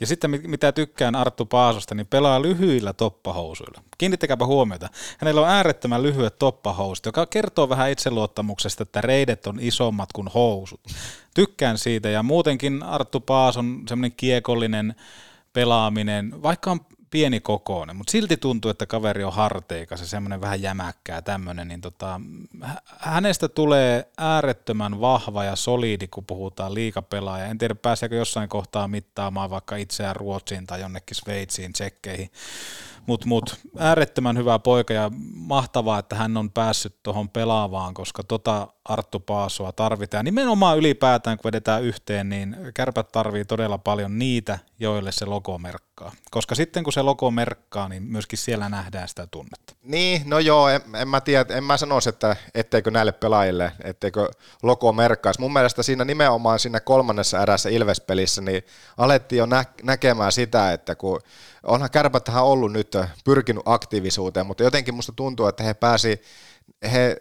Ja 0.00 0.06
sitten 0.06 0.30
mitä 0.30 0.72
tykkään 0.72 1.14
Arttu 1.14 1.46
Paasosta, 1.46 1.94
niin 1.94 2.06
pelaa 2.06 2.42
lyhyillä 2.42 2.92
toppahousuilla. 2.92 3.82
Kiinnittäkääpä 3.98 4.46
huomiota. 4.46 4.88
Hänellä 5.18 5.40
on 5.40 5.48
äärettömän 5.48 6.02
lyhyet 6.02 6.38
toppahousut, 6.38 7.06
joka 7.06 7.26
kertoo 7.26 7.68
vähän 7.68 7.90
itseluottamuksesta, 7.90 8.82
että 8.82 9.00
reidet 9.00 9.46
on 9.46 9.58
isommat 9.60 10.12
kuin 10.12 10.28
housut. 10.28 10.80
Tykkään 11.34 11.78
siitä 11.78 12.08
ja 12.08 12.22
muutenkin 12.22 12.82
Arttu 12.82 13.20
Paas 13.20 13.56
on 13.56 13.82
semmoinen 13.88 14.16
kiekollinen 14.16 14.94
pelaaminen, 15.52 16.42
vaikka 16.42 16.70
on 16.70 16.80
pieni 17.10 17.40
kokoinen, 17.40 17.96
mutta 17.96 18.10
silti 18.10 18.36
tuntuu, 18.36 18.70
että 18.70 18.86
kaveri 18.86 19.24
on 19.24 19.32
harteikas 19.32 20.00
ja 20.00 20.06
semmoinen 20.06 20.40
vähän 20.40 20.62
jämäkkää 20.62 21.22
tämmöinen, 21.22 21.68
niin 21.68 21.80
tota, 21.80 22.20
hänestä 22.98 23.48
tulee 23.48 24.08
äärettömän 24.18 25.00
vahva 25.00 25.44
ja 25.44 25.56
solidi, 25.56 26.08
kun 26.08 26.24
puhutaan 26.24 26.74
liikapelaaja. 26.74 27.46
En 27.46 27.58
tiedä, 27.58 27.74
pääseekö 27.74 28.16
jossain 28.16 28.48
kohtaa 28.48 28.88
mittaamaan 28.88 29.50
vaikka 29.50 29.76
itseään 29.76 30.16
Ruotsiin 30.16 30.66
tai 30.66 30.80
jonnekin 30.80 31.16
Sveitsiin, 31.16 31.72
tsekkeihin. 31.72 32.30
Mut, 33.08 33.24
mut, 33.24 33.56
äärettömän 33.78 34.36
hyvä 34.36 34.58
poika 34.58 34.94
ja 34.94 35.10
mahtavaa, 35.34 35.98
että 35.98 36.16
hän 36.16 36.36
on 36.36 36.50
päässyt 36.50 36.96
tuohon 37.02 37.28
pelaavaan, 37.28 37.94
koska 37.94 38.22
tota 38.22 38.68
Arttu 38.84 39.20
Paasoa 39.20 39.72
tarvitaan. 39.72 40.24
Nimenomaan 40.24 40.78
ylipäätään, 40.78 41.36
kun 41.38 41.44
vedetään 41.44 41.82
yhteen, 41.82 42.28
niin 42.28 42.56
kärpät 42.74 43.12
tarvii 43.12 43.44
todella 43.44 43.78
paljon 43.78 44.18
niitä, 44.18 44.58
joille 44.80 45.12
se 45.12 45.24
logo 45.24 45.58
merkkaa. 45.58 46.12
Koska 46.30 46.54
sitten 46.54 46.84
kun 46.84 46.92
se 46.92 47.02
logo 47.02 47.30
merkkaa, 47.30 47.88
niin 47.88 48.02
myöskin 48.02 48.38
siellä 48.38 48.68
nähdään 48.68 49.08
sitä 49.08 49.26
tunnetta. 49.26 49.74
Niin, 49.82 50.22
no 50.24 50.38
joo, 50.38 50.68
en, 50.68 50.80
en 50.94 51.08
mä 51.08 51.20
tiedä, 51.20 51.54
en 51.54 51.64
mä 51.64 51.76
sanoisi, 51.76 52.08
että 52.08 52.36
etteikö 52.54 52.90
näille 52.90 53.12
pelaajille, 53.12 53.72
etteikö 53.84 54.28
logo 54.62 54.92
merkkaisi. 54.92 55.40
Mun 55.40 55.52
mielestä 55.52 55.82
siinä 55.82 56.04
nimenomaan 56.04 56.58
siinä 56.58 56.80
kolmannessa 56.80 57.42
erässä 57.42 57.68
Ilves-pelissä, 57.68 58.42
niin 58.42 58.62
alettiin 58.96 59.38
jo 59.38 59.46
nä- 59.46 59.64
näkemään 59.82 60.32
sitä, 60.32 60.72
että 60.72 60.94
kun 60.94 61.20
onhan 61.68 61.90
kärpät 61.90 62.24
tähän 62.24 62.44
ollut 62.44 62.72
nyt 62.72 62.96
pyrkinyt 63.24 63.62
aktiivisuuteen, 63.66 64.46
mutta 64.46 64.62
jotenkin 64.62 64.94
musta 64.94 65.12
tuntuu, 65.12 65.46
että 65.46 65.64
he 65.64 65.74
pääsi, 65.74 66.22
he, 66.92 67.16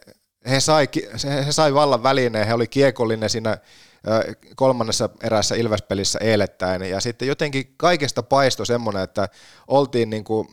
he 0.49 0.59
sai, 0.59 0.87
he 1.45 1.51
sai 1.51 1.73
vallan 1.73 2.03
välineen, 2.03 2.47
he 2.47 2.53
oli 2.53 2.67
kiekollinen 2.67 3.29
siinä 3.29 3.57
kolmannessa 4.55 5.09
erässä 5.23 5.55
Ilves-pelissä 5.55 6.19
eilettäin, 6.21 6.81
ja 6.81 6.99
sitten 6.99 7.27
jotenkin 7.27 7.73
kaikesta 7.77 8.23
paistoi 8.23 8.65
semmoinen, 8.65 9.03
että 9.03 9.29
oltiin 9.67 10.09
niin 10.09 10.23
kuin, 10.23 10.47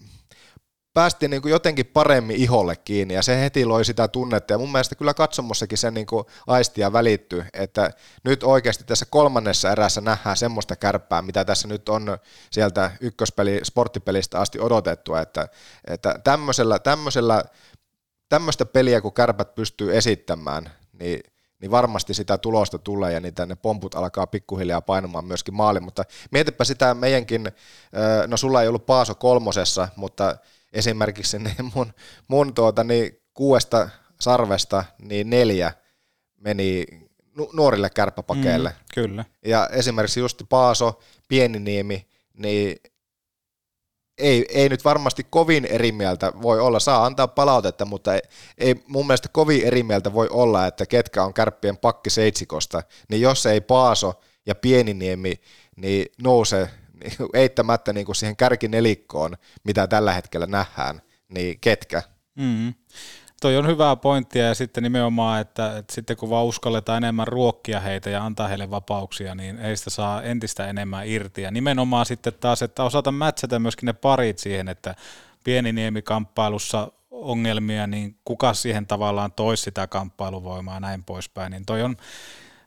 päästiin 0.94 1.30
niin 1.30 1.42
kuin 1.42 1.50
jotenkin 1.50 1.86
paremmin 1.86 2.36
iholle 2.36 2.76
kiinni 2.76 3.14
ja 3.14 3.22
se 3.22 3.40
heti 3.40 3.64
loi 3.64 3.84
sitä 3.84 4.08
tunnetta. 4.08 4.52
Ja 4.52 4.58
mun 4.58 4.72
mielestä 4.72 4.94
kyllä 4.94 5.14
katsomossakin 5.14 5.78
se 5.78 5.90
niin 5.90 6.06
aistia 6.46 6.92
välittyy, 6.92 7.44
että 7.52 7.90
nyt 8.24 8.42
oikeasti 8.42 8.84
tässä 8.84 9.06
kolmannessa 9.10 9.72
erässä 9.72 10.00
nähdään 10.00 10.36
semmoista 10.36 10.76
kärppää, 10.76 11.22
mitä 11.22 11.44
tässä 11.44 11.68
nyt 11.68 11.88
on 11.88 12.18
sieltä 12.50 12.90
ykköspeli 13.00 13.60
sporttipelistä 13.62 14.40
asti 14.40 14.60
odotettu, 14.60 15.14
että, 15.14 15.48
että 15.86 16.20
tämmöisellä, 16.24 16.78
tämmöisellä, 16.78 17.44
tämmöistä 18.28 18.66
peliä 18.66 19.00
kun 19.00 19.12
kärpät 19.12 19.54
pystyy 19.54 19.96
esittämään, 19.96 20.70
niin 20.92 21.20
niin 21.60 21.70
varmasti 21.70 22.14
sitä 22.14 22.38
tulosta 22.38 22.78
tulee 22.78 23.12
ja 23.12 23.20
niitä 23.20 23.46
ne 23.46 23.54
pomput 23.54 23.94
alkaa 23.94 24.26
pikkuhiljaa 24.26 24.80
painamaan 24.80 25.24
myöskin 25.24 25.54
maali, 25.54 25.80
mutta 25.80 26.04
mietipä 26.30 26.64
sitä 26.64 26.94
meidänkin, 26.94 27.52
no 28.26 28.36
sulla 28.36 28.62
ei 28.62 28.68
ollut 28.68 28.86
Paaso 28.86 29.14
kolmosessa, 29.14 29.88
mutta 29.96 30.36
esimerkiksi 30.74 31.38
niin 31.38 31.72
mun, 31.74 31.92
mun 32.28 32.54
tuota, 32.54 32.84
niin 32.84 33.22
kuudesta 33.34 33.88
sarvesta 34.20 34.84
niin 35.02 35.30
neljä 35.30 35.72
meni 36.36 36.84
nuorille 37.52 37.90
kärppäpakeille. 37.90 38.68
Mm, 38.68 38.76
kyllä. 38.94 39.24
Ja 39.46 39.68
esimerkiksi 39.72 40.20
just 40.20 40.42
Paaso, 40.48 41.00
Pieniniemi, 41.28 42.06
niin 42.38 42.76
ei, 44.18 44.46
ei 44.48 44.68
nyt 44.68 44.84
varmasti 44.84 45.26
kovin 45.30 45.64
eri 45.64 45.92
mieltä 45.92 46.32
voi 46.42 46.60
olla, 46.60 46.80
saa 46.80 47.06
antaa 47.06 47.28
palautetta, 47.28 47.84
mutta 47.84 48.14
ei, 48.14 48.20
ei 48.58 48.74
mun 48.88 49.06
mielestä 49.06 49.28
kovin 49.32 49.64
eri 49.64 49.82
mieltä 49.82 50.12
voi 50.12 50.28
olla, 50.30 50.66
että 50.66 50.86
ketkä 50.86 51.24
on 51.24 51.34
kärppien 51.34 51.76
pakki 51.76 52.10
seitsikosta, 52.10 52.82
niin 53.08 53.20
jos 53.20 53.46
ei 53.46 53.60
Paaso 53.60 54.20
ja 54.46 54.54
Pieniniemi 54.54 55.40
niin 55.76 56.06
nouse 56.22 56.70
eittämättä 57.34 57.92
niin 57.92 58.06
kuin 58.06 58.16
siihen 58.16 58.36
kärkinelikkoon, 58.36 59.36
mitä 59.64 59.86
tällä 59.86 60.12
hetkellä 60.12 60.46
nähdään, 60.46 61.02
niin 61.28 61.60
ketkä? 61.60 62.02
Mm. 62.34 62.74
Toi 63.40 63.56
on 63.56 63.66
hyvää 63.66 63.96
pointtia 63.96 64.44
ja 64.44 64.54
sitten 64.54 64.82
nimenomaan, 64.82 65.40
että, 65.40 65.78
että 65.78 65.94
sitten 65.94 66.16
kun 66.16 66.30
vaan 66.30 66.44
uskalletaan 66.44 67.04
enemmän 67.04 67.28
ruokkia 67.28 67.80
heitä 67.80 68.10
ja 68.10 68.24
antaa 68.24 68.48
heille 68.48 68.70
vapauksia, 68.70 69.34
niin 69.34 69.58
heistä 69.58 69.90
saa 69.90 70.22
entistä 70.22 70.66
enemmän 70.66 71.06
irti. 71.06 71.42
Ja 71.42 71.50
nimenomaan 71.50 72.06
sitten 72.06 72.32
taas, 72.40 72.62
että 72.62 72.84
osata 72.84 73.12
mätsätä 73.12 73.58
myöskin 73.58 73.86
ne 73.86 73.92
parit 73.92 74.38
siihen, 74.38 74.68
että 74.68 74.94
Pieniniemi-kamppailussa 75.44 76.92
ongelmia, 77.10 77.86
niin 77.86 78.16
kuka 78.24 78.54
siihen 78.54 78.86
tavallaan 78.86 79.32
toisi 79.32 79.62
sitä 79.62 79.86
kamppailuvoimaa 79.86 80.74
ja 80.74 80.80
näin 80.80 81.04
poispäin, 81.04 81.50
niin 81.50 81.66
toi 81.66 81.82
on 81.82 81.96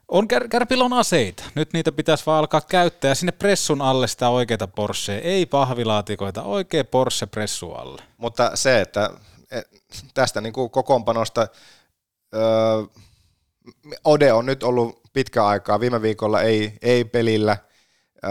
on, 0.08 0.28
kär, 0.28 0.48
Kärpillä 0.48 0.84
on 0.84 0.92
aseita. 0.92 1.44
Nyt 1.54 1.72
niitä 1.72 1.92
pitäisi 1.92 2.26
vaan 2.26 2.38
alkaa 2.38 2.60
käyttää. 2.60 3.08
Ja 3.08 3.14
sinne 3.14 3.32
pressun 3.32 3.82
alle 3.82 4.08
sitä 4.08 4.28
oikeita 4.28 4.66
Porschea. 4.66 5.20
Ei 5.20 5.46
pahvilaatikoita, 5.46 6.42
oikea 6.42 6.84
Porsche 6.84 7.26
pressu 7.26 7.72
alle. 7.72 8.02
Mutta 8.16 8.50
se, 8.54 8.80
että 8.80 9.10
tästä 10.14 10.40
niin 10.40 10.52
kuin 10.52 10.70
kokoonpanosta 10.70 11.48
öö, 12.34 12.42
Ode 14.04 14.32
on 14.32 14.46
nyt 14.46 14.62
ollut 14.62 15.00
pitkä 15.12 15.46
aikaa. 15.46 15.80
Viime 15.80 16.02
viikolla 16.02 16.42
ei, 16.42 16.78
ei 16.82 17.04
pelillä. 17.04 17.56
Öö, 18.24 18.30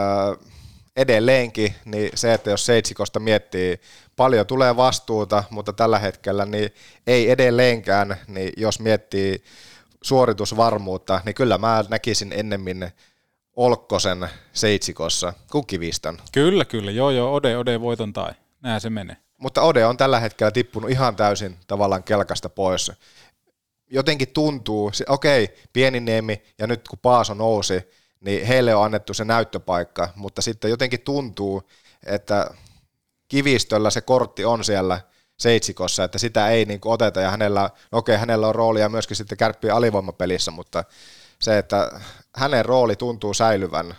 edelleenkin, 0.95 1.75
niin 1.85 2.11
se, 2.15 2.33
että 2.33 2.49
jos 2.49 2.65
Seitsikosta 2.65 3.19
miettii, 3.19 3.79
paljon 4.15 4.45
tulee 4.45 4.75
vastuuta, 4.75 5.43
mutta 5.49 5.73
tällä 5.73 5.99
hetkellä 5.99 6.45
niin 6.45 6.69
ei 7.07 7.31
edelleenkään, 7.31 8.17
niin 8.27 8.53
jos 8.57 8.79
miettii 8.79 9.43
suoritusvarmuutta, 10.07 11.21
niin 11.25 11.35
kyllä 11.35 11.57
mä 11.57 11.85
näkisin 11.89 12.33
ennemmin 12.33 12.91
Olkkosen 13.55 14.29
seitsikossa 14.53 15.33
kuin 15.51 15.67
Kivistön. 15.67 16.17
Kyllä, 16.31 16.65
kyllä. 16.65 16.91
Joo, 16.91 17.09
joo. 17.09 17.33
Ode, 17.33 17.57
Ode 17.57 17.81
voiton 17.81 18.13
tai. 18.13 18.31
Näin 18.61 18.81
se 18.81 18.89
menee. 18.89 19.17
Mutta 19.37 19.61
Ode 19.61 19.85
on 19.85 19.97
tällä 19.97 20.19
hetkellä 20.19 20.51
tippunut 20.51 20.89
ihan 20.89 21.15
täysin 21.15 21.57
tavallaan 21.67 22.03
kelkasta 22.03 22.49
pois. 22.49 22.91
Jotenkin 23.91 24.27
tuntuu, 24.27 24.91
okei, 25.09 25.55
Pieniniemi 25.73 26.41
ja 26.59 26.67
nyt 26.67 26.87
kun 26.87 26.99
Paaso 26.99 27.33
nousi, 27.33 27.81
niin 28.19 28.47
heille 28.47 28.75
on 28.75 28.85
annettu 28.85 29.13
se 29.13 29.25
näyttöpaikka, 29.25 30.09
mutta 30.15 30.41
sitten 30.41 30.71
jotenkin 30.71 31.01
tuntuu, 31.01 31.63
että 32.05 32.51
Kivistöllä 33.27 33.89
se 33.89 34.01
kortti 34.01 34.45
on 34.45 34.63
siellä– 34.63 35.01
seitsikossa, 35.37 36.03
että 36.03 36.17
sitä 36.17 36.49
ei 36.49 36.65
niin 36.65 36.79
kuin 36.79 36.93
oteta 36.93 37.21
ja 37.21 37.31
hänellä, 37.31 37.69
no 37.91 37.97
okei, 37.97 38.17
hänellä 38.17 38.47
on 38.47 38.55
roolia 38.55 38.89
myöskin 38.89 39.17
sitten 39.17 39.37
kärppien 39.37 39.75
alivoimapelissä, 39.75 40.51
mutta 40.51 40.83
se, 41.39 41.57
että 41.57 41.99
hänen 42.35 42.65
rooli 42.65 42.95
tuntuu 42.95 43.33
säilyvän 43.33 43.95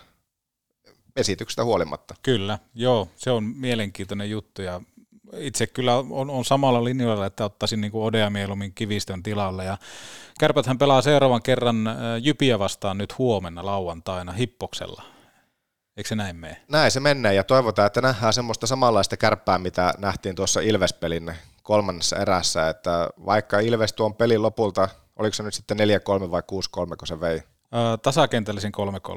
esityksestä 1.15 1.63
huolimatta. 1.63 2.15
Kyllä, 2.23 2.59
joo, 2.75 3.07
se 3.15 3.31
on 3.31 3.43
mielenkiintoinen 3.43 4.29
juttu 4.29 4.61
ja 4.61 4.81
itse 5.37 5.67
kyllä 5.67 5.95
on, 5.95 6.29
on 6.29 6.45
samalla 6.45 6.83
linjalla, 6.83 7.25
että 7.25 7.45
ottaisin 7.45 7.81
niin 7.81 7.91
Odea 7.93 8.29
mieluummin 8.29 8.73
kivistön 8.73 9.23
tilalle. 9.23 9.65
Ja 9.65 9.77
Kärpäthän 10.39 10.77
pelaa 10.77 11.01
seuraavan 11.01 11.41
kerran 11.41 11.75
Jypiä 12.21 12.59
vastaan 12.59 12.97
nyt 12.97 13.17
huomenna 13.17 13.65
lauantaina 13.65 14.31
Hippoksella. 14.31 15.03
Eikö 15.99 16.07
se 16.07 16.15
näin 16.15 16.35
mene? 16.35 16.61
Näin 16.67 16.91
se 16.91 16.99
menee 16.99 17.33
ja 17.33 17.43
toivotaan, 17.43 17.87
että 17.87 18.01
nähdään 18.01 18.33
semmoista 18.33 18.67
samanlaista 18.67 19.17
kärppää, 19.17 19.57
mitä 19.57 19.93
nähtiin 19.97 20.35
tuossa 20.35 20.59
Ilves-pelin 20.59 21.33
kolmannessa 21.63 22.17
erässä, 22.17 22.69
että 22.69 23.09
vaikka 23.25 23.59
Ilves 23.59 23.93
tuon 23.93 24.15
pelin 24.15 24.41
lopulta, 24.41 24.89
oliko 25.15 25.33
se 25.33 25.43
nyt 25.43 25.53
sitten 25.53 25.77
4-3 25.77 26.31
vai 26.31 26.41
6-3, 26.41 26.95
kun 26.97 27.07
se 27.07 27.21
vei? 27.21 27.43
Öö, 27.75 27.97
tasakentällisin 27.97 28.71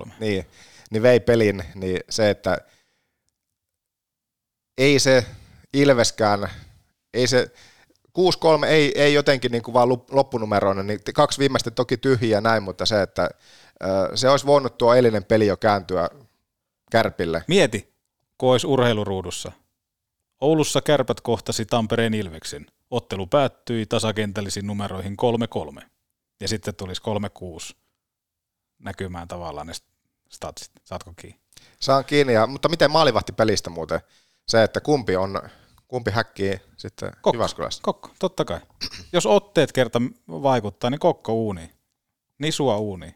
3-3. 0.05 0.11
Niin, 0.21 0.47
niin 0.91 1.03
vei 1.03 1.21
pelin, 1.21 1.65
niin 1.75 2.01
se, 2.11 2.31
että 2.31 2.59
ei 4.79 4.99
se 4.99 5.27
Ilveskään, 5.73 6.49
ei 7.15 7.27
se 7.27 7.51
6-3 8.19 8.65
ei, 8.67 9.03
ei 9.03 9.15
jotenkin 9.15 9.53
niin 9.53 9.63
kuin 9.63 9.75
vaan 9.75 9.89
loppunumeroinen, 10.11 10.87
niin 10.87 11.01
kaksi 11.15 11.39
viimeistä 11.39 11.71
toki 11.71 11.97
tyhjiä 11.97 12.41
näin, 12.41 12.63
mutta 12.63 12.87
se, 12.87 13.03
että 13.03 13.31
se 14.15 14.29
olisi 14.29 14.47
voinut 14.47 14.79
tuo 14.79 14.95
eilinen 14.95 15.25
peli 15.25 15.47
jo 15.47 15.57
kääntyä 15.57 16.09
Kärpille. 16.93 17.45
Mieti, 17.49 17.95
kun 18.39 18.53
olisi 18.53 18.67
urheiluruudussa. 18.67 19.53
Oulussa 20.41 20.81
kärpät 20.81 21.21
kohtasi 21.21 21.67
Tampereen 21.67 22.15
Ilveksen. 22.15 22.67
Ottelu 22.91 23.27
päättyi 23.27 23.87
tasakentällisin 23.87 24.67
numeroihin 24.67 25.17
3-3. 25.81 25.83
Ja 26.41 26.49
sitten 26.49 26.75
tulisi 26.75 27.03
3-6 27.73 27.77
näkymään 28.79 29.29
tavallaan 29.29 29.67
ne 29.67 29.73
statsit. 30.29 30.73
Saatko 30.85 31.13
kiinni? 31.17 31.41
Saan 31.81 32.05
kiinni, 32.05 32.33
ja, 32.33 32.47
mutta 32.47 32.69
miten 32.69 32.91
maalivahti 32.91 33.33
pelistä 33.33 33.71
muuten? 33.71 34.01
Se, 34.49 34.63
että 34.63 34.81
kumpi 34.81 35.17
on, 35.17 35.43
kumpi 35.89 36.11
häkkii 36.11 36.61
sitten 36.77 37.13
kokko, 37.13 37.33
Jyväskylässä? 37.33 37.83
Kokko, 37.83 38.11
totta 38.19 38.45
kai. 38.45 38.61
Jos 39.13 39.27
otteet 39.27 39.73
kerta 39.73 40.03
vaikuttaa, 40.29 40.91
niin 40.91 40.99
kokko 40.99 41.35
uuni. 41.35 41.71
Nisua 42.39 42.77
uuni. 42.77 43.15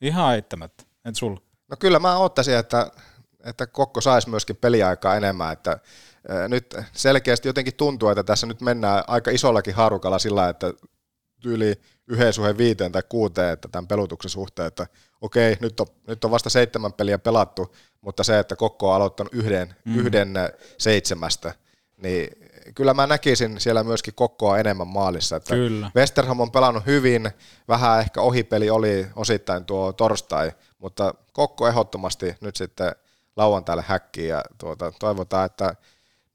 Ihan 0.00 0.34
eittämättä. 0.34 0.84
Et 1.04 1.16
sulla. 1.16 1.47
No 1.68 1.76
kyllä 1.78 1.98
mä 1.98 2.16
ottaisin, 2.16 2.54
että, 2.54 2.90
että 3.44 3.66
Kokko 3.66 4.00
saisi 4.00 4.30
myöskin 4.30 4.56
peliaikaa 4.56 5.16
enemmän, 5.16 5.52
että 5.52 5.78
nyt 6.48 6.76
selkeästi 6.92 7.48
jotenkin 7.48 7.74
tuntuu, 7.74 8.08
että 8.08 8.24
tässä 8.24 8.46
nyt 8.46 8.60
mennään 8.60 9.04
aika 9.06 9.30
isollakin 9.30 9.74
harukalla 9.74 10.18
sillä, 10.18 10.48
että 10.48 10.72
yli 11.44 11.80
yhden 12.08 12.32
suheen 12.32 12.58
viiteen 12.58 12.92
tai 12.92 13.02
kuuteen, 13.08 13.52
että 13.52 13.68
tämän 13.68 13.88
pelutuksen 13.88 14.30
suhteen, 14.30 14.68
että 14.68 14.86
okei, 15.20 15.56
nyt 15.60 15.80
on, 15.80 15.86
nyt 16.06 16.24
on 16.24 16.30
vasta 16.30 16.50
seitsemän 16.50 16.92
peliä 16.92 17.18
pelattu, 17.18 17.74
mutta 18.00 18.24
se, 18.24 18.38
että 18.38 18.56
Kokko 18.56 18.90
on 18.90 18.96
aloittanut 18.96 19.34
yhden, 19.34 19.74
mm. 19.84 19.98
yhden 19.98 20.34
seitsemästä, 20.78 21.54
niin 21.96 22.28
kyllä 22.74 22.94
mä 22.94 23.06
näkisin 23.06 23.60
siellä 23.60 23.84
myöskin 23.84 24.14
Kokkoa 24.14 24.58
enemmän 24.58 24.88
maalissa. 24.88 25.36
Että 25.36 25.54
kyllä. 25.54 25.90
Westerholm 25.96 26.40
on 26.40 26.50
pelannut 26.50 26.86
hyvin, 26.86 27.30
vähän 27.68 28.00
ehkä 28.00 28.20
ohipeli 28.20 28.70
oli 28.70 29.06
osittain 29.16 29.64
tuo 29.64 29.92
torstai, 29.92 30.52
mutta 30.78 31.14
Kokko 31.32 31.68
ehdottomasti 31.68 32.36
nyt 32.40 32.56
sitten 32.56 32.92
lauantaille 33.36 33.84
häkkiin 33.86 34.28
ja 34.28 34.42
tuota, 34.58 34.92
toivotaan, 35.00 35.46
että 35.46 35.74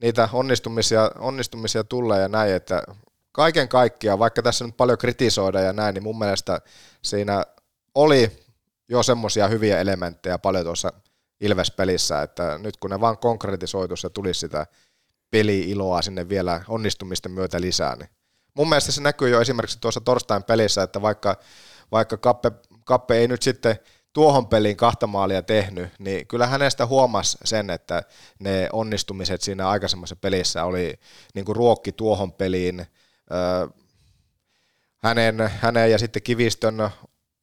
niitä 0.02 0.28
onnistumisia, 0.32 1.10
onnistumisia 1.18 1.84
tulee 1.84 2.22
ja 2.22 2.28
näin, 2.28 2.54
että 2.54 2.82
kaiken 3.32 3.68
kaikkiaan, 3.68 4.18
vaikka 4.18 4.42
tässä 4.42 4.64
nyt 4.64 4.76
paljon 4.76 4.98
kritisoida 4.98 5.60
ja 5.60 5.72
näin, 5.72 5.94
niin 5.94 6.02
mun 6.02 6.18
mielestä 6.18 6.60
siinä 7.02 7.44
oli 7.94 8.30
jo 8.88 9.02
semmoisia 9.02 9.48
hyviä 9.48 9.80
elementtejä 9.80 10.38
paljon 10.38 10.64
tuossa 10.64 10.92
Ilves-pelissä, 11.40 12.22
että 12.22 12.58
nyt 12.58 12.76
kun 12.76 12.90
ne 12.90 13.00
vaan 13.00 13.18
konkretisoitus 13.18 14.02
ja 14.02 14.10
tulisi 14.10 14.40
sitä 14.40 14.66
peli-iloa 15.30 16.02
sinne 16.02 16.28
vielä 16.28 16.60
onnistumisten 16.68 17.32
myötä 17.32 17.60
lisää, 17.60 17.96
niin 17.96 18.08
mun 18.54 18.68
mielestä 18.68 18.92
se 18.92 19.00
näkyy 19.00 19.28
jo 19.28 19.40
esimerkiksi 19.40 19.78
tuossa 19.80 20.00
torstain 20.00 20.44
pelissä, 20.44 20.82
että 20.82 21.02
vaikka, 21.02 21.36
vaikka 21.92 22.16
Kappe, 22.16 22.52
Kappe 22.84 23.16
ei 23.16 23.28
nyt 23.28 23.42
sitten 23.42 23.78
tuohon 24.14 24.46
peliin 24.46 24.76
kahta 24.76 25.06
maalia 25.06 25.42
tehnyt, 25.42 25.88
niin 25.98 26.26
kyllä 26.26 26.46
hänestä 26.46 26.86
huomasi 26.86 27.38
sen, 27.44 27.70
että 27.70 28.02
ne 28.38 28.68
onnistumiset 28.72 29.42
siinä 29.42 29.68
aikaisemmassa 29.68 30.16
pelissä 30.16 30.64
oli 30.64 30.94
niin 31.34 31.44
kuin 31.44 31.56
ruokki 31.56 31.92
tuohon 31.92 32.32
peliin, 32.32 32.86
hänen, 34.98 35.50
hänen 35.60 35.90
ja 35.90 35.98
sitten 35.98 36.22
Kivistön 36.22 36.90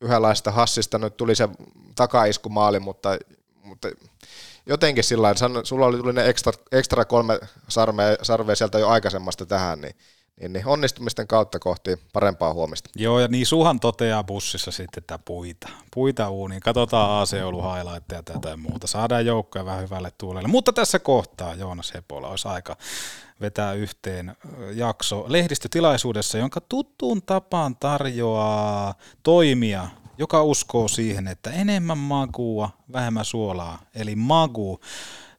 yhdenlaista 0.01 0.51
hassista 0.51 0.97
nyt 0.97 1.17
tuli 1.17 1.35
se 1.35 1.49
takaiskumaali, 1.95 2.79
mutta, 2.79 3.17
mutta 3.63 3.87
jotenkin 4.65 5.03
sillä 5.03 5.33
sulla 5.63 5.85
oli 5.85 5.97
tuli 5.97 6.13
ne 6.13 6.29
ekstra, 6.29 6.53
ekstra 6.71 7.05
kolme 7.05 7.39
sarvea 8.21 8.55
sieltä 8.55 8.79
jo 8.79 8.89
aikaisemmasta 8.89 9.45
tähän, 9.45 9.81
niin 9.81 9.95
niin, 10.49 10.67
onnistumisten 10.67 11.27
kautta 11.27 11.59
kohti 11.59 11.97
parempaa 12.13 12.53
huomista. 12.53 12.89
Joo, 12.95 13.19
ja 13.19 13.27
niin 13.27 13.45
Suhan 13.45 13.79
toteaa 13.79 14.23
bussissa 14.23 14.71
sitten, 14.71 15.01
että 15.01 15.19
puita, 15.25 15.69
puita 15.93 16.29
uuniin. 16.29 16.61
Katsotaan 16.61 17.21
AC 17.21 17.33
Oulu 17.43 17.61
highlightteja 17.61 18.57
muuta. 18.57 18.87
Saadaan 18.87 19.25
joukkoja 19.25 19.65
vähän 19.65 19.81
hyvälle 19.81 20.11
tuulelle. 20.17 20.47
Mutta 20.47 20.73
tässä 20.73 20.99
kohtaa 20.99 21.55
Joonas 21.55 21.93
Hepola 21.93 22.27
olisi 22.27 22.47
aika 22.47 22.77
vetää 23.41 23.73
yhteen 23.73 24.35
jakso 24.73 25.25
lehdistötilaisuudessa, 25.27 26.37
jonka 26.37 26.61
tuttuun 26.61 27.21
tapaan 27.21 27.75
tarjoaa 27.75 28.93
toimia, 29.23 29.87
joka 30.17 30.43
uskoo 30.43 30.87
siihen, 30.87 31.27
että 31.27 31.51
enemmän 31.51 31.97
magua, 31.97 32.69
vähemmän 32.93 33.25
suolaa, 33.25 33.79
eli 33.95 34.15
magu. 34.15 34.79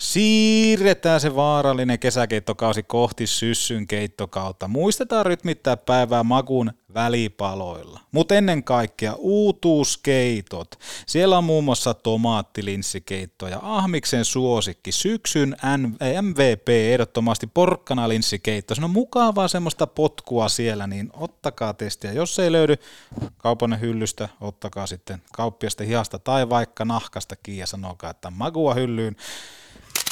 Siirretään 0.03 1.21
se 1.21 1.37
vaarallinen 1.37 1.99
kesäkeittokausi 1.99 2.83
kohti 2.83 3.27
syssyn 3.27 3.87
keittokautta. 3.87 4.69
Muistetaan 4.69 5.27
rytmittää 5.27 5.77
päivää 5.77 6.23
magun 6.23 6.73
välipaloilla. 6.95 8.01
Mutta 8.13 8.35
ennen 8.35 8.65
kaikkea 8.65 9.15
uutuuskeitot. 9.19 10.79
Siellä 11.07 11.39
on 11.39 11.45
muun 11.45 11.65
muassa 11.65 11.95
tomaattilinsikeitto 11.95 13.49
ja 13.49 13.59
Ahmiksen 13.63 14.25
suosikki, 14.25 14.93
syksyn 14.93 15.57
MVP, 16.23 16.69
ehdottomasti 16.69 17.47
porkkanalinssikeitto. 17.47 18.75
Se 18.75 18.85
on 18.85 18.91
mukavaa 18.91 19.49
semmoista 19.49 19.87
potkua 19.87 20.49
siellä, 20.49 20.87
niin 20.87 21.11
ottakaa 21.13 21.75
testiä. 21.75 22.13
Jos 22.13 22.39
ei 22.39 22.53
löydy 22.53 22.77
kaupanen 23.39 23.81
hyllystä, 23.81 24.29
ottakaa 24.41 24.87
sitten 24.87 25.23
kauppiasta 25.33 25.85
hihasta 25.85 26.19
tai 26.19 26.49
vaikka 26.49 26.85
nahkasta 26.85 27.35
ja 27.49 27.67
sanokaa, 27.67 28.11
että 28.11 28.31
magua 28.31 28.75
hyllyyn. 28.75 29.17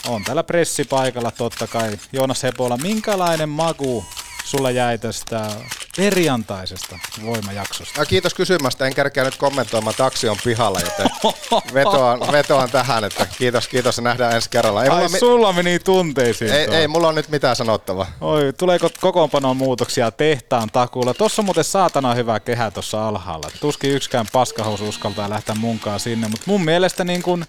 On 0.08 0.24
täällä 0.24 0.42
pressipaikalla 0.42 1.30
totta 1.30 1.66
kai. 1.66 1.98
Joonas 2.12 2.42
Hepola, 2.42 2.76
minkälainen 2.76 3.48
maku 3.48 4.04
sulla 4.44 4.70
jäi 4.70 4.98
tästä 4.98 5.50
perjantaisesta 5.96 6.98
voimajaksosta? 7.24 8.00
No, 8.00 8.06
kiitos 8.06 8.34
kysymästä. 8.34 8.86
En 8.86 8.94
kärkeä 8.94 9.24
nyt 9.24 9.36
kommentoimaan. 9.36 9.96
Taksi 9.96 10.28
on 10.28 10.36
pihalla, 10.44 10.80
joten 10.80 11.06
vetoan, 11.74 12.20
vetoan 12.32 12.70
tähän, 12.70 13.04
että 13.04 13.26
kiitos, 13.38 13.68
kiitos 13.68 13.96
ja 13.96 14.02
nähdään 14.02 14.34
ensi 14.34 14.50
kerralla. 14.50 14.84
Ei 14.84 14.90
Ai, 14.90 14.96
mulla 14.96 15.18
sulla 15.18 15.52
meni 15.52 15.78
tunteisiin. 15.78 16.52
Ei, 16.52 16.66
ei, 16.74 16.88
mulla 16.88 17.08
on 17.08 17.14
nyt 17.14 17.28
mitään 17.28 17.56
sanottavaa. 17.56 18.06
Oi, 18.20 18.52
tuleeko 18.58 18.90
kokoonpanon 19.00 19.56
muutoksia 19.56 20.10
tehtaan 20.10 20.68
takuulla? 20.72 21.14
Tuossa 21.14 21.42
on 21.42 21.46
muuten 21.46 21.64
saatana 21.64 22.14
hyvä 22.14 22.40
kehä 22.40 22.70
tuossa 22.70 23.08
alhaalla. 23.08 23.50
Tuskin 23.60 23.90
yksikään 23.90 24.26
paskahous 24.32 24.80
uskaltaa 24.80 25.30
lähteä 25.30 25.54
munkaan 25.54 26.00
sinne, 26.00 26.28
mutta 26.28 26.44
mun 26.46 26.64
mielestä 26.64 27.04
niin 27.04 27.22
kun 27.22 27.44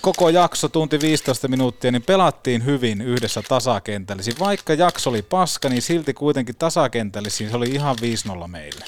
koko 0.00 0.28
jakso, 0.28 0.68
tunti 0.68 1.00
15 1.00 1.48
minuuttia, 1.48 1.92
niin 1.92 2.02
pelattiin 2.02 2.64
hyvin 2.64 3.00
yhdessä 3.00 3.42
tasakentällisin. 3.48 4.34
Vaikka 4.40 4.74
jakso 4.74 5.10
oli 5.10 5.22
paska, 5.22 5.68
niin 5.68 5.82
silti 5.82 6.14
kuitenkin 6.14 6.56
tasakentällisin 6.56 7.50
se 7.50 7.56
oli 7.56 7.70
ihan 7.70 7.96
5-0 8.44 8.48
meille. 8.48 8.84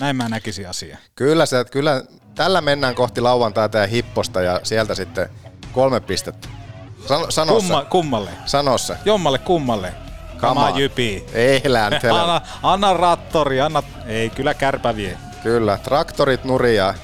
Näin 0.00 0.16
mä 0.16 0.28
näkisin 0.28 0.68
asia. 0.68 0.98
Kyllä, 1.14 1.46
se, 1.46 1.64
kyllä 1.70 2.04
tällä 2.34 2.60
mennään 2.60 2.94
kohti 2.94 3.20
lauantaita 3.20 3.78
ja 3.78 3.86
hipposta 3.86 4.42
ja 4.42 4.60
sieltä 4.62 4.94
sitten 4.94 5.28
kolme 5.72 6.00
pistettä. 6.00 6.48
Sano, 7.08 7.30
sano 7.30 7.54
Kumma, 7.54 7.84
kummalle? 7.84 8.30
Sano 8.46 8.78
se. 8.78 8.96
Jommalle 9.04 9.38
kummalle. 9.38 9.94
Kama 10.36 10.70
jypi. 10.70 11.24
Ei 11.32 11.62
lään, 11.66 11.92
anna, 12.20 12.40
anna 12.62 12.94
rattori, 12.94 13.60
anna... 13.60 13.82
Ei, 14.06 14.30
kyllä 14.30 14.54
kärpä 14.54 14.96
vie. 14.96 15.18
Kyllä, 15.42 15.78
traktorit 15.82 16.44
nuria 16.44 16.94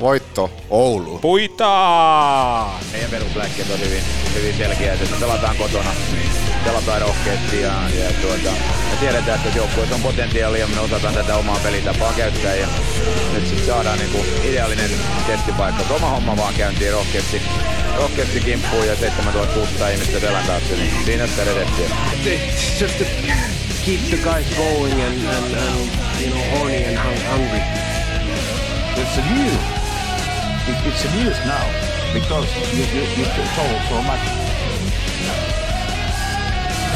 voitto 0.00 0.50
Oulu. 0.70 1.18
Puitaa! 1.18 2.80
Meidän 2.92 3.10
perusläkkeet 3.10 3.70
on 3.70 3.80
hyvin, 3.80 4.02
hyvin 4.34 4.54
selkeä, 4.56 4.92
että 4.92 5.10
me 5.10 5.16
pelataan 5.20 5.56
kotona, 5.56 5.90
pelataan 6.64 7.00
rohkeasti 7.00 7.60
ja, 7.60 7.72
ja 7.98 8.10
tuota, 8.22 8.50
me 8.90 8.96
tiedetään, 9.00 9.40
että 9.40 9.58
joukkueessa 9.58 9.94
on 9.94 10.00
potentiaalia, 10.00 10.66
me 10.66 10.80
osataan 10.80 11.14
tätä 11.14 11.36
omaa 11.36 11.58
pelitapaa 11.62 12.12
käyttää 12.12 12.54
ja 12.54 12.66
nyt 13.32 13.46
sitten 13.46 13.66
saadaan 13.66 13.98
niinku 13.98 14.18
ideaalinen 14.44 14.90
testipaikka. 15.26 15.94
Oma 15.94 16.10
homma 16.10 16.36
vaan 16.36 16.54
käyntiin 16.54 16.92
rohkeasti, 16.92 17.42
rohkeasti 17.96 18.40
kimppuun 18.40 18.86
ja 18.86 18.96
7600 18.96 19.88
ihmistä 19.88 20.20
selän 20.20 20.46
taakse, 20.46 20.76
niin 20.76 21.04
siinä 21.04 21.26
sitä 21.26 21.44
redettiä. 21.44 21.88
just 22.80 22.98
to 22.98 23.04
keep 23.84 24.00
the 24.08 24.16
guys 24.16 24.46
going 24.56 25.02
and, 25.02 25.26
and, 25.26 25.54
and 25.54 25.90
you 26.20 26.30
know, 26.30 26.58
horny 26.58 26.84
and 26.84 26.98
hungry. 27.30 27.60
It's 28.96 29.18
a 29.18 29.34
new 29.34 29.79
it's 30.68 31.04
a 31.04 31.10
news 31.16 31.38
now 31.46 31.66
because 32.12 32.48
you, 32.74 32.84
you, 32.94 33.04
you 33.18 33.24
so 33.88 33.96
much. 34.02 34.24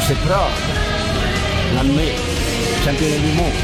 C'est 0.07 0.19
Prague, 0.25 0.59
l'année, 1.75 2.15
championnat 2.83 3.17
du 3.17 3.31
monde. 3.39 3.59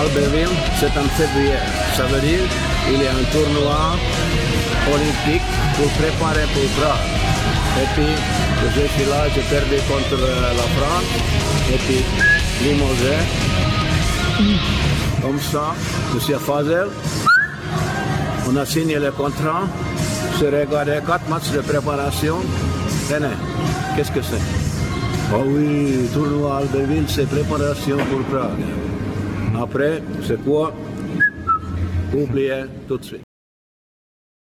Albertville, 0.00 0.56
c'est 0.80 0.96
en 0.98 1.08
février. 1.18 1.60
Ça 1.96 2.04
veut 2.04 2.20
dire 2.20 2.46
qu'il 2.86 3.02
y 3.02 3.06
a 3.06 3.12
un 3.12 3.24
tournoi 3.32 3.96
olympique 4.94 5.48
pour 5.76 5.88
préparer 6.00 6.46
pour 6.54 6.66
Prague. 6.78 7.08
Et 7.82 7.88
puis, 7.94 8.14
je 8.62 8.86
suis 8.94 9.10
là, 9.10 9.28
j'ai 9.34 9.42
perdu 9.42 9.76
contre 9.88 10.16
la 10.20 10.66
France. 10.76 11.10
Et 11.74 11.78
puis, 11.84 12.02
Limogé. 12.62 13.16
Comme 15.20 15.40
ça, 15.40 15.74
je 16.14 16.18
suis 16.20 16.34
à 16.34 16.38
Fazel. 16.38 16.88
On 18.48 18.56
a 18.56 18.66
signé 18.66 18.98
le 18.98 19.10
contrat. 19.12 19.62
Je 20.38 20.46
regardé 20.46 20.98
quatre 21.06 21.28
matchs 21.28 21.50
de 21.52 21.60
préparation. 21.60 22.36
Tenez, 23.08 23.36
qu'est-ce 23.94 24.12
que 24.12 24.22
c'est? 24.22 24.44
Oh 25.34 25.44
oui, 25.46 26.08
tournoi 26.12 26.58
Albertville, 26.58 27.04
c'est 27.08 27.28
préparation 27.28 27.96
pour 28.10 28.22
Prague. 28.30 28.64
Après, 29.60 30.02
c'est 30.26 30.42
quoi? 30.44 30.74
Oubliez 32.14 32.64
tout 32.88 32.98
de 32.98 33.04
suite. 33.04 33.31